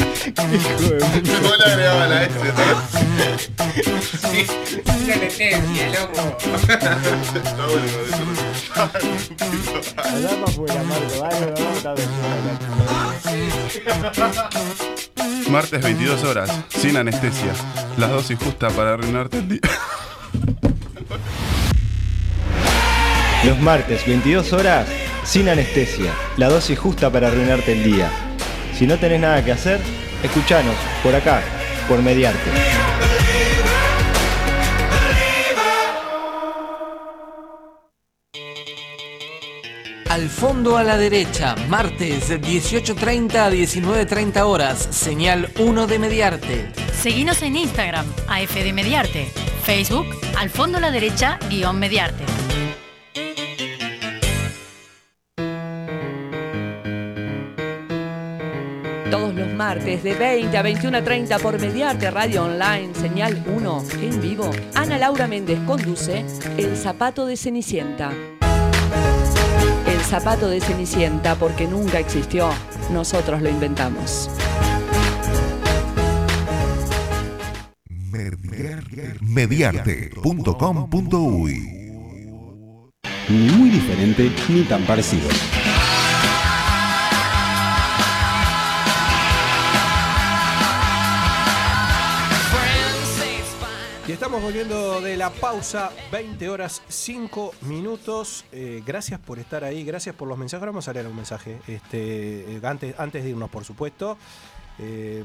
¿Cómo 0.32 1.56
le 1.56 1.64
agregaba 1.64 2.06
la 2.06 2.22
S? 2.24 2.32
Martes 15.50 15.82
22 15.82 16.24
horas, 16.24 16.50
sin 16.70 16.96
anestesia. 16.96 17.52
La 17.98 18.08
dosis 18.08 18.38
justa 18.38 18.70
para 18.70 18.94
arruinarte 18.94 19.38
el 19.38 19.48
día. 19.48 19.60
Los 23.44 23.60
martes, 23.60 24.06
22 24.06 24.54
horas, 24.54 24.88
sin 25.24 25.50
anestesia. 25.50 26.14
La 26.38 26.48
dosis 26.48 26.78
justa 26.78 27.10
para 27.10 27.28
arruinarte 27.28 27.72
el 27.72 27.84
día. 27.84 28.10
Si 28.72 28.86
no 28.86 28.96
tenés 28.98 29.20
nada 29.20 29.44
que 29.44 29.52
hacer, 29.52 29.80
escuchanos 30.24 30.74
por 31.02 31.14
acá, 31.14 31.42
por 31.86 32.02
Mediarte. 32.02 32.50
Al 40.08 40.28
fondo 40.28 40.76
a 40.76 40.84
la 40.84 40.96
derecha, 40.96 41.56
martes 41.68 42.30
18.30 42.30 43.34
a 43.34 43.50
19.30 43.50 44.42
horas, 44.46 44.88
señal 44.90 45.50
1 45.58 45.86
de 45.86 45.98
Mediarte. 45.98 46.72
Seguinos 46.92 47.42
en 47.42 47.56
Instagram, 47.56 48.06
AFD 48.28 48.72
Mediarte. 48.72 49.28
Facebook, 49.64 50.06
al 50.38 50.50
fondo 50.50 50.78
a 50.78 50.80
la 50.80 50.90
derecha, 50.90 51.38
guion 51.50 51.78
Mediarte. 51.78 52.33
Martes 59.54 60.02
de 60.02 60.14
20 60.14 60.56
a 60.56 60.62
21 60.62 60.98
a 60.98 61.02
30 61.02 61.38
por 61.38 61.60
Mediarte 61.60 62.10
Radio 62.10 62.44
Online, 62.44 62.94
señal 62.94 63.42
1, 63.46 63.84
en 64.02 64.20
vivo. 64.20 64.50
Ana 64.74 64.98
Laura 64.98 65.26
Méndez 65.26 65.58
conduce 65.66 66.24
El 66.58 66.76
Zapato 66.76 67.26
de 67.26 67.36
Cenicienta. 67.36 68.12
El 69.86 70.00
Zapato 70.00 70.48
de 70.48 70.60
Cenicienta, 70.60 71.34
porque 71.36 71.66
nunca 71.66 71.98
existió, 71.98 72.50
nosotros 72.90 73.40
lo 73.42 73.48
inventamos. 73.48 74.30
Mediarte.com.uy 79.20 81.54
Ni 83.28 83.50
muy 83.50 83.70
diferente 83.70 84.30
ni 84.48 84.62
tan 84.62 84.84
parecido. 84.84 85.28
Estamos 94.24 94.42
volviendo 94.42 95.02
de 95.02 95.18
la 95.18 95.28
pausa, 95.28 95.92
20 96.10 96.48
horas 96.48 96.80
5 96.88 97.56
minutos. 97.60 98.46
Eh, 98.52 98.82
gracias 98.86 99.20
por 99.20 99.38
estar 99.38 99.64
ahí, 99.64 99.84
gracias 99.84 100.14
por 100.14 100.26
los 100.26 100.38
mensajes. 100.38 100.62
Ahora 100.62 100.70
Vamos 100.70 100.88
a 100.88 100.94
leer 100.94 101.06
un 101.08 101.14
mensaje 101.16 101.60
este, 101.68 102.56
eh, 102.56 102.60
antes, 102.62 102.98
antes 102.98 103.22
de 103.22 103.28
irnos, 103.28 103.50
por 103.50 103.66
supuesto. 103.66 104.16
Eh, 104.78 105.22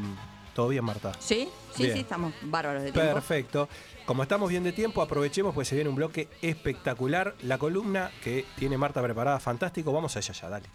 ¿Todo 0.54 0.68
bien, 0.68 0.84
Marta? 0.84 1.14
Sí, 1.18 1.48
sí, 1.74 1.84
Bien. 1.84 1.96
sí, 1.96 2.02
estamos 2.02 2.34
bárbaros 2.42 2.84
de 2.84 2.92
tiempo. 2.92 3.14
Perfecto. 3.14 3.70
Como 4.06 4.22
estamos 4.22 4.50
bien 4.50 4.66
de 4.66 4.74
tiempo, 4.74 5.02
aprovechemos, 5.02 5.56
pues 5.56 5.70
se 5.70 5.76
viene 5.76 5.90
un 5.90 5.96
bloque 5.96 6.28
espectacular. 6.42 7.36
La 7.44 7.58
columna 7.58 8.12
que 8.22 8.46
tiene 8.58 8.78
Marta 8.78 9.02
preparada, 9.02 9.40
fantástico. 9.40 9.94
Vamos 9.94 10.18
allá 10.18 10.34
ya, 10.34 10.50
dale. 10.50 10.68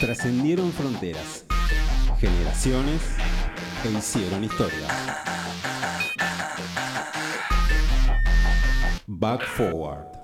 Trascendieron 0.00 0.72
fronteras, 0.72 1.46
generaciones 2.20 3.00
e 3.82 3.90
hicieron 3.98 4.44
historia. 4.44 4.88
Back 9.06 9.46
Forward. 9.46 10.15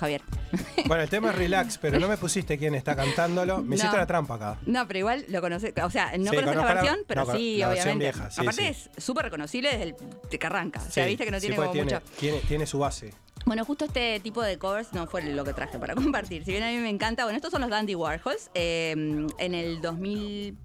Javier. 0.00 0.22
Bueno, 0.86 1.04
el 1.04 1.08
tema 1.08 1.30
es 1.30 1.36
relax, 1.36 1.78
pero 1.78 2.00
no 2.00 2.08
me 2.08 2.16
pusiste 2.16 2.58
quién 2.58 2.74
está 2.74 2.96
cantándolo. 2.96 3.58
Me 3.58 3.68
No. 3.68 3.74
hiciste 3.76 3.96
la 3.96 4.06
trampa 4.06 4.34
acá. 4.34 4.58
No, 4.66 4.86
pero 4.88 4.98
igual 4.98 5.24
lo 5.28 5.40
conoces, 5.40 5.72
o 5.82 5.90
sea, 5.90 6.10
no 6.18 6.30
Sí, 6.30 6.36
conoces 6.36 6.56
la 6.56 6.74
versión, 6.74 6.98
pero 7.06 7.24
no, 7.24 7.32
sí, 7.36 7.58
la 7.58 7.68
versión 7.68 7.96
obviamente. 7.98 8.18
vieja, 8.18 8.30
sí, 8.32 8.40
Aparte 8.40 8.62
sí. 8.74 8.88
es 8.96 9.04
súper 9.04 9.24
reconocible 9.26 9.70
desde 9.70 9.82
el 9.84 10.38
que 10.38 10.46
arranca. 10.46 10.80
O 10.80 10.90
sea, 10.90 11.06
viste 11.06 11.24
que 11.24 11.30
no 11.30 11.38
tiene 11.38 11.54
pues 11.54 11.66
como 11.68 11.72
tiene, 11.72 11.94
mucho. 11.94 12.06
Tiene, 12.18 12.38
tiene 12.40 12.66
su 12.66 12.78
base. 12.80 13.14
Bueno, 13.46 13.64
justo 13.64 13.84
este 13.84 14.18
tipo 14.20 14.42
de 14.42 14.58
covers 14.58 14.92
no 14.92 15.06
fue 15.06 15.22
lo 15.22 15.44
que 15.44 15.52
traje 15.52 15.78
para 15.78 15.94
compartir. 16.02 16.44
Si 16.44 16.50
bien 16.50 16.64
a 16.64 16.68
mí 16.70 16.78
me 16.78 16.90
encanta, 16.90 17.24
bueno, 17.24 17.36
estos 17.36 17.52
son 17.52 17.60
los 17.60 17.70
Dandy 17.70 17.94
Warhols. 17.94 18.50
Eh, 18.54 18.90
en 19.38 19.54
el 19.54 19.80
2000. 19.80 20.56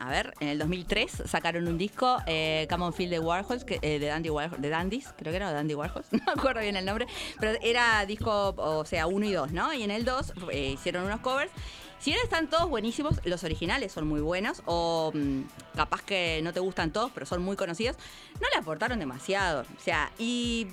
A 0.00 0.08
ver, 0.08 0.32
en 0.40 0.48
el 0.48 0.58
2003 0.58 1.24
sacaron 1.26 1.68
un 1.68 1.76
disco, 1.76 2.22
eh, 2.26 2.66
Come 2.70 2.86
on 2.86 2.94
Feel 2.94 3.10
the 3.10 3.18
Warhols, 3.18 3.66
eh, 3.68 3.98
de 3.98 4.06
Dandy 4.06 4.30
Warhol, 4.30 4.58
de 4.58 4.70
Dandys, 4.70 5.12
creo 5.18 5.30
que 5.30 5.36
era 5.36 5.52
Dandy 5.52 5.74
Warhols, 5.74 6.06
no 6.12 6.20
me 6.24 6.32
acuerdo 6.32 6.62
bien 6.62 6.76
el 6.76 6.86
nombre, 6.86 7.06
pero 7.38 7.58
era 7.60 8.06
disco, 8.06 8.54
o 8.56 8.86
sea, 8.86 9.06
uno 9.06 9.26
y 9.26 9.32
dos, 9.32 9.52
¿no? 9.52 9.74
Y 9.74 9.82
en 9.82 9.90
el 9.90 10.06
2 10.06 10.32
eh, 10.52 10.70
hicieron 10.70 11.04
unos 11.04 11.20
covers. 11.20 11.52
Si 11.98 12.12
bien 12.12 12.22
están 12.24 12.48
todos 12.48 12.70
buenísimos, 12.70 13.20
los 13.24 13.44
originales 13.44 13.92
son 13.92 14.08
muy 14.08 14.22
buenos, 14.22 14.62
o 14.64 15.12
mm, 15.14 15.42
capaz 15.76 16.00
que 16.00 16.40
no 16.42 16.54
te 16.54 16.60
gustan 16.60 16.92
todos, 16.92 17.10
pero 17.12 17.26
son 17.26 17.42
muy 17.42 17.56
conocidos, 17.56 17.96
no 18.40 18.48
le 18.48 18.56
aportaron 18.56 18.98
demasiado. 18.98 19.66
O 19.76 19.80
sea, 19.80 20.10
y 20.18 20.66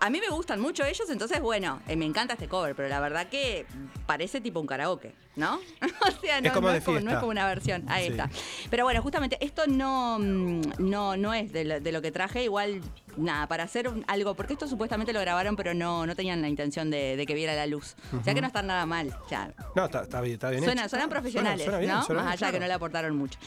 a 0.00 0.10
mí 0.10 0.18
me 0.18 0.30
gustan 0.30 0.58
mucho 0.58 0.84
ellos, 0.84 1.08
entonces, 1.08 1.40
bueno, 1.40 1.80
eh, 1.86 1.94
me 1.94 2.04
encanta 2.04 2.34
este 2.34 2.48
cover, 2.48 2.74
pero 2.74 2.88
la 2.88 2.98
verdad 2.98 3.28
que 3.28 3.64
parece 4.06 4.40
tipo 4.40 4.58
un 4.58 4.66
karaoke, 4.66 5.14
¿no? 5.36 5.54
o 5.80 6.20
sea, 6.20 6.40
no 6.40 6.48
Es 6.48 6.52
como 6.52 6.68
no 6.68 6.72
de 6.72 6.78
es 6.78 6.84
como, 6.84 6.94
no 6.96 7.00
es 7.00 7.04
fiesta. 7.06 7.20
como 7.20 7.30
una 7.30 7.46
versión. 7.46 7.84
Ahí 7.88 8.06
Sí. 8.06 8.10
está. 8.12 8.30
Pero 8.70 8.84
bueno, 8.84 9.00
justamente 9.02 9.38
esto 9.40 9.66
no, 9.66 10.18
mm, 10.18 10.60
no, 10.78 11.16
no 11.16 11.34
es 11.34 11.52
de 11.52 11.64
lo, 11.64 11.80
de 11.80 11.92
lo 11.92 12.02
que 12.02 12.10
traje. 12.12 12.44
Igual, 12.44 12.80
nada, 13.16 13.46
para 13.46 13.64
hacer 13.64 13.90
algo, 14.06 14.34
porque 14.34 14.52
esto 14.54 14.66
supuestamente 14.68 15.12
lo 15.12 15.20
grabaron, 15.20 15.56
pero 15.56 15.74
no, 15.74 16.06
no 16.06 16.14
tenían 16.16 16.42
la 16.42 16.48
intención 16.48 16.90
de, 16.90 17.16
de 17.16 17.26
que 17.26 17.34
viera 17.34 17.54
la 17.54 17.66
luz. 17.66 17.94
O 18.18 18.22
sea 18.22 18.34
que 18.34 18.40
no 18.40 18.46
están 18.46 18.66
nada 18.66 18.84
mal. 18.86 19.14
O 19.24 19.28
sea, 19.28 19.52
No, 19.74 19.86
está, 19.86 20.02
está 20.02 20.20
bien, 20.20 20.34
está 20.34 20.50
bien 20.50 20.62
Suena, 20.64 20.82
hecho. 20.82 20.90
suenan 20.90 21.08
Suena- 21.08 21.20
profesionales, 21.20 21.64
suena 21.64 21.78
bien, 21.78 21.92
¿no? 21.92 22.02
suena 22.02 22.22
Más 22.24 22.32
allá 22.34 22.52
que 22.52 22.60
no 22.60 22.66
le 22.66 22.72
aportaron 22.72 23.16
mucho. 23.16 23.38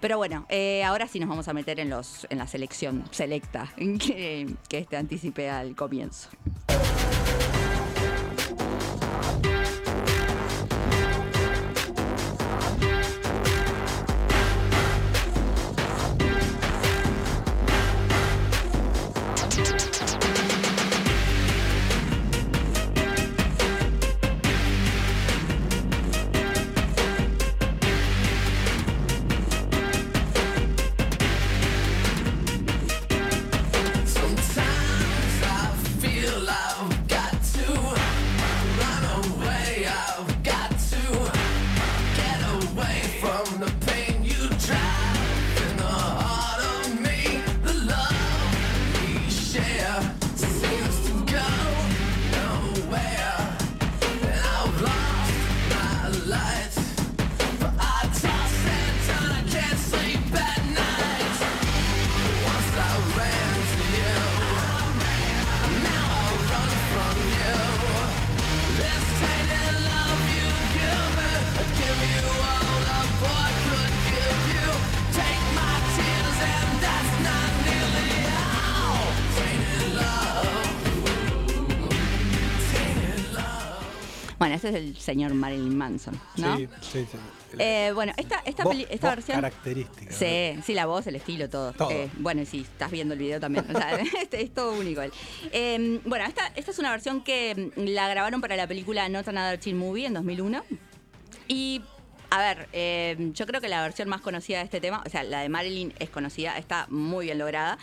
Pero 0.00 0.16
bueno, 0.18 0.46
eh, 0.48 0.82
ahora 0.84 1.06
sí 1.06 1.20
nos 1.20 1.28
vamos 1.28 1.46
a 1.48 1.52
meter 1.52 1.78
en 1.78 1.88
los 1.88 2.26
en 2.28 2.38
la 2.38 2.46
selección 2.48 3.04
selecta 3.12 3.72
que, 3.76 4.52
que 4.68 4.78
este 4.78 4.96
anticipé 4.96 5.48
al 5.48 5.76
comienzo. 5.76 6.28
Este 84.64 84.68
es 84.68 84.74
el 84.84 84.96
señor 84.96 85.34
Marilyn 85.34 85.76
Manson, 85.76 86.20
¿no? 86.36 86.56
Sí, 86.56 86.68
sí, 86.80 87.06
sí. 87.10 87.18
Eh, 87.58 87.90
bueno, 87.94 88.12
esta, 88.16 88.40
esta, 88.46 88.64
Voz- 88.64 88.72
peli- 88.72 88.86
esta 88.88 89.08
voz 89.08 89.16
versión. 89.16 89.36
característica. 89.36 90.12
Sí, 90.12 90.58
sí, 90.64 90.72
la 90.74 90.86
voz, 90.86 91.06
el 91.06 91.16
estilo, 91.16 91.50
todo. 91.50 91.72
Todo. 91.72 91.90
Eh, 91.90 92.08
bueno, 92.18 92.40
y 92.42 92.46
si 92.46 92.60
estás 92.60 92.90
viendo 92.90 93.12
el 93.14 93.20
video 93.20 93.40
también. 93.40 93.66
O 93.68 93.78
sea, 93.78 93.90
este 94.22 94.40
es 94.42 94.54
todo 94.54 94.72
único. 94.72 95.02
él. 95.02 95.12
Eh, 95.52 96.00
bueno, 96.04 96.24
esta, 96.26 96.46
esta 96.54 96.70
es 96.70 96.78
una 96.78 96.90
versión 96.90 97.22
que 97.22 97.72
mm, 97.76 97.80
la 97.88 98.08
grabaron 98.08 98.40
para 98.40 98.56
la 98.56 98.66
película 98.66 99.08
Not 99.08 99.28
Another 99.28 99.58
Teen 99.58 99.76
Movie 99.76 100.06
en 100.06 100.14
2001. 100.14 100.62
Y, 101.48 101.82
a 102.30 102.38
ver, 102.40 102.68
eh, 102.72 103.16
yo 103.34 103.46
creo 103.46 103.60
que 103.60 103.68
la 103.68 103.82
versión 103.82 104.08
más 104.08 104.22
conocida 104.22 104.58
de 104.58 104.64
este 104.64 104.80
tema, 104.80 105.02
o 105.04 105.10
sea, 105.10 105.22
la 105.22 105.40
de 105.40 105.48
Marilyn 105.50 105.92
es 105.98 106.08
conocida, 106.08 106.56
está 106.56 106.86
muy 106.88 107.26
bien 107.26 107.38
lograda. 107.38 107.76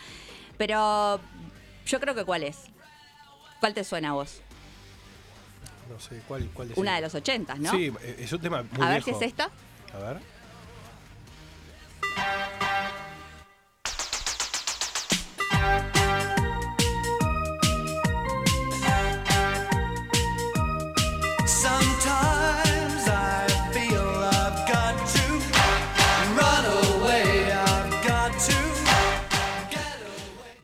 Pero 0.58 1.20
yo 1.86 2.00
creo 2.00 2.14
que 2.14 2.24
¿cuál 2.24 2.42
es? 2.42 2.58
¿Cuál 3.60 3.74
te 3.74 3.84
suena 3.84 4.10
a 4.10 4.12
vos? 4.14 4.40
No 5.90 5.98
sé, 5.98 6.22
¿cuál, 6.28 6.48
cuál 6.54 6.68
decís? 6.68 6.80
Una 6.80 6.94
de 6.94 7.00
los 7.02 7.14
80, 7.14 7.56
¿no? 7.56 7.70
Sí, 7.72 7.92
eh, 8.02 8.16
es 8.20 8.32
un 8.32 8.40
tema 8.40 8.62
muy 8.62 8.86
a 8.86 8.90
ver 8.90 9.02
viejo. 9.02 9.18
si 9.18 9.24
es 9.24 9.30
esta. 9.30 9.50
A 9.92 9.98
ver. 9.98 10.20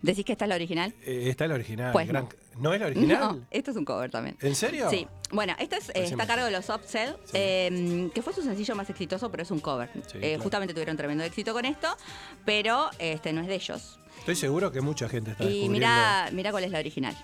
¿Decís 0.07 0.25
que 0.25 0.33
esta 0.33 0.45
es 0.45 0.49
la 0.49 0.55
original? 0.55 0.95
Eh, 1.05 1.25
está 1.29 1.45
el 1.45 1.53
original. 1.53 1.93
Pues 1.93 2.07
gran- 2.09 2.25
no. 2.25 2.29
¿No 2.63 2.73
es 2.73 2.81
la 2.81 2.87
original? 2.87 3.19
No, 3.21 3.47
esto 3.51 3.71
es 3.73 3.77
un 3.77 3.85
cover 3.85 4.11
también. 4.11 4.37
¿En 4.41 4.55
serio? 4.55 4.89
Sí. 4.89 5.07
Bueno, 5.31 5.55
este 5.59 5.77
es, 5.77 5.89
eh, 5.91 5.93
está 6.05 6.23
a 6.23 6.27
cargo 6.27 6.45
de 6.47 6.51
los 6.53 6.69
Upsell, 6.71 7.15
eh, 7.35 8.11
que 8.15 8.23
fue 8.23 8.33
su 8.33 8.43
sencillo 8.43 8.75
más 8.75 8.89
exitoso, 8.89 9.31
pero 9.31 9.43
es 9.43 9.51
un 9.51 9.61
cover. 9.61 9.91
Sí, 9.93 10.19
Eh, 10.19 10.21
claro. 10.21 10.43
Justamente 10.43 10.73
tuvieron 10.73 10.97
tremendo 10.97 11.23
éxito 11.25 11.53
con 11.53 11.65
esto, 11.67 11.89
pero 12.47 12.89
este 12.99 13.33
no 13.33 13.43
es 13.43 13.47
de 13.49 13.55
ellos. 13.57 13.99
Estoy 14.21 14.37
seguro 14.37 14.73
que 14.73 14.81
mucha 14.81 15.09
gente 15.09 15.33
está 15.33 15.45
Y 15.45 15.69
mira, 15.69 16.31
mira 16.33 16.51
cuál 16.51 16.65
es 16.65 16.71
la 16.71 16.79
original. 16.79 17.15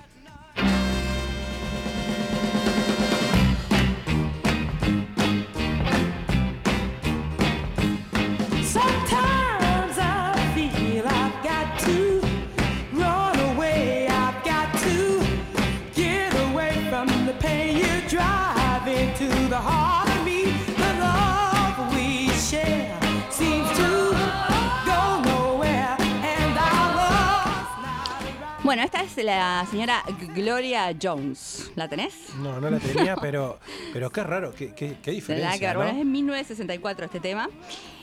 Bueno, 28.73 28.85
esta 28.85 29.03
es 29.03 29.23
la 29.23 29.67
señora 29.71 30.03
Gloria 30.35 30.97
Jones. 30.99 31.71
¿La 31.77 31.89
tenés? 31.89 32.15
No, 32.39 32.59
no 32.59 32.71
la 32.71 32.79
tenía, 32.79 33.17
pero, 33.21 33.59
pero 33.93 34.09
qué 34.09 34.23
raro, 34.23 34.55
qué, 34.55 34.75
qué, 34.75 34.97
qué 35.03 35.11
diferencia. 35.11 35.59
Que. 35.59 35.75
¿no? 35.75 35.81
Bueno, 35.81 35.93
es 35.93 36.01
en 36.01 36.11
1964 36.11 37.05
este 37.05 37.21
tema. 37.21 37.51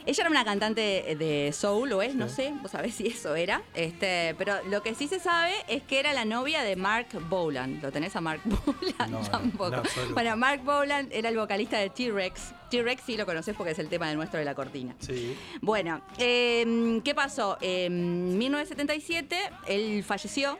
Ella 0.06 0.22
era 0.22 0.30
una 0.30 0.46
cantante 0.46 1.16
de 1.18 1.52
soul, 1.54 1.92
o 1.94 2.04
es, 2.04 2.14
no 2.14 2.30
sé, 2.30 2.54
vos 2.62 2.70
sabés 2.70 2.94
si 2.94 3.08
eso 3.08 3.34
era. 3.34 3.64
Este, 3.74 4.36
pero 4.38 4.58
lo 4.70 4.84
que 4.84 4.94
sí 4.94 5.08
se 5.08 5.20
sabe 5.20 5.54
es 5.68 5.82
que 5.82 6.00
era 6.00 6.14
la 6.14 6.24
novia 6.24 6.62
de 6.62 6.76
Mark 6.76 7.08
Bolan. 7.28 7.80
¿Lo 7.82 7.92
tenés 7.92 8.16
a 8.16 8.22
Mark 8.22 8.42
Bolan? 8.46 9.10
No, 9.10 9.22
Tampoco. 9.22 9.82
bueno, 10.14 10.38
Mark 10.38 10.62
Bolan 10.64 11.10
era 11.12 11.30
el 11.30 11.36
vocalista 11.36 11.80
de 11.80 11.90
T-Rex. 11.90 12.54
T-Rex 12.70 13.04
sí 13.06 13.18
lo 13.18 13.26
conoces 13.26 13.56
porque 13.56 13.72
es 13.72 13.80
el 13.80 13.90
tema 13.90 14.08
del 14.08 14.18
nuestro 14.18 14.40
de 14.40 14.46
la 14.46 14.56
cortina. 14.56 14.96
Sí. 15.00 15.36
Bueno, 15.62 16.02
eh, 16.18 17.02
¿qué 17.04 17.16
pasó? 17.16 17.58
En 17.62 18.38
1977 18.38 19.38
él 19.68 20.04
falleció 20.04 20.58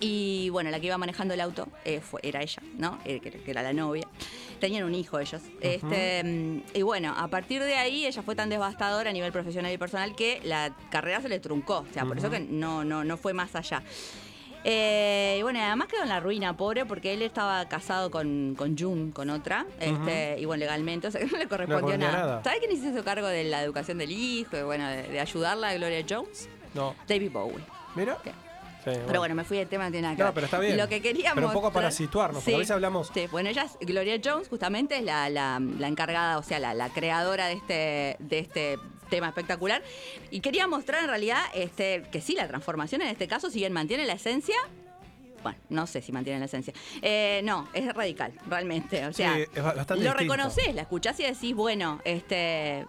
y 0.00 0.48
bueno, 0.50 0.70
la 0.70 0.80
que 0.80 0.86
iba 0.86 0.98
manejando 0.98 1.34
el 1.34 1.40
auto 1.40 1.68
eh, 1.84 2.00
fue, 2.00 2.20
era 2.22 2.42
ella, 2.42 2.62
¿no? 2.76 2.98
Eh, 3.04 3.20
que, 3.20 3.30
que 3.30 3.50
era 3.50 3.62
la 3.62 3.72
novia. 3.72 4.06
Tenían 4.60 4.84
un 4.84 4.94
hijo 4.94 5.18
ellos. 5.18 5.42
este, 5.60 6.22
mm, 6.24 6.62
y 6.74 6.82
bueno, 6.82 7.14
a 7.16 7.28
partir 7.28 7.62
de 7.62 7.76
ahí 7.76 8.06
ella 8.06 8.22
fue 8.22 8.34
tan 8.34 8.48
devastadora 8.48 9.10
a 9.10 9.12
nivel 9.12 9.32
profesional 9.32 9.72
y 9.72 9.78
personal 9.78 10.14
que 10.14 10.40
la 10.44 10.74
carrera 10.90 11.20
se 11.20 11.28
le 11.28 11.40
truncó. 11.40 11.86
O 11.88 11.92
sea, 11.92 12.04
por 12.04 12.18
eso 12.18 12.30
que 12.30 12.40
no, 12.40 12.84
no, 12.84 13.04
no 13.04 13.16
fue 13.16 13.32
más 13.32 13.54
allá. 13.54 13.82
Eh, 14.64 15.36
y 15.38 15.42
bueno, 15.42 15.60
además 15.60 15.88
quedó 15.88 16.02
en 16.02 16.08
la 16.08 16.20
ruina, 16.20 16.56
pobre, 16.56 16.86
porque 16.86 17.12
él 17.12 17.20
estaba 17.22 17.68
casado 17.68 18.10
con, 18.10 18.54
con 18.56 18.76
June, 18.78 19.12
con 19.12 19.28
otra, 19.30 19.66
este, 19.78 20.36
y 20.40 20.46
bueno, 20.46 20.60
legalmente, 20.60 21.08
o 21.08 21.10
sea 21.10 21.20
que 21.20 21.26
no 21.26 21.36
le 21.38 21.46
correspondió 21.46 21.98
nada. 21.98 22.12
nada. 22.12 22.42
¿Sabes 22.44 22.60
quién 22.60 22.80
se 22.80 22.88
hizo 22.88 23.04
cargo 23.04 23.26
de 23.26 23.44
la 23.44 23.62
educación 23.62 23.98
del 23.98 24.10
hijo 24.10 24.56
y 24.56 24.62
bueno, 24.62 24.88
de, 24.88 25.02
de 25.04 25.20
ayudarla 25.20 25.68
a 25.68 25.74
Gloria 25.74 26.04
Jones? 26.08 26.48
No. 26.72 26.94
David 27.06 27.30
Bowie. 27.30 27.64
Mira. 27.94 28.16
Sí, 28.84 28.90
Pero 29.06 29.18
bueno, 29.18 29.34
me 29.34 29.44
fui 29.44 29.56
del 29.56 29.66
tema, 29.68 29.84
no 29.84 29.90
tiene 29.92 30.02
nada 30.02 30.14
que 30.16 30.20
No, 30.22 30.26
ver. 30.26 30.34
pero 30.34 30.44
está 30.44 30.58
bien. 30.58 30.76
Lo 30.76 30.86
que 30.88 31.00
queríamos. 31.00 31.36
Pero 31.36 31.46
un 31.46 31.52
poco 31.54 31.72
para 31.72 31.90
situarnos, 31.90 32.42
porque 32.42 32.54
a 32.56 32.58
veces 32.58 32.70
hablamos- 32.70 33.10
Sí, 33.14 33.26
bueno, 33.30 33.48
ella 33.48 33.64
es 33.64 33.78
Gloria 33.86 34.20
Jones, 34.22 34.48
justamente 34.50 34.98
es 34.98 35.02
la, 35.04 35.30
la- 35.30 35.58
la 35.60 35.88
encargada, 35.88 36.36
o 36.38 36.42
sea, 36.42 36.58
la, 36.58 36.74
la 36.74 36.90
creadora 36.90 37.46
de 37.46 37.54
este, 37.54 38.16
de 38.18 38.38
este 38.40 38.78
tema 39.14 39.28
espectacular. 39.28 39.82
Y 40.30 40.40
quería 40.40 40.66
mostrar 40.66 41.02
en 41.04 41.08
realidad 41.08 41.42
este, 41.54 42.02
que 42.10 42.20
sí, 42.20 42.34
la 42.34 42.48
transformación 42.48 43.02
en 43.02 43.08
este 43.08 43.28
caso, 43.28 43.50
si 43.50 43.58
bien 43.60 43.72
mantiene 43.72 44.04
la 44.06 44.14
esencia. 44.14 44.56
Bueno, 45.42 45.58
no 45.68 45.86
sé 45.86 46.00
si 46.00 46.10
mantiene 46.10 46.38
la 46.38 46.46
esencia. 46.46 46.72
Eh, 47.02 47.42
no, 47.44 47.68
es 47.74 47.92
radical, 47.94 48.32
realmente. 48.48 49.04
O 49.06 49.12
sea, 49.12 49.34
Sí, 49.34 49.42
es 49.54 49.62
ba- 49.62 49.74
bastante 49.74 50.02
lo 50.04 50.14
reconoces, 50.14 50.74
la 50.74 50.82
escuchás 50.82 51.20
y 51.20 51.24
decís, 51.24 51.54
bueno, 51.54 52.00
este. 52.04 52.86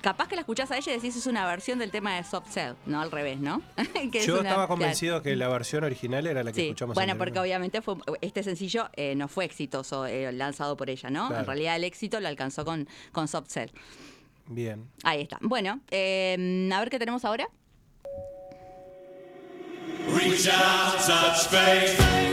Capaz 0.00 0.26
que 0.26 0.34
la 0.34 0.40
escuchás 0.40 0.68
a 0.72 0.76
ella 0.78 0.90
y 0.90 0.96
decís 0.96 1.14
es 1.14 1.28
una 1.28 1.46
versión 1.46 1.78
del 1.78 1.92
tema 1.92 2.16
de 2.16 2.24
Soft 2.24 2.50
Cell, 2.50 2.72
no 2.86 3.00
al 3.00 3.12
revés, 3.12 3.38
¿no? 3.38 3.62
Que 4.10 4.18
es 4.18 4.26
Yo 4.26 4.32
una- 4.34 4.42
estaba 4.48 4.66
claro. 4.66 4.68
convencido 4.70 5.22
que 5.22 5.36
la 5.36 5.46
versión 5.46 5.84
original 5.84 6.26
era 6.26 6.42
la 6.42 6.50
que 6.50 6.56
Sí, 6.60 6.66
escuchamos 6.66 6.94
bueno, 6.96 7.16
porque 7.16 7.38
obviamente 7.38 7.82
fue, 7.82 7.94
este 8.20 8.42
sencillo 8.42 8.88
eh, 8.96 9.14
no 9.14 9.28
fue 9.28 9.44
exitoso 9.44 10.04
eh, 10.06 10.32
lanzado 10.32 10.76
por 10.76 10.90
ella, 10.90 11.08
¿no? 11.08 11.28
Claro. 11.28 11.42
En 11.42 11.46
realidad 11.46 11.76
el 11.76 11.84
éxito 11.84 12.18
lo 12.18 12.26
alcanzó 12.26 12.64
con, 12.64 12.88
con 13.12 13.28
Soft 13.28 13.46
Cell. 13.50 13.70
Bien. 14.54 14.88
Ahí 15.02 15.22
está. 15.22 15.38
Bueno, 15.40 15.80
eh, 15.90 16.68
a 16.72 16.80
ver 16.80 16.90
qué 16.90 16.98
tenemos 16.98 17.24
ahora. 17.24 17.48
Reach 20.14 20.48
out, 20.48 20.98
touch 21.06 21.48
faith. 21.48 22.31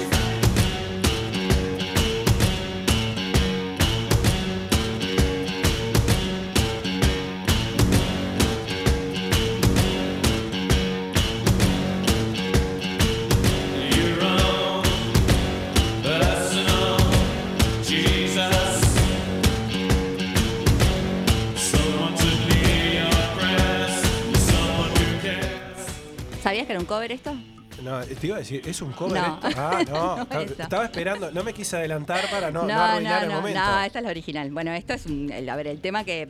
Cover 26.89 27.11
esto? 27.11 27.33
No, 27.83 28.01
te 28.03 28.27
iba 28.27 28.35
a 28.35 28.39
decir, 28.39 28.61
¿es 28.65 28.81
un 28.81 28.91
cover 28.91 29.21
No. 29.21 29.39
esto? 29.47 29.49
Ah, 29.61 29.83
no. 29.87 30.17
No, 30.25 30.39
estaba, 30.41 30.83
esperando, 30.85 31.31
no 31.31 31.43
me 31.45 31.53
quise 31.53 31.77
adelantar 31.77 32.29
para 32.29 32.51
no, 32.51 32.63
no, 32.63 32.73
arruinar 32.73 33.23
el 33.23 33.29
no, 33.29 33.35
momento. 33.35 33.59
no, 33.59 33.81
esta 33.83 33.99
es 33.99 34.03
la 34.03 34.09
original. 34.11 34.51
Bueno, 34.51 34.73
esto 34.73 34.93
es, 34.95 35.05
un- 35.05 35.31
el- 35.31 35.47
a 35.47 35.55
ver, 35.55 35.67
el 35.67 35.79
tema 35.79 36.03
que 36.03 36.27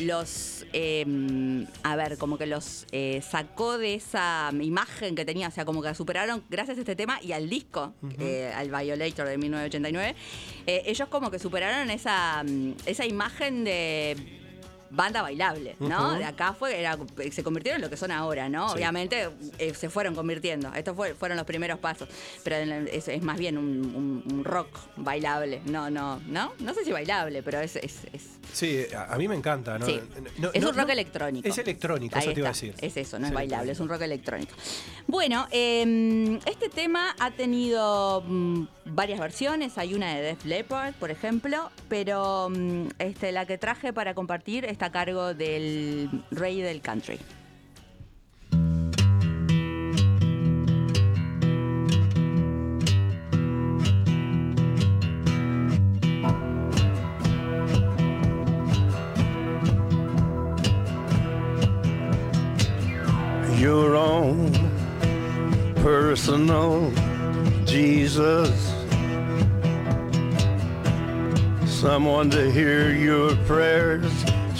los, 0.00 0.66
eh, 0.72 1.66
a 1.82 1.96
ver, 1.96 2.16
como 2.18 2.38
que 2.38 2.46
los 2.46 2.86
eh, 2.92 3.22
sacó 3.28 3.76
de 3.78 3.94
esa 3.94 4.50
imagen 4.60 5.14
que 5.16 5.24
tenía, 5.24 5.48
o 5.48 5.50
sea, 5.50 5.64
como 5.64 5.82
que 5.82 5.92
superaron 5.94 6.44
gracias 6.48 6.76
a 6.76 6.80
este 6.80 6.94
tema 6.94 7.18
y 7.22 7.32
al 7.32 7.48
disco, 7.48 7.94
eh, 8.20 8.52
al 8.54 8.68
Violator 8.70 9.26
de 9.26 9.38
1989, 9.38 10.14
eh, 10.66 10.82
ellos 10.86 11.08
como 11.08 11.30
que 11.30 11.38
superaron 11.40 11.90
esa, 11.90 12.44
mm, 12.46 12.72
esa 12.86 13.04
imagen 13.06 13.64
de 13.64 14.16
banda 14.90 15.22
bailable, 15.22 15.76
¿no? 15.80 16.14
De 16.14 16.24
acá 16.24 16.54
fue, 16.54 16.78
era, 16.80 16.96
se 17.30 17.42
convirtieron 17.42 17.76
en 17.78 17.82
lo 17.82 17.90
que 17.90 17.96
son 17.96 18.10
ahora, 18.10 18.48
¿no? 18.48 18.68
Sí. 18.70 18.74
Obviamente 18.76 19.28
eh, 19.58 19.74
se 19.74 19.90
fueron 19.90 20.14
convirtiendo. 20.14 20.72
Estos 20.74 20.96
fue- 20.96 21.14
fueron 21.14 21.36
los 21.36 21.46
primeros 21.46 21.78
pasos. 21.78 22.08
Pero 22.44 22.56
es, 22.56 23.08
es 23.08 23.22
más 23.22 23.38
bien 23.38 23.58
un, 23.58 23.64
un- 23.94 24.32
un 24.32 24.44
rock 24.44 24.78
bailable. 24.96 25.60
No, 25.66 25.90
no, 25.90 26.20
no. 26.26 26.52
No 26.60 26.74
sé 26.74 26.84
si 26.84 26.92
bailable, 26.92 27.42
pero 27.42 27.60
es, 27.60 27.76
es, 27.76 28.04
es- 28.12 28.28
Sí, 28.52 28.86
a, 28.96 29.12
a 29.14 29.18
mí 29.18 29.28
me 29.28 29.34
encanta. 29.34 29.78
¿no? 29.78 29.84
Sí. 29.86 30.00
No, 30.38 30.50
es 30.52 30.62
no, 30.62 30.70
un 30.70 30.76
rock 30.76 30.86
no- 30.86 30.92
electrónico. 30.92 31.48
Es 31.48 31.58
electrónico, 31.58 32.16
Ahí 32.16 32.22
eso 32.24 32.32
te 32.32 32.40
iba 32.40 32.48
a 32.48 32.52
decir. 32.52 32.74
Es 32.80 32.96
eso, 32.96 33.18
no 33.18 33.26
es, 33.26 33.30
Es 33.30 33.34
bailable, 33.34 33.72
es 33.72 33.80
un 33.80 33.88
rock 33.88 34.02
electrónico. 34.02 34.54
Bueno, 35.06 35.46
eh, 35.50 36.38
este 36.46 36.68
tema 36.68 37.14
ha 37.20 37.30
tenido 37.30 38.22
mm, 38.26 38.66
varias 38.86 39.20
versiones. 39.20 39.76
Hay 39.78 39.94
una 39.94 40.14
de 40.14 40.22
Def 40.22 40.44
Leppard, 40.44 40.94
por 40.94 41.10
ejemplo, 41.10 41.70
pero 41.88 42.48
mm, 42.50 42.88
este, 42.98 43.32
la 43.32 43.46
que 43.46 43.58
traje 43.58 43.92
para 43.92 44.14
compartir 44.14 44.64
está 44.78 44.86
a 44.86 44.92
cargo 44.92 45.34
del 45.34 46.08
rey 46.30 46.62
del 46.62 46.80
country. 46.80 47.18
your 63.58 63.96
own 63.96 64.52
personal 65.82 66.92
Jesus. 67.64 68.72
Someone 71.66 72.30
to 72.30 72.50
hear 72.52 72.92
your 72.92 73.34
prayers, 73.46 74.12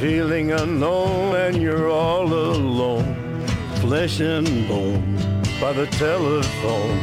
Feeling 0.00 0.52
unknown 0.52 1.34
and 1.34 1.56
you're 1.60 1.90
all 1.90 2.26
alone, 2.32 3.16
flesh 3.80 4.20
and 4.20 4.46
bone 4.68 5.16
by 5.60 5.72
the 5.72 5.86
telephone. 5.98 6.98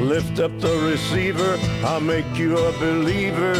Lift 0.00 0.38
up 0.38 0.52
the 0.60 0.76
receiver, 0.90 1.56
I'll 1.84 2.00
make 2.00 2.26
you 2.38 2.56
a 2.56 2.72
believer. 2.78 3.54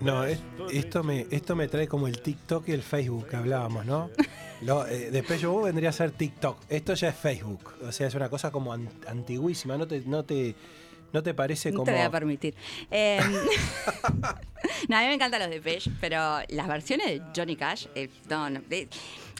No, 0.00 0.24
es- 0.24 0.40
esto 0.72 1.02
me, 1.02 1.26
esto 1.30 1.56
me 1.56 1.68
trae 1.68 1.88
como 1.88 2.06
el 2.06 2.20
TikTok 2.20 2.68
y 2.68 2.72
el 2.72 2.82
Facebook 2.82 3.28
que 3.28 3.36
hablábamos, 3.36 3.84
¿no? 3.86 4.10
Lo, 4.62 4.86
eh, 4.86 5.10
después 5.10 5.40
yo 5.40 5.60
vendría 5.62 5.90
a 5.90 5.92
ser 5.92 6.12
TikTok. 6.12 6.58
Esto 6.68 6.94
ya 6.94 7.08
es 7.08 7.16
Facebook. 7.16 7.74
O 7.86 7.92
sea, 7.92 8.06
es 8.06 8.14
una 8.14 8.28
cosa 8.28 8.50
como 8.50 8.72
an- 8.72 8.88
antiguísima. 9.08 9.76
No 9.76 9.86
te, 9.86 10.00
no 10.06 10.24
te, 10.24 10.54
no 11.16 11.22
te 11.22 11.32
parece 11.32 11.70
No 11.70 11.78
como. 11.78 11.86
te 11.86 11.92
voy 11.92 12.02
a 12.02 12.10
permitir. 12.10 12.54
Eh, 12.90 13.18
no, 14.88 14.96
a 14.96 15.00
mí 15.00 15.06
me 15.06 15.14
encantan 15.14 15.40
los 15.40 15.50
de 15.50 15.60
Page, 15.62 15.90
pero 16.00 16.40
las 16.48 16.68
versiones 16.68 17.06
de 17.06 17.22
Johnny 17.34 17.56
Cash, 17.56 17.86
eh, 17.94 18.10
no, 18.28 18.50
no. 18.50 18.60
eh, 18.70 18.88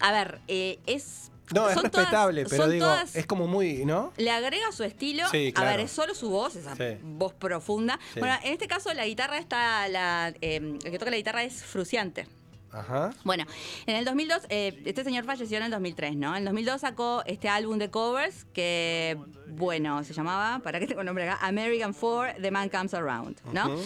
a 0.00 0.10
ver, 0.12 0.40
eh, 0.48 0.78
es. 0.86 1.30
No, 1.54 1.68
es 1.68 1.76
todas- 1.76 1.92
respetable, 1.92 2.44
pero 2.46 2.68
digo, 2.68 2.86
todas- 2.86 3.14
es 3.14 3.24
como 3.26 3.46
muy, 3.46 3.84
¿no? 3.84 4.12
Le 4.16 4.30
agrega 4.32 4.72
su 4.72 4.82
estilo. 4.82 5.28
Sí, 5.30 5.52
A 5.54 5.64
ver, 5.64 5.78
es 5.80 5.92
solo 5.92 6.14
su 6.14 6.28
voz, 6.30 6.56
esa 6.56 6.74
Sí. 6.74 6.96
voz 7.02 7.34
profunda. 7.34 8.00
Sí. 8.14 8.18
Bueno, 8.20 8.36
en 8.42 8.52
este 8.54 8.66
caso 8.66 8.92
la 8.94 9.06
guitarra 9.06 9.38
está. 9.38 9.86
La, 9.88 10.34
eh, 10.40 10.56
el 10.56 10.90
que 10.90 10.98
toca 10.98 11.10
la 11.10 11.18
guitarra 11.18 11.44
es 11.44 11.62
Fruciante. 11.62 12.26
Ajá. 12.72 13.10
Bueno, 13.24 13.44
en 13.86 13.96
el 13.96 14.04
2002, 14.04 14.42
eh, 14.48 14.82
este 14.84 15.04
señor 15.04 15.24
falleció 15.24 15.56
en 15.58 15.64
el 15.64 15.70
2003, 15.70 16.16
¿no? 16.16 16.32
En 16.32 16.38
el 16.38 16.44
2002 16.44 16.80
sacó 16.80 17.22
este 17.26 17.48
álbum 17.48 17.78
de 17.78 17.90
covers 17.90 18.44
que, 18.52 19.18
bueno, 19.48 20.04
se 20.04 20.12
llamaba, 20.12 20.58
para 20.60 20.78
que 20.78 20.86
tengo 20.86 21.00
el 21.00 21.06
nombre 21.06 21.28
acá, 21.28 21.46
American 21.46 21.94
Four, 21.94 22.34
The 22.40 22.50
Man 22.50 22.68
Comes 22.68 22.94
Around, 22.94 23.38
¿no? 23.52 23.76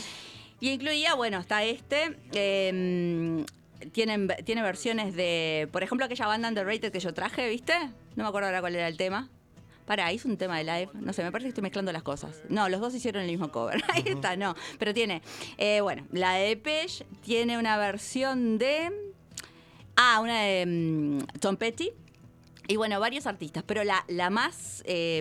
Y 0.60 0.70
incluía, 0.70 1.14
bueno, 1.14 1.38
está 1.38 1.62
este. 1.64 2.16
eh, 2.32 3.44
tienen, 3.92 4.28
tiene 4.44 4.62
versiones 4.62 5.14
de, 5.14 5.68
por 5.72 5.82
ejemplo, 5.82 6.04
aquella 6.04 6.26
banda 6.26 6.48
underrated 6.48 6.92
que 6.92 7.00
yo 7.00 7.14
traje, 7.14 7.48
¿viste? 7.48 7.72
No 8.16 8.24
me 8.24 8.28
acuerdo 8.28 8.48
ahora 8.48 8.60
cuál 8.60 8.76
era 8.76 8.88
el 8.88 8.96
tema. 8.96 9.28
Pará, 9.90 10.12
hizo 10.12 10.28
un 10.28 10.36
tema 10.36 10.56
de 10.56 10.62
live. 10.62 10.88
No 10.94 11.12
sé, 11.12 11.24
me 11.24 11.32
parece 11.32 11.46
que 11.46 11.48
estoy 11.48 11.62
mezclando 11.62 11.90
las 11.90 12.04
cosas. 12.04 12.42
No, 12.48 12.68
los 12.68 12.80
dos 12.80 12.94
hicieron 12.94 13.24
el 13.24 13.28
mismo 13.28 13.50
cover. 13.50 13.82
Ahí 13.88 14.04
está, 14.06 14.36
no. 14.36 14.54
Pero 14.78 14.94
tiene, 14.94 15.20
eh, 15.58 15.80
bueno, 15.80 16.06
la 16.12 16.34
de 16.34 16.50
Depeche 16.50 17.04
tiene 17.24 17.58
una 17.58 17.76
versión 17.76 18.56
de. 18.56 18.88
Ah, 19.96 20.20
una 20.22 20.42
de 20.42 20.64
mm, 20.64 21.38
Tom 21.40 21.56
Petty. 21.56 21.90
Y 22.68 22.76
bueno, 22.76 23.00
varios 23.00 23.26
artistas. 23.26 23.64
Pero 23.66 23.82
la, 23.82 24.04
la 24.06 24.30
más. 24.30 24.80
eh, 24.86 25.20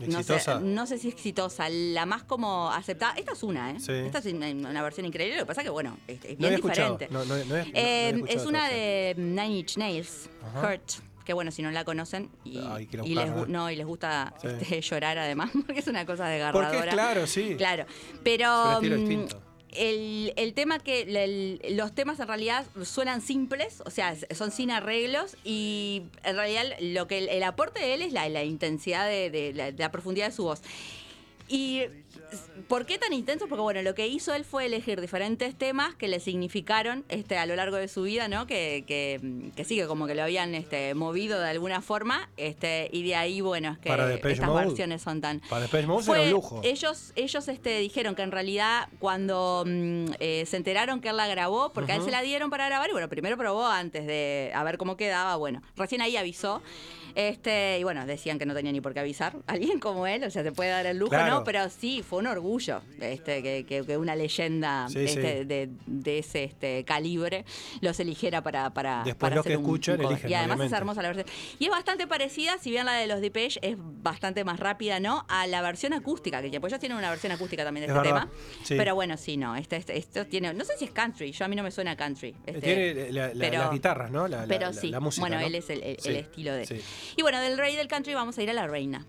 no 0.00 0.22
sé, 0.22 0.34
Exitosa. 0.34 0.60
no 0.60 0.86
sé 0.86 0.98
si 0.98 1.08
exitosa, 1.08 1.68
la 1.68 2.06
más 2.06 2.24
como 2.24 2.70
aceptada. 2.72 3.14
Esta 3.14 3.34
es 3.34 3.42
una, 3.44 3.70
¿eh? 3.70 3.80
Sí. 3.80 3.92
Esta 3.92 4.18
es 4.18 4.26
una, 4.26 4.48
una 4.50 4.82
versión 4.82 5.06
increíble. 5.06 5.36
Lo 5.36 5.42
que 5.42 5.46
pasa 5.46 5.62
que, 5.62 5.70
bueno, 5.70 5.96
es, 6.08 6.24
es 6.24 6.30
No 6.32 6.48
bien 6.48 6.54
escuchado. 6.54 6.98
diferente. 6.98 7.08
No, 7.12 7.24
no, 7.24 7.36
no 7.36 7.44
no 7.44 7.54
Eh, 7.74 8.08
escuchado 8.10 8.40
es 8.40 8.46
una 8.46 8.68
de 8.68 9.14
Nine 9.16 9.58
Inch 9.58 9.76
Nails. 9.76 10.28
Hurt, 10.60 10.92
que 11.28 11.34
bueno, 11.34 11.50
si 11.50 11.60
no 11.60 11.70
la 11.70 11.84
conocen 11.84 12.30
y, 12.42 12.56
Hay 12.56 12.86
que 12.86 12.96
ir 12.96 13.02
a 13.02 13.06
y 13.06 13.14
les, 13.14 13.48
no, 13.48 13.70
y 13.70 13.76
les 13.76 13.84
gusta 13.86 14.32
Sí. 14.40 14.48
este, 14.48 14.80
llorar 14.88 15.18
además, 15.18 15.50
porque 15.66 15.80
es 15.80 15.86
una 15.86 16.06
cosa 16.06 16.22
Porque 16.24 16.32
desgarradora. 16.36 16.84
es 16.88 16.94
claro, 16.94 17.26
sí. 17.26 17.54
Claro, 17.58 17.84
pero 18.24 18.80
mm, 18.80 19.26
el, 19.72 20.32
el 20.36 20.54
tema 20.54 20.78
que 20.78 21.02
el- 21.02 21.76
los 21.76 21.94
temas 21.94 22.18
en 22.18 22.28
realidad 22.28 22.64
suenan 22.82 23.20
simples, 23.20 23.82
o 23.84 23.90
sea, 23.90 24.16
son 24.34 24.50
sin 24.52 24.70
arreglos 24.70 25.36
y 25.44 26.04
en 26.24 26.34
realidad 26.36 26.64
lo 26.80 27.06
que 27.06 27.18
el, 27.18 27.28
el 27.28 27.42
aporte 27.42 27.78
de 27.80 27.92
él 27.92 28.00
es 28.00 28.12
la, 28.14 28.26
la 28.30 28.42
intensidad 28.42 29.06
de, 29.06 29.28
de 29.28 29.52
la, 29.52 29.70
de 29.70 29.78
la 29.78 29.90
profundidad 29.90 30.28
de 30.28 30.32
su 30.32 30.44
voz. 30.44 30.62
Y 31.48 31.82
¿por 32.68 32.84
qué 32.84 32.98
tan 32.98 33.12
intenso? 33.14 33.48
Porque 33.48 33.62
bueno, 33.62 33.80
lo 33.82 33.94
que 33.94 34.06
hizo 34.06 34.34
él 34.34 34.44
fue 34.44 34.66
elegir 34.66 35.00
diferentes 35.00 35.56
temas 35.56 35.94
que 35.94 36.08
le 36.08 36.20
significaron 36.20 37.04
este, 37.08 37.38
a 37.38 37.46
lo 37.46 37.56
largo 37.56 37.76
de 37.76 37.88
su 37.88 38.02
vida, 38.02 38.28
¿no? 38.28 38.46
Que, 38.46 38.84
que, 38.86 39.50
que 39.56 39.64
sí, 39.64 39.76
que 39.76 39.86
como 39.86 40.06
que 40.06 40.14
lo 40.14 40.22
habían 40.24 40.54
este, 40.54 40.94
movido 40.94 41.40
de 41.40 41.48
alguna 41.48 41.80
forma, 41.80 42.28
este, 42.36 42.90
y 42.92 43.02
de 43.02 43.14
ahí, 43.14 43.40
bueno, 43.40 43.72
es 43.72 43.78
que 43.78 43.88
Para 43.88 44.12
estas 44.14 44.46
Mode. 44.46 44.66
versiones 44.66 45.00
son 45.00 45.20
tan... 45.22 45.40
Para 45.48 45.62
Depeche 45.62 45.86
Mode 45.86 46.04
Fue- 46.04 46.18
era 46.18 46.26
un 46.26 46.32
lujo. 46.32 46.60
Ellos, 46.64 47.12
ellos 47.16 47.48
este, 47.48 47.78
dijeron 47.78 48.14
que 48.14 48.22
en 48.22 48.30
realidad 48.32 48.88
cuando 48.98 49.64
mm, 49.66 50.06
eh, 50.20 50.44
se 50.46 50.56
enteraron 50.58 51.00
que 51.00 51.08
él 51.08 51.16
la 51.16 51.28
grabó, 51.28 51.72
porque 51.72 51.92
a 51.92 51.96
él 51.96 52.02
se 52.02 52.10
la 52.10 52.20
dieron 52.20 52.50
para 52.50 52.66
grabar, 52.66 52.90
y 52.90 52.92
bueno, 52.92 53.08
primero 53.08 53.38
probó 53.38 53.66
antes 53.66 54.06
de 54.06 54.52
a 54.54 54.62
ver 54.64 54.76
cómo 54.76 54.98
quedaba, 54.98 55.36
bueno, 55.36 55.62
recién 55.76 56.02
ahí 56.02 56.16
avisó. 56.18 56.60
Este, 57.14 57.78
y 57.78 57.84
bueno, 57.84 58.06
decían 58.06 58.38
que 58.38 58.46
no 58.46 58.54
tenía 58.54 58.72
ni 58.72 58.80
por 58.80 58.94
qué 58.94 59.00
avisar. 59.00 59.36
Alguien 59.46 59.80
como 59.80 60.06
él, 60.06 60.24
o 60.24 60.30
sea, 60.30 60.42
se 60.42 60.52
puede 60.52 60.70
dar 60.70 60.86
el 60.86 60.98
lujo, 60.98 61.10
Claro. 61.10 61.36
¿no? 61.38 61.44
Pero 61.44 61.68
sí, 61.70 62.02
fue 62.08 62.18
un 62.20 62.26
orgullo 62.26 62.80
este, 63.00 63.42
que, 63.42 63.64
que- 63.66 63.84
que 63.84 63.96
una 63.96 64.14
leyenda 64.16 64.86
Sí, 64.88 65.00
este, 65.00 65.38
sí. 65.40 65.44
De, 65.44 65.68
de 65.86 66.18
ese 66.18 66.44
este, 66.44 66.84
calibre 66.84 67.44
los 67.80 67.98
eligiera 68.00 68.42
para, 68.42 68.70
para, 68.70 69.02
Después 69.04 69.16
para 69.18 69.36
los 69.36 69.44
que 69.46 69.56
un- 69.56 69.62
escuchan 69.64 69.96
un 69.96 70.02
cover. 70.02 70.12
eligen, 70.14 70.30
Y 70.30 70.34
además 70.34 70.56
obviamente. 70.56 70.74
es 70.74 70.78
hermosa 70.80 71.02
la 71.02 71.08
versión. 71.08 71.26
Y 71.58 71.64
es 71.66 71.70
bastante 71.70 72.06
parecida, 72.06 72.58
si 72.58 72.70
bien 72.70 72.86
la 72.86 72.92
de 72.94 73.06
los 73.06 73.20
Depeche 73.20 73.58
es 73.62 73.76
bastante 73.78 74.44
más 74.44 74.60
rápida, 74.60 75.00
¿no? 75.00 75.24
A 75.28 75.46
la 75.46 75.62
versión 75.62 75.92
acústica, 75.92 76.42
que 76.42 76.60
pues 76.60 76.72
ellos 76.72 76.80
tienen 76.80 76.98
una 76.98 77.10
versión 77.10 77.32
acústica 77.32 77.64
también 77.64 77.86
de 77.86 77.92
Es 77.92 77.96
este 77.96 78.08
verdad, 78.12 78.28
tema. 78.28 78.32
sí. 78.64 78.74
Pero 78.76 78.94
bueno, 78.94 79.16
sí, 79.16 79.36
no. 79.36 79.56
Este, 79.56 79.76
este- 79.76 79.96
esto 79.96 80.26
tiene. 80.26 80.52
No 80.54 80.64
sé 80.64 80.76
si 80.78 80.84
es 80.84 80.90
country, 80.90 81.32
yo 81.32 81.44
a 81.44 81.48
mí 81.48 81.56
no 81.56 81.62
me 81.62 81.70
suena 81.70 81.96
country. 81.96 82.34
este, 82.46 82.60
Tiene 82.60 83.12
la- 83.12 83.28
la- 83.34 83.40
pero- 83.40 83.58
las 83.62 83.70
guitarras, 83.72 84.10
¿no? 84.10 84.28
La, 84.28 84.44
pero 84.46 84.72
sí, 84.72 84.90
la 84.90 85.00
música. 85.00 85.22
bueno, 85.22 85.40
¿no? 85.40 85.46
él 85.46 85.54
es 85.54 85.70
el, 85.70 85.82
el- 85.82 85.98
el 86.04 86.16
estilo 86.16 86.52
de. 86.52 86.82
Y 87.16 87.22
bueno, 87.22 87.40
del 87.40 87.58
rey 87.58 87.76
del 87.76 87.88
country 87.88 88.14
vamos 88.14 88.38
a 88.38 88.42
ir 88.42 88.50
a 88.50 88.54
la 88.54 88.66
reina. 88.66 89.06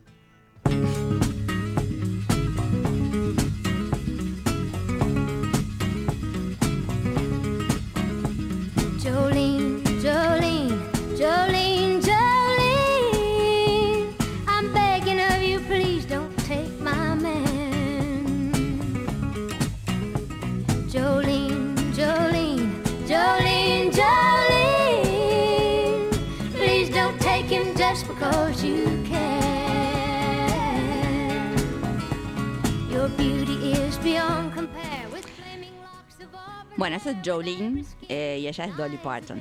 Bueno, 36.79 36.95
esa 36.95 37.11
es 37.11 37.17
Jolene 37.25 37.83
eh, 38.07 38.37
y 38.41 38.47
ella 38.47 38.63
es 38.63 38.77
Dolly 38.77 38.95
Parton. 38.97 39.37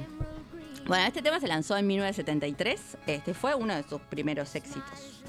Bueno, 0.88 1.04
este 1.06 1.22
tema 1.22 1.38
se 1.38 1.46
lanzó 1.46 1.76
en 1.76 1.86
1973. 1.86 2.96
Este 3.06 3.32
fue 3.32 3.54
uno 3.54 3.76
de 3.76 3.84
sus 3.84 4.00
primeros 4.00 4.52
éxitos. 4.56 5.22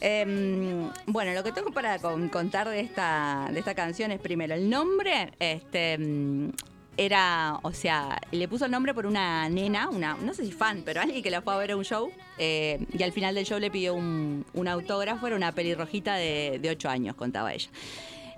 Em, 0.00 0.90
bueno, 1.06 1.32
lo 1.34 1.44
que 1.44 1.52
tengo 1.52 1.70
para 1.70 2.00
con- 2.00 2.28
contar 2.28 2.68
de 2.68 2.80
esta, 2.80 3.48
de 3.52 3.58
esta 3.60 3.74
canción 3.76 4.10
es 4.10 4.18
primero 4.20 4.52
el 4.54 4.68
nombre. 4.68 5.32
Este 5.38 5.96
mm, 5.96 6.48
era, 6.96 7.60
o 7.62 7.72
sea, 7.72 8.20
le 8.32 8.48
puso 8.48 8.64
el 8.64 8.72
nombre 8.72 8.92
por 8.92 9.06
una 9.06 9.48
nena, 9.48 9.90
una, 9.90 10.16
no 10.16 10.34
sé 10.34 10.44
si 10.44 10.50
fan, 10.50 10.82
pero 10.84 11.00
alguien 11.00 11.22
que 11.22 11.30
la 11.30 11.40
fue 11.42 11.54
a 11.54 11.58
ver 11.58 11.70
a 11.70 11.76
un 11.76 11.84
show. 11.84 12.10
eh, 12.38 12.84
y 12.92 13.02
al 13.04 13.12
final 13.12 13.36
del 13.36 13.44
show 13.46 13.60
le 13.60 13.70
pidió 13.70 13.94
un, 13.94 14.44
un 14.54 14.66
autógrafo, 14.66 15.24
era 15.28 15.36
una 15.36 15.52
pelirrojita 15.52 16.16
de, 16.16 16.58
de 16.60 16.70
8 16.70 16.88
años, 16.88 17.14
contaba 17.14 17.52
ella. 17.54 17.68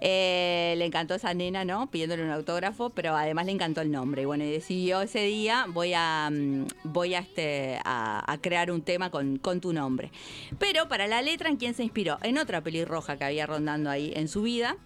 Eh, 0.03 0.75
le 0.79 0.87
encantó 0.87 1.15
esa 1.15 1.35
nena, 1.35 1.65
¿no? 1.65 1.91
Pidiéndole 1.91 2.23
un 2.25 2.31
autógrafo, 2.31 2.91
pero 2.91 3.15
además 3.17 3.47
le 3.47 3.53
encantó 3.53 3.81
el 3.83 3.91
nombre. 3.91 4.23
Y 4.23 4.25
bueno, 4.25 4.45
y 4.45 4.51
decidió 4.51 5.03
ese 5.03 5.21
día, 5.25 5.67
voy 5.69 5.93
a, 5.95 6.31
mm, 6.33 6.67
voy 6.85 7.15
a, 7.15 7.19
este, 7.19 7.79
a, 7.85 8.31
a 8.33 8.39
crear 8.39 8.71
un 8.71 8.81
tema 8.83 9.11
con, 9.11 9.37
con 9.39 9.61
tu 9.61 9.73
nombre. 9.75 10.11
Pero 10.59 10.89
para 10.89 11.07
la 11.07 11.21
letra, 11.21 11.51
¿en 11.51 11.57
quién 11.57 11.75
se 11.75 11.83
inspiró? 11.83 12.19
En 12.23 12.39
otra 12.39 12.63
pelirroja 12.63 13.17
que 13.19 13.25
había 13.25 13.47
rondando 13.47 13.91
ahí 13.91 14.13
en 14.17 14.29
su 14.29 14.43
vida 14.43 14.77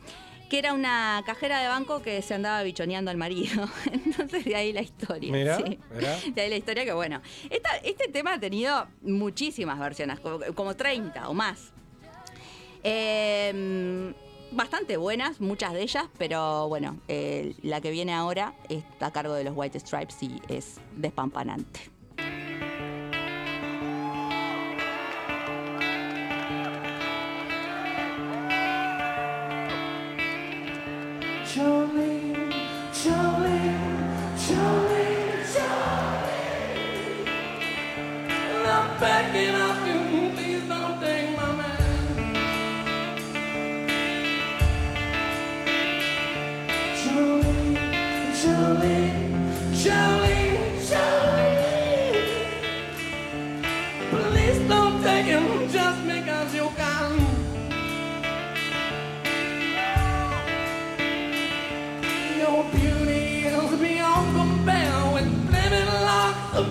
que 0.51 0.59
era 0.59 0.75
una 0.75 1.23
cajera 1.25 1.59
de 1.63 1.69
banco 1.69 2.03
que 2.03 2.21
se 2.21 2.35
andaba 2.35 2.63
bichoneando 2.63 3.11
al 3.11 3.17
marido. 3.17 3.67
Entonces 3.93 4.45
de 4.45 4.55
ahí 4.55 4.73
la 4.75 4.83
historia. 4.83 5.33
Mirá, 5.33 5.57
sí. 5.57 5.79
mirá. 5.95 6.19
De 6.33 6.41
ahí 6.43 6.51
la 6.51 6.57
historia 6.57 6.85
que, 6.85 6.93
bueno, 6.93 7.23
esta- 7.49 7.77
este 7.79 8.09
tema 8.09 8.35
ha 8.35 8.39
tenido 8.39 8.87
muchísimas 9.03 9.79
versiones, 9.81 10.21
como, 10.21 10.41
como 10.55 10.77
30 10.77 11.29
o 11.31 11.35
más. 11.35 11.73
Eh, 12.83 14.13
bastante 14.55 14.97
buenas, 14.97 15.41
muchas 15.41 15.73
de 15.73 15.83
ellas, 15.83 16.05
pero 16.19 16.69
bueno, 16.69 16.99
eh, 17.09 17.55
la 17.63 17.81
que 17.81 17.91
viene 17.91 18.13
ahora 18.15 18.55
está 18.69 19.07
a 19.07 19.13
cargo 19.13 19.35
de 19.35 19.45
los 19.45 19.55
White 19.57 19.81
Stripes 19.81 20.23
y 20.23 20.41
es 20.49 20.77
despampanante. 20.97 21.95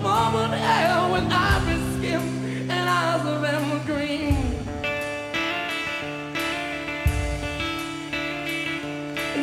With 0.02 1.32
ivory 1.32 1.78
skin 1.96 2.70
and 2.70 2.88
eyes 2.88 3.24
of 3.26 3.44
emerald 3.44 3.86
green. 3.86 4.34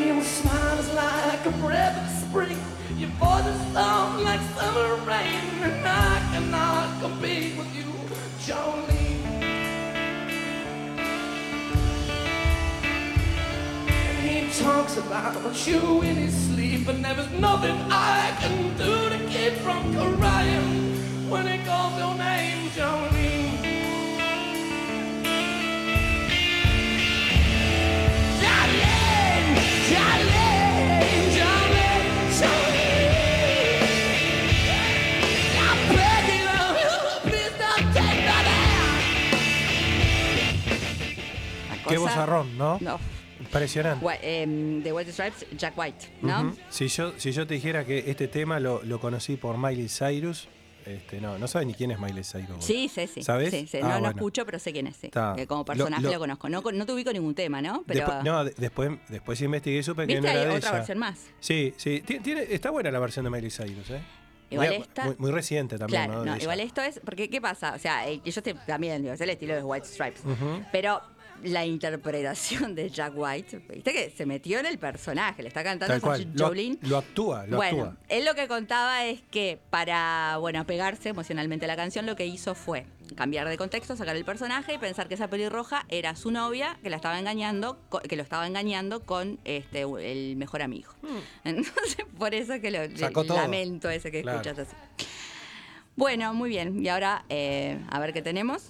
Your 0.05 0.23
smile 0.23 0.79
is 0.79 0.93
like 0.93 1.45
a 1.45 1.51
breath 1.63 1.97
of 2.03 2.27
spring. 2.27 2.57
Your 2.97 3.09
voice 3.11 3.45
is 3.45 3.73
soft 3.73 4.23
like 4.23 4.41
summer 4.57 4.95
rain, 5.05 5.43
and 5.63 5.87
I 5.87 6.29
cannot 6.33 7.01
compete 7.01 7.57
with 7.57 7.73
you, 7.75 7.91
Jolene. 8.45 9.00
He 14.41 14.49
talks 14.63 14.97
about 14.97 15.67
you 15.67 16.01
in 16.01 16.15
his 16.15 16.33
sleep, 16.47 16.87
and 16.87 17.05
there 17.05 17.17
is 17.19 17.29
nothing 17.39 17.77
I 17.91 18.35
can 18.39 18.75
do 18.75 19.09
to 19.09 19.17
keep 19.29 19.53
from 19.65 19.93
crying 20.17 21.29
when 21.29 21.45
he 21.47 21.63
calls 21.63 21.97
your 21.99 22.15
name, 22.15 22.69
Jolene. 22.71 23.51
Jolene, 28.41 29.55
Jolene, 29.89 31.19
Jolene, 31.37 32.09
Jolene. 32.39 33.15
I'm 35.65 35.79
begging 35.95 36.45
you, 36.81 36.95
please 37.29 37.55
don't 37.61 37.87
take 37.97 38.21
that 38.29 38.45
hand. 38.51 39.01
Qué 41.87 41.95
cosa- 41.95 42.09
vozarrón, 42.09 42.57
¿no? 42.57 42.77
No. 42.81 42.99
Impresionante. 43.41 44.05
Gua- 44.05 44.17
em, 44.21 44.81
de 44.83 44.93
White 44.93 45.11
Stripes, 45.11 45.45
Jack 45.57 45.77
White, 45.77 46.07
¿no? 46.21 46.55
Si, 46.69 46.87
yo, 46.87 47.13
si 47.17 47.31
yo 47.31 47.45
te 47.47 47.55
dijera 47.55 47.85
que 47.85 48.03
este 48.09 48.27
tema 48.27 48.59
lo, 48.59 48.81
lo 48.83 48.99
conocí 48.99 49.35
por 49.37 49.57
Miley 49.57 49.87
Cyrus, 49.89 50.47
este, 50.85 51.21
no, 51.21 51.37
no 51.37 51.47
sabes 51.47 51.67
ni 51.67 51.73
quién 51.75 51.91
es 51.91 51.99
Miley 51.99 52.23
Cyrus. 52.23 52.63
Sí, 52.65 52.89
sí, 52.89 53.05
sí. 53.07 53.21
¿Sabes? 53.23 53.51
Sí, 53.51 53.67
sí. 53.67 53.77
Ah, 53.77 53.81
No, 53.81 53.87
no 53.89 53.99
bueno. 53.99 54.09
escucho, 54.09 54.45
pero 54.45 54.57
sé 54.57 54.71
quién 54.73 54.87
es. 54.87 54.95
sí. 54.95 55.09
Como 55.11 55.59
Lo- 55.61 55.65
personaje 55.65 56.03
lo, 56.03 56.11
lo- 56.13 56.19
conozco. 56.19 56.49
No, 56.49 56.61
no 56.61 56.85
te 56.85 56.93
ubico 56.93 57.11
ningún 57.13 57.35
tema, 57.35 57.61
¿no? 57.61 57.83
Pero 57.85 57.99
Después, 58.05 58.23
no, 58.23 58.43
de- 58.45 58.53
después, 58.57 58.91
después 59.09 59.41
investigué 59.41 59.77
y 59.79 59.83
supe 59.83 60.07
que 60.07 60.19
no 60.19 60.27
era 60.27 60.39
Hay 60.41 60.47
de 60.47 60.55
otra 60.55 60.69
ella. 60.69 60.77
versión 60.79 60.97
más. 60.97 61.19
Sí, 61.39 61.73
sí. 61.77 62.01
Tiene, 62.01 62.47
está 62.49 62.71
buena 62.71 62.89
la 62.91 62.99
versión 62.99 63.25
de 63.25 63.29
Miley 63.31 63.51
Cyrus, 63.51 63.89
¿eh? 63.91 64.01
igual 64.49 64.67
muy, 64.69 64.77
esta- 64.77 65.05
muy- 65.05 65.15
muy 65.17 65.31
reciente 65.31 65.77
también, 65.77 66.03
Claro, 66.05 66.19
¿no? 66.19 66.31
no, 66.31 66.35
De 66.35 66.41
igual 66.41 66.59
esto 66.59 66.81
es, 66.81 66.99
porque 67.05 67.29
¿qué 67.29 67.39
pasa? 67.39 67.73
O 67.73 67.79
sea, 67.79 68.09
eh, 68.09 68.19
yo 68.25 68.43
te- 68.43 68.53
también, 68.53 69.01
digo, 69.01 69.13
es 69.13 69.21
el 69.21 69.29
estilo 69.29 69.55
de 69.55 69.63
White 69.63 69.85
Stripes, 69.87 70.21
pero 70.73 70.99
la 71.43 71.65
interpretación 71.65 72.75
de 72.75 72.89
Jack 72.89 73.13
White, 73.15 73.59
viste 73.69 73.93
que 73.93 74.09
se 74.09 74.25
metió 74.25 74.59
en 74.59 74.65
el 74.65 74.77
personaje, 74.77 75.41
le 75.41 75.47
está 75.47 75.63
cantando 75.63 75.99
Tal 75.99 76.11
a. 76.11 76.17
Lo, 76.35 76.47
Jolene. 76.47 76.77
lo 76.81 76.97
actúa, 76.97 77.45
lo 77.47 77.57
bueno, 77.57 77.83
actúa. 77.83 77.97
él 78.09 78.25
lo 78.25 78.35
que 78.35 78.47
contaba 78.47 79.05
es 79.05 79.21
que 79.31 79.59
para, 79.69 80.37
bueno, 80.39 80.59
apegarse 80.59 81.09
emocionalmente 81.09 81.65
a 81.65 81.67
la 81.67 81.75
canción, 81.75 82.05
lo 82.05 82.15
que 82.15 82.25
hizo 82.25 82.55
fue 82.55 82.85
cambiar 83.15 83.47
de 83.49 83.57
contexto, 83.57 83.95
sacar 83.97 84.15
el 84.15 84.23
personaje 84.23 84.73
y 84.73 84.77
pensar 84.77 85.07
que 85.09 85.15
esa 85.15 85.27
pelirroja 85.29 85.85
era 85.89 86.15
su 86.15 86.31
novia, 86.31 86.77
que 86.81 86.89
la 86.89 86.95
estaba 86.95 87.19
engañando, 87.19 87.77
que 88.07 88.15
lo 88.15 88.23
estaba 88.23 88.47
engañando 88.47 89.01
con 89.01 89.37
este 89.43 89.81
el 89.81 90.37
mejor 90.37 90.61
amigo. 90.61 90.93
Entonces, 91.43 91.97
por 92.17 92.33
eso 92.33 92.59
que 92.61 92.71
lo 92.71 92.79
Hmm. 92.87 92.97
Sacó 92.97 93.25
todo. 93.25 93.37
lamento 93.37 93.89
ese 93.89 94.11
que 94.11 94.21
Claro. 94.21 94.39
escuchas 94.41 94.67
así. 94.67 94.75
Bueno, 95.97 96.33
muy 96.33 96.49
bien. 96.49 96.83
Y 96.83 96.87
ahora, 96.87 97.25
eh, 97.27 97.79
a 97.89 97.99
ver 97.99 98.13
qué 98.13 98.21
tenemos. 98.21 98.69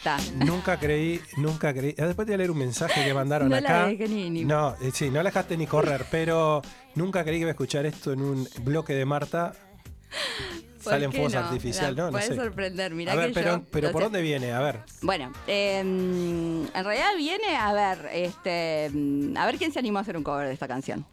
Está. 0.00 0.16
Nunca 0.44 0.78
creí, 0.78 1.20
nunca 1.36 1.72
creí. 1.74 1.94
ah, 1.98 2.06
Después 2.06 2.26
te 2.26 2.32
voy 2.32 2.34
a 2.34 2.38
leer 2.38 2.50
un 2.50 2.58
mensaje 2.58 3.04
que 3.04 3.12
mandaron 3.14 3.48
No 3.48 3.60
la 3.60 3.68
acá. 3.68 3.86
dejé 3.86 4.08
ni- 4.08 4.30
ni- 4.30 4.44
No, 4.44 4.74
eh, 4.80 4.90
sí, 4.92 5.10
no 5.10 5.16
la 5.22 5.24
dejaste 5.30 5.56
ni 5.56 5.66
correr, 5.66 6.06
pero 6.10 6.62
nunca 6.94 7.22
creí 7.22 7.36
que 7.36 7.40
iba 7.42 7.50
a 7.50 7.52
escuchar 7.52 7.86
esto 7.86 8.12
en 8.12 8.22
un 8.22 8.48
bloque 8.62 8.94
de 8.94 9.04
Marta. 9.04 9.52
¿Por 10.82 10.92
Salen 10.94 11.12
fuegos 11.12 11.34
no? 11.34 11.40
artificiales, 11.40 11.94
La 11.94 12.02
¿no? 12.04 12.06
No 12.06 12.12
puede 12.12 12.26
sé. 12.26 12.34
sorprender, 12.36 12.94
mirá 12.94 13.12
a 13.12 13.16
ver, 13.16 13.28
que 13.28 13.34
pero, 13.34 13.56
yo- 13.58 13.62
pero 13.70 13.92
¿por 13.92 14.02
dónde 14.04 14.22
viene? 14.22 14.50
A 14.52 14.60
ver. 14.60 14.80
Bueno, 15.02 15.30
eh, 15.46 15.78
en 15.80 16.68
realidad 16.72 17.10
viene 17.18 17.54
a 17.56 17.72
ver, 17.74 18.08
este, 18.12 18.90
mm, 18.92 19.36
a 19.36 19.44
ver 19.44 19.58
quién 19.58 19.72
se 19.72 19.78
animó 19.78 19.98
a 19.98 20.02
hacer 20.02 20.16
un 20.16 20.22
cover 20.24 20.46
de 20.48 20.54
esta 20.54 20.66
canción. 20.66 21.04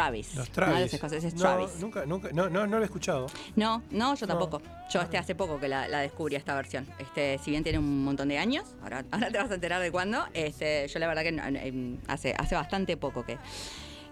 Los 0.00 0.48
Travis. 0.50 0.50
Travis. 0.52 0.80
Los 0.80 0.94
escoceses 0.94 1.34
No, 1.34 1.40
Travis. 1.40 1.70
nunca, 1.80 2.06
nunca, 2.06 2.28
no, 2.32 2.48
no, 2.48 2.66
no 2.66 2.76
lo 2.76 2.82
he 2.82 2.86
escuchado. 2.86 3.26
No, 3.56 3.82
no, 3.90 4.14
yo 4.14 4.26
tampoco. 4.26 4.62
Yo 4.90 5.00
este 5.02 5.18
hace 5.18 5.34
poco 5.34 5.60
que 5.60 5.68
la, 5.68 5.88
la 5.88 5.98
descubrí 6.00 6.36
esta 6.36 6.54
versión. 6.54 6.86
Este, 6.98 7.38
si 7.38 7.50
bien 7.50 7.62
tiene 7.62 7.78
un 7.78 8.04
montón 8.04 8.28
de 8.28 8.38
años, 8.38 8.64
ahora, 8.82 9.04
ahora 9.10 9.30
te 9.30 9.38
vas 9.38 9.50
a 9.50 9.54
enterar 9.54 9.80
de 9.82 9.90
cuándo. 9.92 10.24
Este, 10.34 10.88
yo 10.88 10.98
la 10.98 11.06
verdad 11.06 11.22
que 11.22 11.28
eh, 11.68 11.98
hace, 12.08 12.34
hace 12.38 12.54
bastante 12.54 12.96
poco 12.96 13.24
que, 13.24 13.38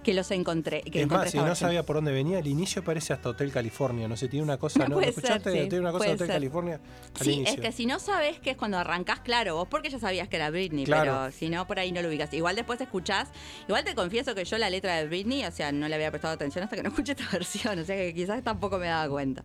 que 0.03 0.15
los 0.15 0.31
encontré. 0.31 0.81
Que 0.83 1.01
es 1.01 1.05
encontré 1.05 1.25
más, 1.27 1.31
si 1.33 1.39
no 1.39 1.55
sabía 1.55 1.85
por 1.85 1.97
dónde 1.97 2.13
venía, 2.13 2.39
el 2.39 2.47
inicio 2.47 2.83
parece 2.83 3.13
hasta 3.13 3.29
Hotel 3.31 3.51
California. 3.53 4.09
No 4.09 4.17
sé, 4.17 4.29
tiene 4.29 4.45
una 4.45 4.57
cosa, 4.57 4.81
¿no? 4.81 4.89
¿Lo 4.91 4.95
Puede 4.97 5.13
ser, 5.13 5.25
escuchaste? 5.25 5.51
sí, 5.53 5.59
tiene 5.69 5.81
una 5.81 5.93
cosa 5.93 6.05
de 6.07 6.11
Hotel 6.13 6.27
ser. 6.27 6.37
California 6.37 6.81
al 7.19 7.25
Sí, 7.25 7.33
inicio. 7.33 7.55
es 7.55 7.61
que 7.61 7.73
si 7.73 7.87
no 7.87 7.99
sabes 7.99 8.39
que 8.41 8.51
es 8.51 8.57
cuando 8.57 8.79
arrancás, 8.79 9.21
claro, 9.21 9.57
vos 9.57 9.69
porque 9.69 9.91
ya 9.91 9.99
sabías 9.99 10.29
que 10.29 10.37
era 10.37 10.51
Britney, 10.51 10.85
Claro. 10.85 11.13
pero 11.23 11.33
si 11.33 11.49
no, 11.51 11.67
por 11.67 11.79
ahí 11.79 11.93
no 11.93 12.01
lo 12.03 12.09
ubicas. 12.09 12.33
Igual 12.33 12.57
después 12.57 12.81
escuchás, 12.81 13.29
igual 13.69 13.85
te 13.85 13.95
confieso 13.95 14.35
que 14.35 14.45
yo 14.45 14.57
la 14.59 14.71
letra 14.71 14.97
de 14.97 15.07
Britney, 15.07 15.45
o 15.45 15.51
sea, 15.51 15.73
no 15.73 15.89
le 15.89 15.95
había 15.95 16.11
prestado 16.11 16.35
atención 16.35 16.65
hasta 16.65 16.77
que 16.77 16.83
no 16.83 16.89
escuché 16.95 17.13
esta 17.13 17.29
versión, 17.31 17.79
o 17.79 17.85
sea 17.85 17.97
que 17.97 18.15
quizás 18.15 18.43
tampoco 18.43 18.79
me 18.79 18.87
daba 18.87 19.09
cuenta. 19.11 19.43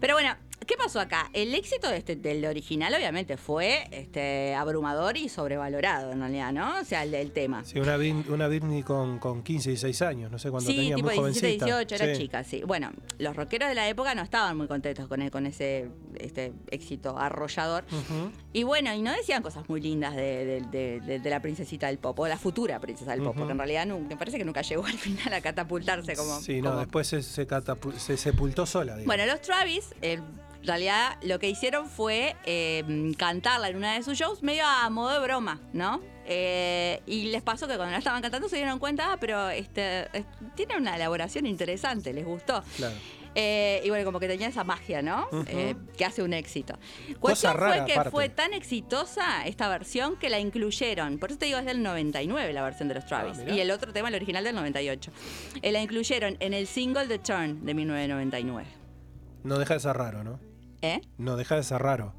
Pero 0.00 0.14
bueno, 0.14 0.34
¿qué 0.68 0.76
pasó 0.76 1.00
acá? 1.00 1.30
El 1.32 1.54
éxito 1.54 1.88
de 1.90 1.96
este, 1.96 2.14
del 2.14 2.44
original 2.44 2.94
obviamente 2.94 3.36
fue 3.36 3.88
este, 3.90 4.54
abrumador 4.54 5.16
y 5.16 5.28
sobrevalorado 5.28 6.12
en 6.12 6.20
realidad, 6.20 6.52
¿no? 6.52 6.78
O 6.80 6.84
sea, 6.84 7.02
el 7.02 7.10
del 7.10 7.32
tema. 7.32 7.64
Sí, 7.64 7.80
una, 7.80 7.96
una 8.28 8.46
Britney 8.46 8.82
con, 8.84 9.18
con 9.18 9.42
15, 9.42 9.70
16 9.70 10.02
años, 10.02 10.30
no 10.30 10.38
sé 10.38 10.50
cuándo 10.50 10.70
Sí, 10.70 10.76
tenía, 10.76 10.94
tipo 10.96 11.06
muy 11.08 11.14
17, 11.16 11.58
jovencita. 11.58 11.64
18, 11.64 11.94
era 11.96 12.14
Sí. 12.14 12.20
chica, 12.22 12.44
sí. 12.44 12.62
Bueno, 12.66 12.92
los 13.18 13.34
rockeros 13.34 13.68
de 13.70 13.74
la 13.74 13.88
época 13.88 14.14
no 14.14 14.22
estaban 14.22 14.56
muy 14.56 14.68
contentos 14.68 15.08
con, 15.08 15.22
el- 15.22 15.30
con 15.30 15.46
ese 15.46 15.88
este, 16.16 16.52
éxito 16.70 17.18
arrollador. 17.18 17.84
Y 18.52 18.62
bueno, 18.62 18.92
y 18.94 19.00
no 19.02 19.12
decían 19.12 19.42
cosas 19.42 19.68
muy 19.68 19.80
lindas 19.80 20.14
de, 20.14 20.44
de- 20.44 20.60
de- 20.70 21.00
de- 21.00 21.18
de 21.18 21.30
la 21.30 21.40
princesita 21.40 21.86
del 21.86 21.98
pop, 21.98 22.18
o 22.20 22.24
de 22.24 22.30
la 22.30 22.38
futura 22.38 22.78
princesa 22.78 23.12
del 23.12 23.20
pop, 23.20 23.30
Ujú. 23.30 23.38
porque 23.38 23.52
en 23.52 23.58
realidad 23.58 23.86
nu- 23.86 24.00
me 24.00 24.16
parece 24.16 24.36
que 24.38 24.44
nunca 24.44 24.60
llegó 24.62 24.84
al 24.86 24.98
final 24.98 25.32
a 25.32 25.40
catapultarse 25.40 26.14
como... 26.14 26.40
Sí, 26.40 26.60
no, 26.60 26.70
como- 26.70 26.80
después 26.80 27.06
se, 27.06 27.22
se, 27.22 27.46
catapu- 27.48 27.94
se 27.96 28.16
sepultó 28.18 28.66
sola. 28.66 28.96
digamos. 28.96 29.06
Bueno, 29.06 29.26
los 29.26 29.40
Travis, 29.40 29.94
eh, 30.02 30.20
en 30.60 30.66
realidad 30.66 31.16
lo 31.22 31.38
que 31.38 31.48
hicieron 31.48 31.88
fue 31.88 32.36
eh, 32.44 33.12
cantarla 33.16 33.68
en 33.68 33.76
una 33.76 33.94
de 33.94 34.02
sus 34.02 34.18
shows 34.18 34.42
medio 34.42 34.64
a 34.66 34.88
modo 34.90 35.12
de 35.12 35.20
broma, 35.20 35.60
¿no? 35.72 36.00
Eh, 36.26 37.00
y 37.06 37.30
les 37.30 37.42
pasó 37.42 37.66
que 37.66 37.76
cuando 37.76 37.92
la 37.92 37.98
estaban 37.98 38.20
cantando 38.20 38.48
se 38.48 38.56
dieron 38.56 38.78
cuenta, 38.78 39.12
ah, 39.12 39.16
pero 39.18 39.48
este, 39.48 40.08
tiene 40.54 40.76
una 40.76 40.96
elaboración 40.96 41.46
interesante, 41.46 42.12
les 42.12 42.26
gustó. 42.26 42.62
Claro. 42.76 42.94
Eh, 43.34 43.82
y 43.84 43.88
bueno, 43.88 44.04
como 44.04 44.18
que 44.18 44.26
tenía 44.26 44.48
esa 44.48 44.64
magia, 44.64 45.00
¿no? 45.00 45.28
Eh, 45.46 45.76
que 45.96 46.04
hace 46.04 46.22
un 46.22 46.32
éxito. 46.32 46.74
Cosa 46.74 47.20
Cuestión 47.20 47.56
rara, 47.56 47.76
fue 47.76 47.86
que 47.86 47.92
aparte. 47.92 48.10
fue 48.10 48.28
tan 48.28 48.52
exitosa 48.52 49.46
esta 49.46 49.68
versión 49.68 50.16
que 50.16 50.28
la 50.28 50.40
incluyeron. 50.40 51.18
Por 51.18 51.30
eso 51.30 51.38
te 51.38 51.46
digo, 51.46 51.58
es 51.58 51.64
del 51.64 51.82
99 51.82 52.52
la 52.52 52.62
versión 52.62 52.88
de 52.88 52.94
los 52.94 53.06
Travis. 53.06 53.38
Ah, 53.38 53.50
y 53.50 53.60
el 53.60 53.70
otro 53.70 53.92
tema, 53.92 54.08
el 54.08 54.16
original 54.16 54.42
del 54.42 54.56
98. 54.56 55.12
Eh, 55.62 55.72
la 55.72 55.80
incluyeron 55.80 56.36
en 56.40 56.52
el 56.52 56.66
single 56.66 57.06
The 57.06 57.20
Turn 57.20 57.64
de 57.64 57.74
1999. 57.74 58.68
No 59.44 59.58
deja 59.58 59.74
de 59.74 59.80
ser 59.80 59.96
raro, 59.96 60.24
¿no? 60.24 60.40
¿Eh? 60.82 61.00
No 61.18 61.36
deja 61.36 61.56
de 61.56 61.62
ser 61.62 61.82
raro. 61.82 62.14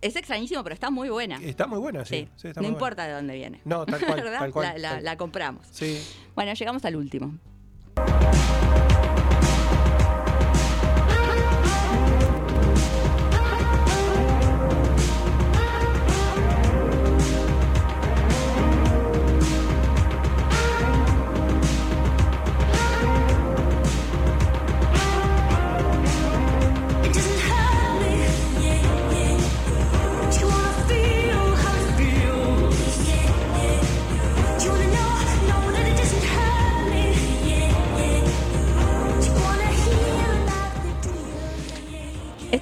Es 0.00 0.16
extrañísimo, 0.16 0.64
pero 0.64 0.74
está 0.74 0.90
muy 0.90 1.08
buena. 1.10 1.36
Está 1.42 1.68
muy 1.68 1.78
buena, 1.78 2.04
sí. 2.04 2.26
Sí, 2.26 2.28
sí, 2.36 2.48
está 2.48 2.60
no 2.60 2.66
muy 2.68 2.74
importa 2.74 3.06
de 3.06 3.12
dónde 3.12 3.34
viene. 3.34 3.60
No, 3.64 3.86
tal 3.86 4.04
cual, 4.04 4.20
¿Verdad? 4.24 4.38
tal 4.40 4.52
cual, 4.52 4.66
La, 4.66 4.78
la- 4.78 4.94
tal- 4.96 5.04
la 5.04 5.16
compramos. 5.16 5.66
Sí. 5.70 6.02
Bueno, 6.34 6.52
llegamos 6.54 6.84
al 6.84 6.96
último. 6.96 7.38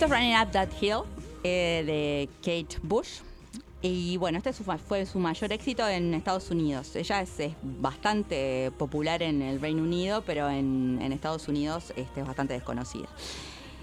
Esto 0.01 0.15
es 0.15 0.19
Running 0.19 0.37
Up 0.41 0.51
That 0.53 0.69
Hill 0.81 1.03
eh, 1.45 1.83
de 1.85 2.29
Kate 2.41 2.79
Bush. 2.83 3.19
Y 3.83 4.17
bueno, 4.17 4.39
este 4.39 4.55
fue 4.55 5.05
su 5.05 5.19
mayor 5.19 5.53
éxito 5.53 5.87
en 5.87 6.15
Estados 6.15 6.51
Unidos. 6.51 6.97
Ella 6.97 7.21
es, 7.21 7.39
es 7.39 7.53
bastante 7.63 8.71
popular 8.79 9.23
en 9.23 9.43
el 9.43 9.61
Reino 9.61 9.83
Unido, 9.83 10.23
pero 10.25 10.49
en, 10.49 10.99
en 11.03 11.13
Estados 11.13 11.49
Unidos 11.49 11.93
este, 11.97 12.23
es 12.23 12.27
bastante 12.27 12.55
desconocida. 12.55 13.09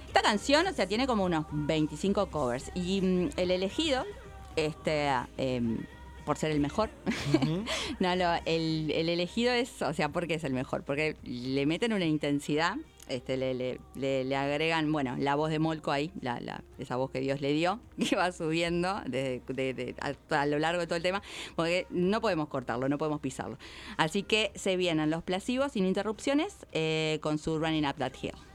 Esta 0.07 0.24
canción, 0.24 0.65
o 0.65 0.74
sea, 0.74 0.88
tiene 0.88 1.05
como 1.05 1.24
unos 1.24 1.45
25 1.51 2.32
covers. 2.32 2.72
Y 2.74 2.99
mm, 3.01 3.30
el 3.38 3.51
elegido, 3.51 4.03
este, 4.55 5.11
em, 5.38 5.86
por 6.26 6.39
ser 6.39 6.49
el 6.49 6.59
mejor, 6.59 6.89
no, 7.99 8.15
no, 8.15 8.34
el, 8.45 8.89
el 8.89 9.09
elegido 9.09 9.53
es, 9.53 9.84
o 9.84 9.93
sea, 9.93 10.09
¿por 10.09 10.26
qué 10.26 10.34
es 10.34 10.43
el 10.43 10.53
mejor? 10.53 10.82
Porque 10.82 11.15
le 11.22 11.68
meten 11.68 11.93
una 11.93 12.05
intensidad 12.05 12.76
este, 13.10 13.38
le, 13.38 13.53
le, 13.53 13.80
le, 13.95 14.24
le, 14.24 14.36
agregan, 14.36 14.91
bueno, 14.91 15.16
la 15.18 15.36
voz 15.36 15.49
de 15.49 15.60
Molco 15.60 15.91
ahí, 15.91 16.12
la, 16.22 16.39
la, 16.39 16.64
esa 16.78 16.95
voz 16.95 17.12
que 17.12 17.20
Dios 17.20 17.41
le 17.41 17.53
dio, 17.53 17.80
que 18.10 18.16
va 18.16 18.32
subiendo 18.32 19.01
de, 19.05 19.41
de, 19.47 19.95
a, 20.01 20.41
a, 20.41 20.45
lo 20.45 20.60
largo 20.60 20.82
de 20.82 20.88
todo 20.88 20.97
el 20.97 21.03
tema, 21.03 21.22
porque 21.55 21.88
no 21.89 22.22
podemos 22.22 22.47
cortarlo, 22.47 22.89
no 22.89 22.97
podemos 22.97 23.20
pisarlo. 23.20 23.58
Así 23.97 24.24
que 24.24 24.51
se 24.55 24.78
vienen 24.78 25.10
los 25.10 25.24
placivos 25.24 25.74
sin 25.74 25.86
interrupciones 25.86 26.66
eh, 26.72 27.20
con 27.22 27.38
su 27.38 27.60
Running 27.60 27.86
Up 27.86 27.95
That 27.97 28.14
Hill. 28.22 28.47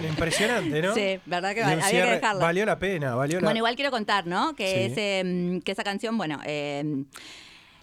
Bueno, 0.00 0.08
impresionante, 0.14 0.82
¿no? 0.82 0.94
Sí, 0.94 1.20
verdad 1.26 1.54
que 1.54 1.62
había 1.62 1.90
que 1.90 2.10
dejarla. 2.12 2.44
Valió 2.44 2.64
la 2.66 2.78
pena, 2.78 3.14
valió 3.14 3.40
la 3.40 3.44
Bueno, 3.44 3.58
igual 3.58 3.74
quiero 3.76 3.90
contar, 3.90 4.26
¿no? 4.26 4.54
Que, 4.54 4.66
Sí. 4.68 4.92
ese, 4.92 5.22
mm, 5.24 5.60
que 5.60 5.72
esa 5.72 5.84
canción, 5.84 6.16
bueno, 6.16 6.40
eh, 6.44 7.04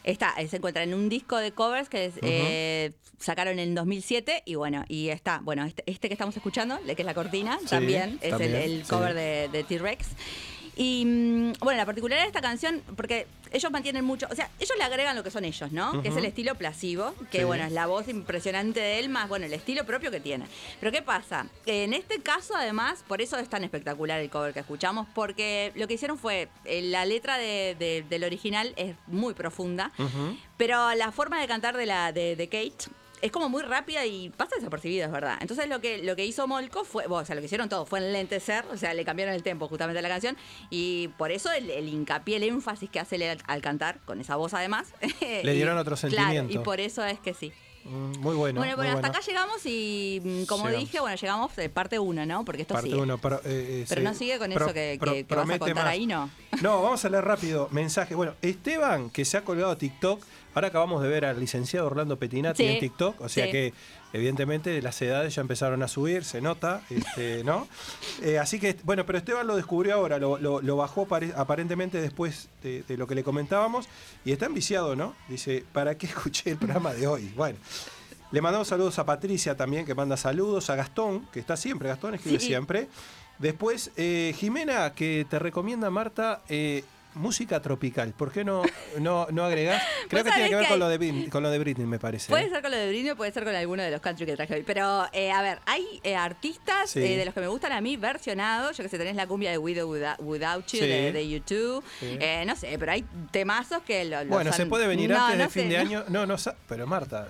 está, 0.04 0.34
eh, 0.38 0.48
se 0.48 0.58
encuentra 0.58 0.84
en 0.84 0.94
un 0.94 1.10
disco 1.10 1.38
de 1.38 1.52
covers 1.52 1.90
que 1.90 2.06
es, 2.06 2.14
eh, 2.22 2.92
sacaron 3.20 3.60
en 3.60 3.74
2007 3.76 4.44
y 4.46 4.56
bueno, 4.56 4.86
y 4.88 5.10
está, 5.10 5.40
bueno, 5.44 5.66
este, 5.66 5.84
este 5.88 6.08
que 6.08 6.14
estamos 6.14 6.36
escuchando, 6.36 6.80
que 6.86 6.94
es 7.02 7.06
la 7.06 7.14
cortina, 7.14 7.58
Sí, 7.62 7.68
también 7.68 8.20
es 8.22 8.30
también, 8.32 8.56
el, 8.56 8.62
el 8.72 8.84
sí. 8.84 8.90
cover 8.90 9.14
de, 9.14 9.50
de 9.52 9.64
T-Rex. 9.64 10.08
Y 10.78 11.06
mm, 11.06 11.54
bueno, 11.62 11.78
la 11.78 11.86
particularidad 11.86 12.24
de 12.26 12.28
esta 12.28 12.42
canción, 12.42 12.82
porque 12.98 13.28
ellos 13.52 13.72
mantienen 13.72 14.04
mucho, 14.04 14.28
o 14.30 14.36
sea, 14.36 14.50
ellos 14.60 14.78
le 14.78 14.84
agregan 14.84 15.16
lo 15.16 15.24
que 15.24 15.32
son 15.32 15.46
ellos, 15.46 15.72
¿no? 15.72 16.02
Que 16.02 16.10
es 16.10 16.18
el 16.18 16.26
estilo 16.26 16.56
plasivo, 16.56 17.14
que 17.32 17.40
Sí. 17.40 17.44
bueno, 17.46 17.64
es 17.64 17.72
la 17.72 17.86
voz 17.88 18.08
impresionante 18.10 18.80
de 18.82 19.00
él, 19.00 19.08
más 19.10 19.30
bueno, 19.30 19.46
el 19.46 19.54
estilo 19.54 19.86
propio 19.86 20.12
que 20.12 20.20
tiene. 20.20 20.46
Pero 20.82 20.92
¿qué 20.92 21.02
pasa? 21.02 21.48
En 21.66 21.94
este 21.94 22.20
caso, 22.22 22.56
además, 22.56 23.04
por 23.08 23.22
eso 23.22 23.38
es 23.38 23.48
tan 23.50 23.64
espectacular 23.64 24.20
el 24.20 24.30
cover 24.30 24.54
que 24.54 24.60
escuchamos, 24.60 25.08
porque 25.16 25.72
lo 25.76 25.88
que 25.88 25.94
hicieron 25.94 26.18
fue, 26.18 26.50
eh, 26.66 26.82
la 26.82 27.06
letra 27.06 27.38
de- 27.38 27.76
de- 27.80 28.04
del 28.10 28.24
original 28.26 28.74
es 28.76 28.96
muy 29.08 29.34
profunda, 29.34 29.92
pero 30.58 30.94
la 30.96 31.12
forma 31.14 31.40
de 31.40 31.48
cantar 31.48 31.78
de, 31.78 31.86
la, 31.86 32.12
de, 32.12 32.36
de 32.36 32.48
Kate 32.50 32.92
es 33.22 33.32
como 33.32 33.50
muy 33.50 33.64
rápida 33.64 34.06
y 34.06 34.30
pasa 34.30 34.56
desapercibida, 34.58 35.06
es 35.06 35.12
verdad. 35.12 35.38
Entonces 35.42 35.68
lo 35.68 35.82
que, 35.82 36.00
lo 36.04 36.16
que 36.16 36.26
hizo 36.26 36.48
Molko 36.48 36.84
fue, 36.86 37.06
o 37.08 37.26
sea, 37.26 37.36
lo 37.36 37.42
que 37.42 37.46
hicieron 37.46 37.70
todo 37.70 37.86
fue 37.86 38.00
enlentecer, 38.00 38.66
o 38.72 38.78
sea, 38.78 38.94
le 38.94 39.04
cambiaron 39.06 39.34
el 39.34 39.44
tempo 39.44 39.68
justamente 39.68 40.00
a 40.00 40.02
la 40.02 40.10
canción 40.10 40.38
y 40.70 41.10
por 41.18 41.32
eso 41.32 41.52
el, 41.52 41.70
el 41.70 41.88
hincapié, 41.88 42.38
el 42.38 42.44
énfasis 42.44 42.90
que 42.90 43.00
hace 43.00 43.30
al, 43.30 43.40
al 43.48 43.62
cantar, 43.62 44.00
con 44.06 44.20
esa 44.22 44.36
voz 44.36 44.54
además. 44.54 44.88
Le 45.22 45.54
dieron 45.54 45.78
y- 45.78 45.80
otro 45.82 45.96
claro, 45.96 46.10
sentimiento. 46.16 46.54
y 46.54 46.58
por 46.64 46.80
eso 46.80 47.04
es 47.06 47.20
que 47.20 47.34
sí. 47.34 47.52
Mm, 47.88 48.18
Muy 48.20 48.36
bueno. 48.36 48.60
bueno, 48.60 48.76
muy 48.76 48.76
bueno, 48.78 48.82
hasta 48.96 48.96
bueno. 49.02 49.08
acá 49.10 49.20
llegamos 49.22 49.64
y 49.66 50.20
mm, 50.24 50.46
como 50.46 50.66
Llegamos. 50.66 50.86
dije, 50.88 51.00
bueno, 51.02 51.16
llegamos 51.18 51.56
de 51.56 51.70
parte 51.70 52.00
1, 52.00 52.26
¿no? 52.26 52.44
Porque 52.44 52.64
esto 52.64 52.74
Parte 52.74 52.90
sigue. 52.90 53.00
uno, 53.00 53.20
pero, 53.20 53.36
eh, 53.38 53.42
eh, 53.46 53.86
Pero 53.88 54.02
sí. 54.02 54.06
no 54.06 54.14
sigue 54.16 54.40
con 54.40 54.52
Pro- 54.52 54.66
eso 54.66 54.74
que, 54.74 54.98
pro- 55.00 55.14
que- 55.14 55.24
que 55.26 55.36
vas 55.36 55.48
a 55.48 55.60
contar 55.60 55.76
más. 55.76 55.86
ahí, 55.86 56.08
¿no? 56.08 56.32
No, 56.64 56.82
vamos 56.82 57.06
a 57.06 57.10
leer 57.10 57.24
rápido 57.24 57.70
mensaje. 57.72 58.16
Bueno, 58.16 58.34
Esteban, 58.42 59.12
que 59.12 59.24
se 59.24 59.38
ha 59.38 59.44
colgado 59.44 59.70
a 59.72 59.78
TikTok, 59.78 60.20
ahora 60.56 60.70
acabamos 60.70 61.04
de 61.04 61.10
ver 61.10 61.26
al 61.26 61.40
licenciado 61.40 61.86
Orlando 61.86 62.18
Petinati 62.18 62.64
Sí, 62.64 62.70
en 62.70 62.80
TikTok, 62.80 63.22
o 63.22 63.30
sea 63.30 63.46
sí. 63.46 63.52
que 63.52 63.74
evidentemente 64.14 64.82
las 64.82 65.00
edades 65.02 65.36
ya 65.36 65.42
empezaron 65.42 65.84
a 65.84 65.88
subir, 65.88 66.24
se 66.24 66.42
nota, 66.42 66.82
este, 66.90 67.44
¿no? 67.44 67.68
Eh, 68.24 68.40
así 68.40 68.60
que, 68.60 68.78
bueno, 68.84 69.06
pero 69.06 69.18
Esteban 69.20 69.46
lo 69.46 69.56
descubrió 69.58 69.94
ahora, 69.96 70.18
lo, 70.18 70.38
lo- 70.40 70.62
lo 70.62 70.78
bajó 70.78 71.06
pare- 71.06 71.34
aparentemente 71.36 72.02
después 72.02 72.48
de, 72.64 72.82
de 72.84 72.98
lo 72.98 73.06
que 73.08 73.14
le 73.14 73.24
comentábamos 73.24 73.88
y 74.24 74.32
está 74.32 74.46
enviciado, 74.48 74.96
¿no? 74.96 75.16
Dice, 75.28 75.66
¿para 75.74 75.98
qué 75.98 76.06
escuché 76.08 76.52
el 76.52 76.58
programa 76.58 76.94
de 76.94 77.06
hoy? 77.08 77.32
Bueno. 77.36 77.60
Le 78.32 78.42
mandamos 78.42 78.68
saludos 78.68 78.98
a 79.00 79.06
Patricia 79.06 79.56
también, 79.56 79.86
que 79.86 79.94
manda 79.96 80.18
saludos, 80.18 80.70
a 80.70 80.76
Gastón, 80.76 81.28
que 81.32 81.40
está 81.40 81.56
siempre, 81.56 81.88
Gastón 81.90 82.16
escribe 82.16 82.40
Sí. 82.40 82.48
siempre. 82.48 82.90
Después, 83.38 83.92
eh, 83.98 84.34
Jimena, 84.36 84.94
que 84.94 85.26
te 85.30 85.38
recomienda, 85.40 85.90
Marta, 85.90 86.42
eh, 86.50 86.84
música 87.16 87.62
tropical. 87.62 88.14
¿Por 88.14 88.32
qué 88.32 88.44
no, 88.44 88.64
no, 89.00 89.28
no 89.32 89.44
agregás? 89.44 89.82
Creo 90.08 90.24
que 90.24 90.32
tiene 90.32 90.50
que 90.50 90.56
ver 90.56 90.64
que 90.66 90.70
con, 90.70 90.80
lo 90.80 90.88
de, 90.90 91.30
con 91.30 91.44
lo 91.44 91.50
de 91.50 91.60
Britney, 91.60 91.86
me 91.88 92.00
parece. 92.00 92.30
Puede 92.30 92.46
¿eh? 92.46 92.50
ser 92.50 92.62
con 92.62 92.72
lo 92.72 92.78
de 92.78 92.88
Britney, 92.90 93.16
puede 93.16 93.32
ser 93.32 93.44
con 93.44 93.56
alguno 93.56 93.84
de 93.84 93.92
los 93.92 94.02
country 94.02 94.26
que 94.26 94.36
traje 94.36 94.54
hoy. 94.56 94.64
Pero, 94.64 95.06
eh, 95.14 95.32
a 95.32 95.42
ver, 95.42 95.60
hay 95.66 96.00
eh, 96.04 96.16
artistas 96.16 96.90
Sí. 96.92 97.00
eh, 97.00 97.18
de 97.18 97.26
los 97.26 97.34
que 97.34 97.40
me 97.42 97.48
gustan 97.48 97.72
a 97.72 97.82
mí 97.82 97.98
versionados. 97.98 98.78
Yo 98.78 98.84
que 98.84 98.90
sé, 98.90 98.98
tenés 98.98 99.16
la 99.16 99.28
cumbia 99.28 99.52
de 99.52 99.58
Widow 99.58 99.90
Without, 99.92 100.20
Without 100.20 100.66
You 100.68 100.80
Sí. 100.80 100.88
de, 100.88 101.12
de 101.12 101.30
YouTube. 101.30 101.84
Sí. 102.00 102.18
Eh, 102.20 102.44
no 102.46 102.56
sé, 102.56 102.76
pero 102.78 102.92
hay 102.92 103.04
temazos 103.32 103.82
que 103.84 104.06
lo, 104.06 104.24
lo 104.24 104.30
Bueno, 104.30 104.54
se 104.54 104.66
puede 104.66 104.88
venir 104.88 105.10
No, 105.10 105.24
antes 105.24 105.38
no 105.38 105.44
de 105.46 105.50
fin 105.50 105.70
de 105.70 105.78
año. 105.78 106.04
No, 106.10 106.26
no, 106.26 106.36
pero 106.68 106.86
Marta, 106.88 107.28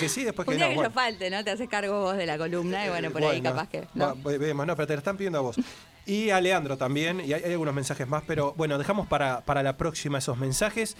que 0.00 0.08
sí, 0.08 0.24
después 0.24 0.46
Un 0.48 0.52
que 0.54 0.56
día 0.58 0.66
no. 0.66 0.70
que 0.70 0.74
bueno. 0.76 0.90
yo 0.90 0.94
falte, 0.94 1.30
¿no? 1.30 1.44
Te 1.44 1.50
haces 1.50 1.68
cargo 1.68 2.00
vos 2.00 2.16
de 2.16 2.26
la 2.26 2.38
columna 2.38 2.86
y 2.86 2.88
bueno, 2.88 3.10
por 3.10 3.22
ahí 3.22 3.40
Bueno, 3.40 3.50
capaz 3.50 3.68
que. 3.68 3.84
vemos, 4.38 4.66
no, 4.66 4.76
pero 4.76 4.86
te 4.86 4.94
lo 4.94 4.98
están 4.98 5.16
pidiendo 5.16 5.38
a 5.38 5.42
vos. 5.42 5.56
Y 6.06 6.30
a 6.30 6.40
Leandro 6.40 6.76
también, 6.78 7.20
y 7.20 7.32
hay, 7.32 7.42
hay 7.42 7.52
algunos 7.52 7.74
mensajes 7.74 8.06
más, 8.06 8.22
pero 8.26 8.54
bueno, 8.56 8.78
dejamos 8.78 9.06
para, 9.08 9.40
para 9.44 9.62
la 9.62 9.76
próxima 9.76 10.18
esos 10.18 10.38
mensajes. 10.38 10.96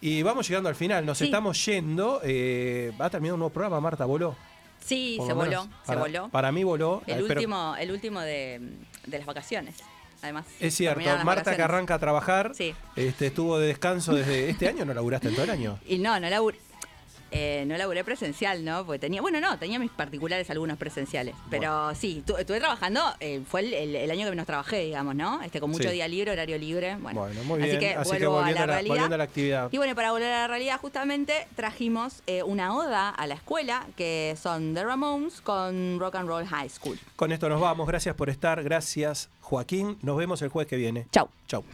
Y 0.00 0.22
vamos 0.22 0.46
llegando 0.48 0.68
al 0.68 0.74
final, 0.76 1.04
nos 1.04 1.18
Sí. 1.18 1.24
estamos 1.24 1.64
yendo. 1.64 2.20
eh, 2.22 2.92
va 3.00 3.06
a 3.06 3.10
terminar 3.10 3.34
un 3.34 3.40
nuevo 3.40 3.52
programa, 3.52 3.80
Marta, 3.80 4.04
voló. 4.04 4.36
Sí, 4.84 5.14
Por 5.18 5.26
se 5.26 5.32
voló, 5.32 5.48
menos 5.50 5.64
se 5.64 5.86
para- 5.86 6.00
voló. 6.00 6.28
Para 6.28 6.52
mí 6.52 6.62
voló. 6.62 7.02
El 7.06 7.20
eh, 7.20 7.22
último, 7.22 7.74
el 7.78 7.90
último 7.90 8.20
de, 8.20 8.60
de 9.06 9.18
las 9.18 9.26
vacaciones. 9.26 9.76
Además. 10.22 10.46
Es 10.60 10.74
cierto, 10.74 11.02
Marta 11.24 11.54
que 11.56 11.62
arranca 11.62 11.94
a 11.94 11.98
trabajar, 11.98 12.52
Sí. 12.54 12.74
este, 12.96 13.26
estuvo 13.26 13.58
de 13.58 13.66
descanso 13.68 14.14
desde 14.14 14.48
este 14.50 14.68
año, 14.68 14.84
¿no 14.84 14.94
laburaste 14.94 15.28
en 15.28 15.34
todo 15.34 15.44
el 15.44 15.50
año? 15.50 15.78
Y 15.86 15.98
no, 15.98 16.18
no 16.20 16.28
laburé. 16.30 16.58
Eh, 17.34 17.64
no 17.66 17.76
laburé 17.76 18.04
presencial, 18.04 18.64
¿no? 18.64 18.86
Porque 18.86 19.00
tenía, 19.00 19.20
bueno, 19.20 19.40
no, 19.40 19.58
tenía 19.58 19.78
mis 19.78 19.90
particulares 19.90 20.48
algunos 20.50 20.78
presenciales. 20.78 21.34
Pero 21.50 21.94
sí, 21.94 22.22
tu- 22.26 22.36
estuve 22.36 22.60
trabajando, 22.60 23.00
eh, 23.20 23.42
fue 23.48 23.60
el, 23.60 23.74
el- 23.74 23.96
el 23.96 24.10
año 24.10 24.24
que 24.24 24.30
menos 24.30 24.46
trabajé, 24.46 24.84
digamos, 24.84 25.14
¿no? 25.14 25.42
Este, 25.42 25.60
con 25.60 25.70
mucho 25.70 25.88
Sí. 25.88 25.94
día 25.94 26.06
libre, 26.08 26.30
horario 26.30 26.56
libre. 26.58 26.96
Bueno, 26.96 27.20
Bueno, 27.20 27.42
muy 27.44 27.60
así 27.60 27.68
bien. 27.70 27.80
que 27.80 27.94
Así 27.94 28.10
que 28.12 28.18
vuelvo 28.26 28.34
volviendo 28.36 28.60
a 28.60 28.64
a 28.64 28.66
la 28.66 28.72
realidad. 28.74 28.90
volviendo 28.94 29.14
a 29.14 29.18
la 29.18 29.24
actividad. 29.24 29.68
Y 29.72 29.76
bueno, 29.76 29.94
para 29.94 30.12
volver 30.12 30.32
a 30.32 30.40
la 30.42 30.46
realidad, 30.48 30.78
justamente 30.80 31.46
trajimos 31.56 32.22
eh, 32.26 32.42
una 32.42 32.76
oda 32.76 33.10
a 33.10 33.26
la 33.26 33.34
escuela, 33.34 33.86
que 33.96 34.36
son 34.40 34.72
The 34.74 34.84
Ramones 34.84 35.40
con 35.40 35.98
Rock 35.98 36.14
and 36.14 36.28
Roll 36.28 36.46
High 36.46 36.68
School. 36.70 36.98
Con 37.16 37.32
esto 37.32 37.48
nos 37.48 37.60
vamos, 37.60 37.86
gracias 37.88 38.14
por 38.14 38.30
estar, 38.30 38.62
gracias 38.62 39.28
Joaquín, 39.40 39.98
nos 40.02 40.16
vemos 40.16 40.40
el 40.42 40.48
jueves 40.50 40.68
que 40.70 40.76
viene. 40.76 41.06
Chau. 41.10 41.28
Chau. 41.48 41.64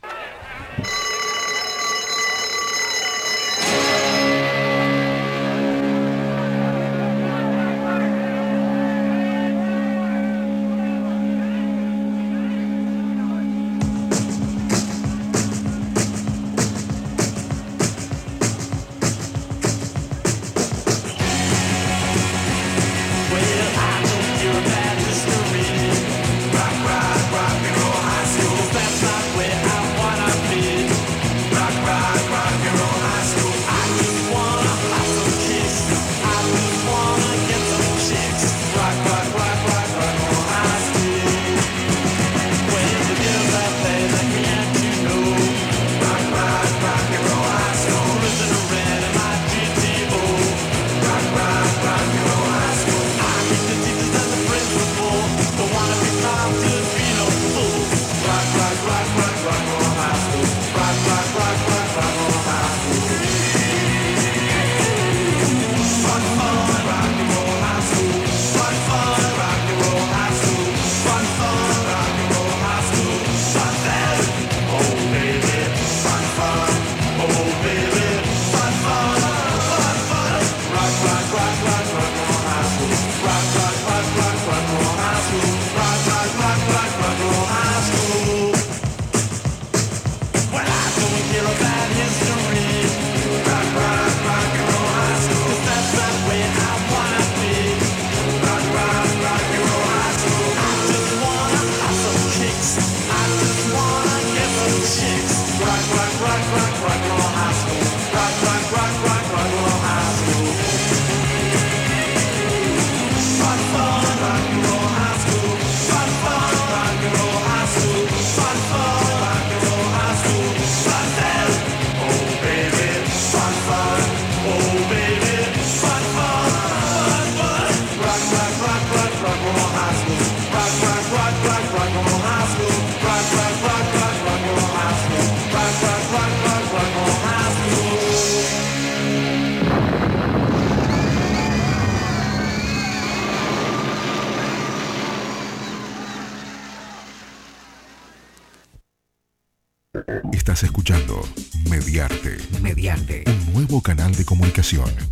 Escuchando 154.73 155.10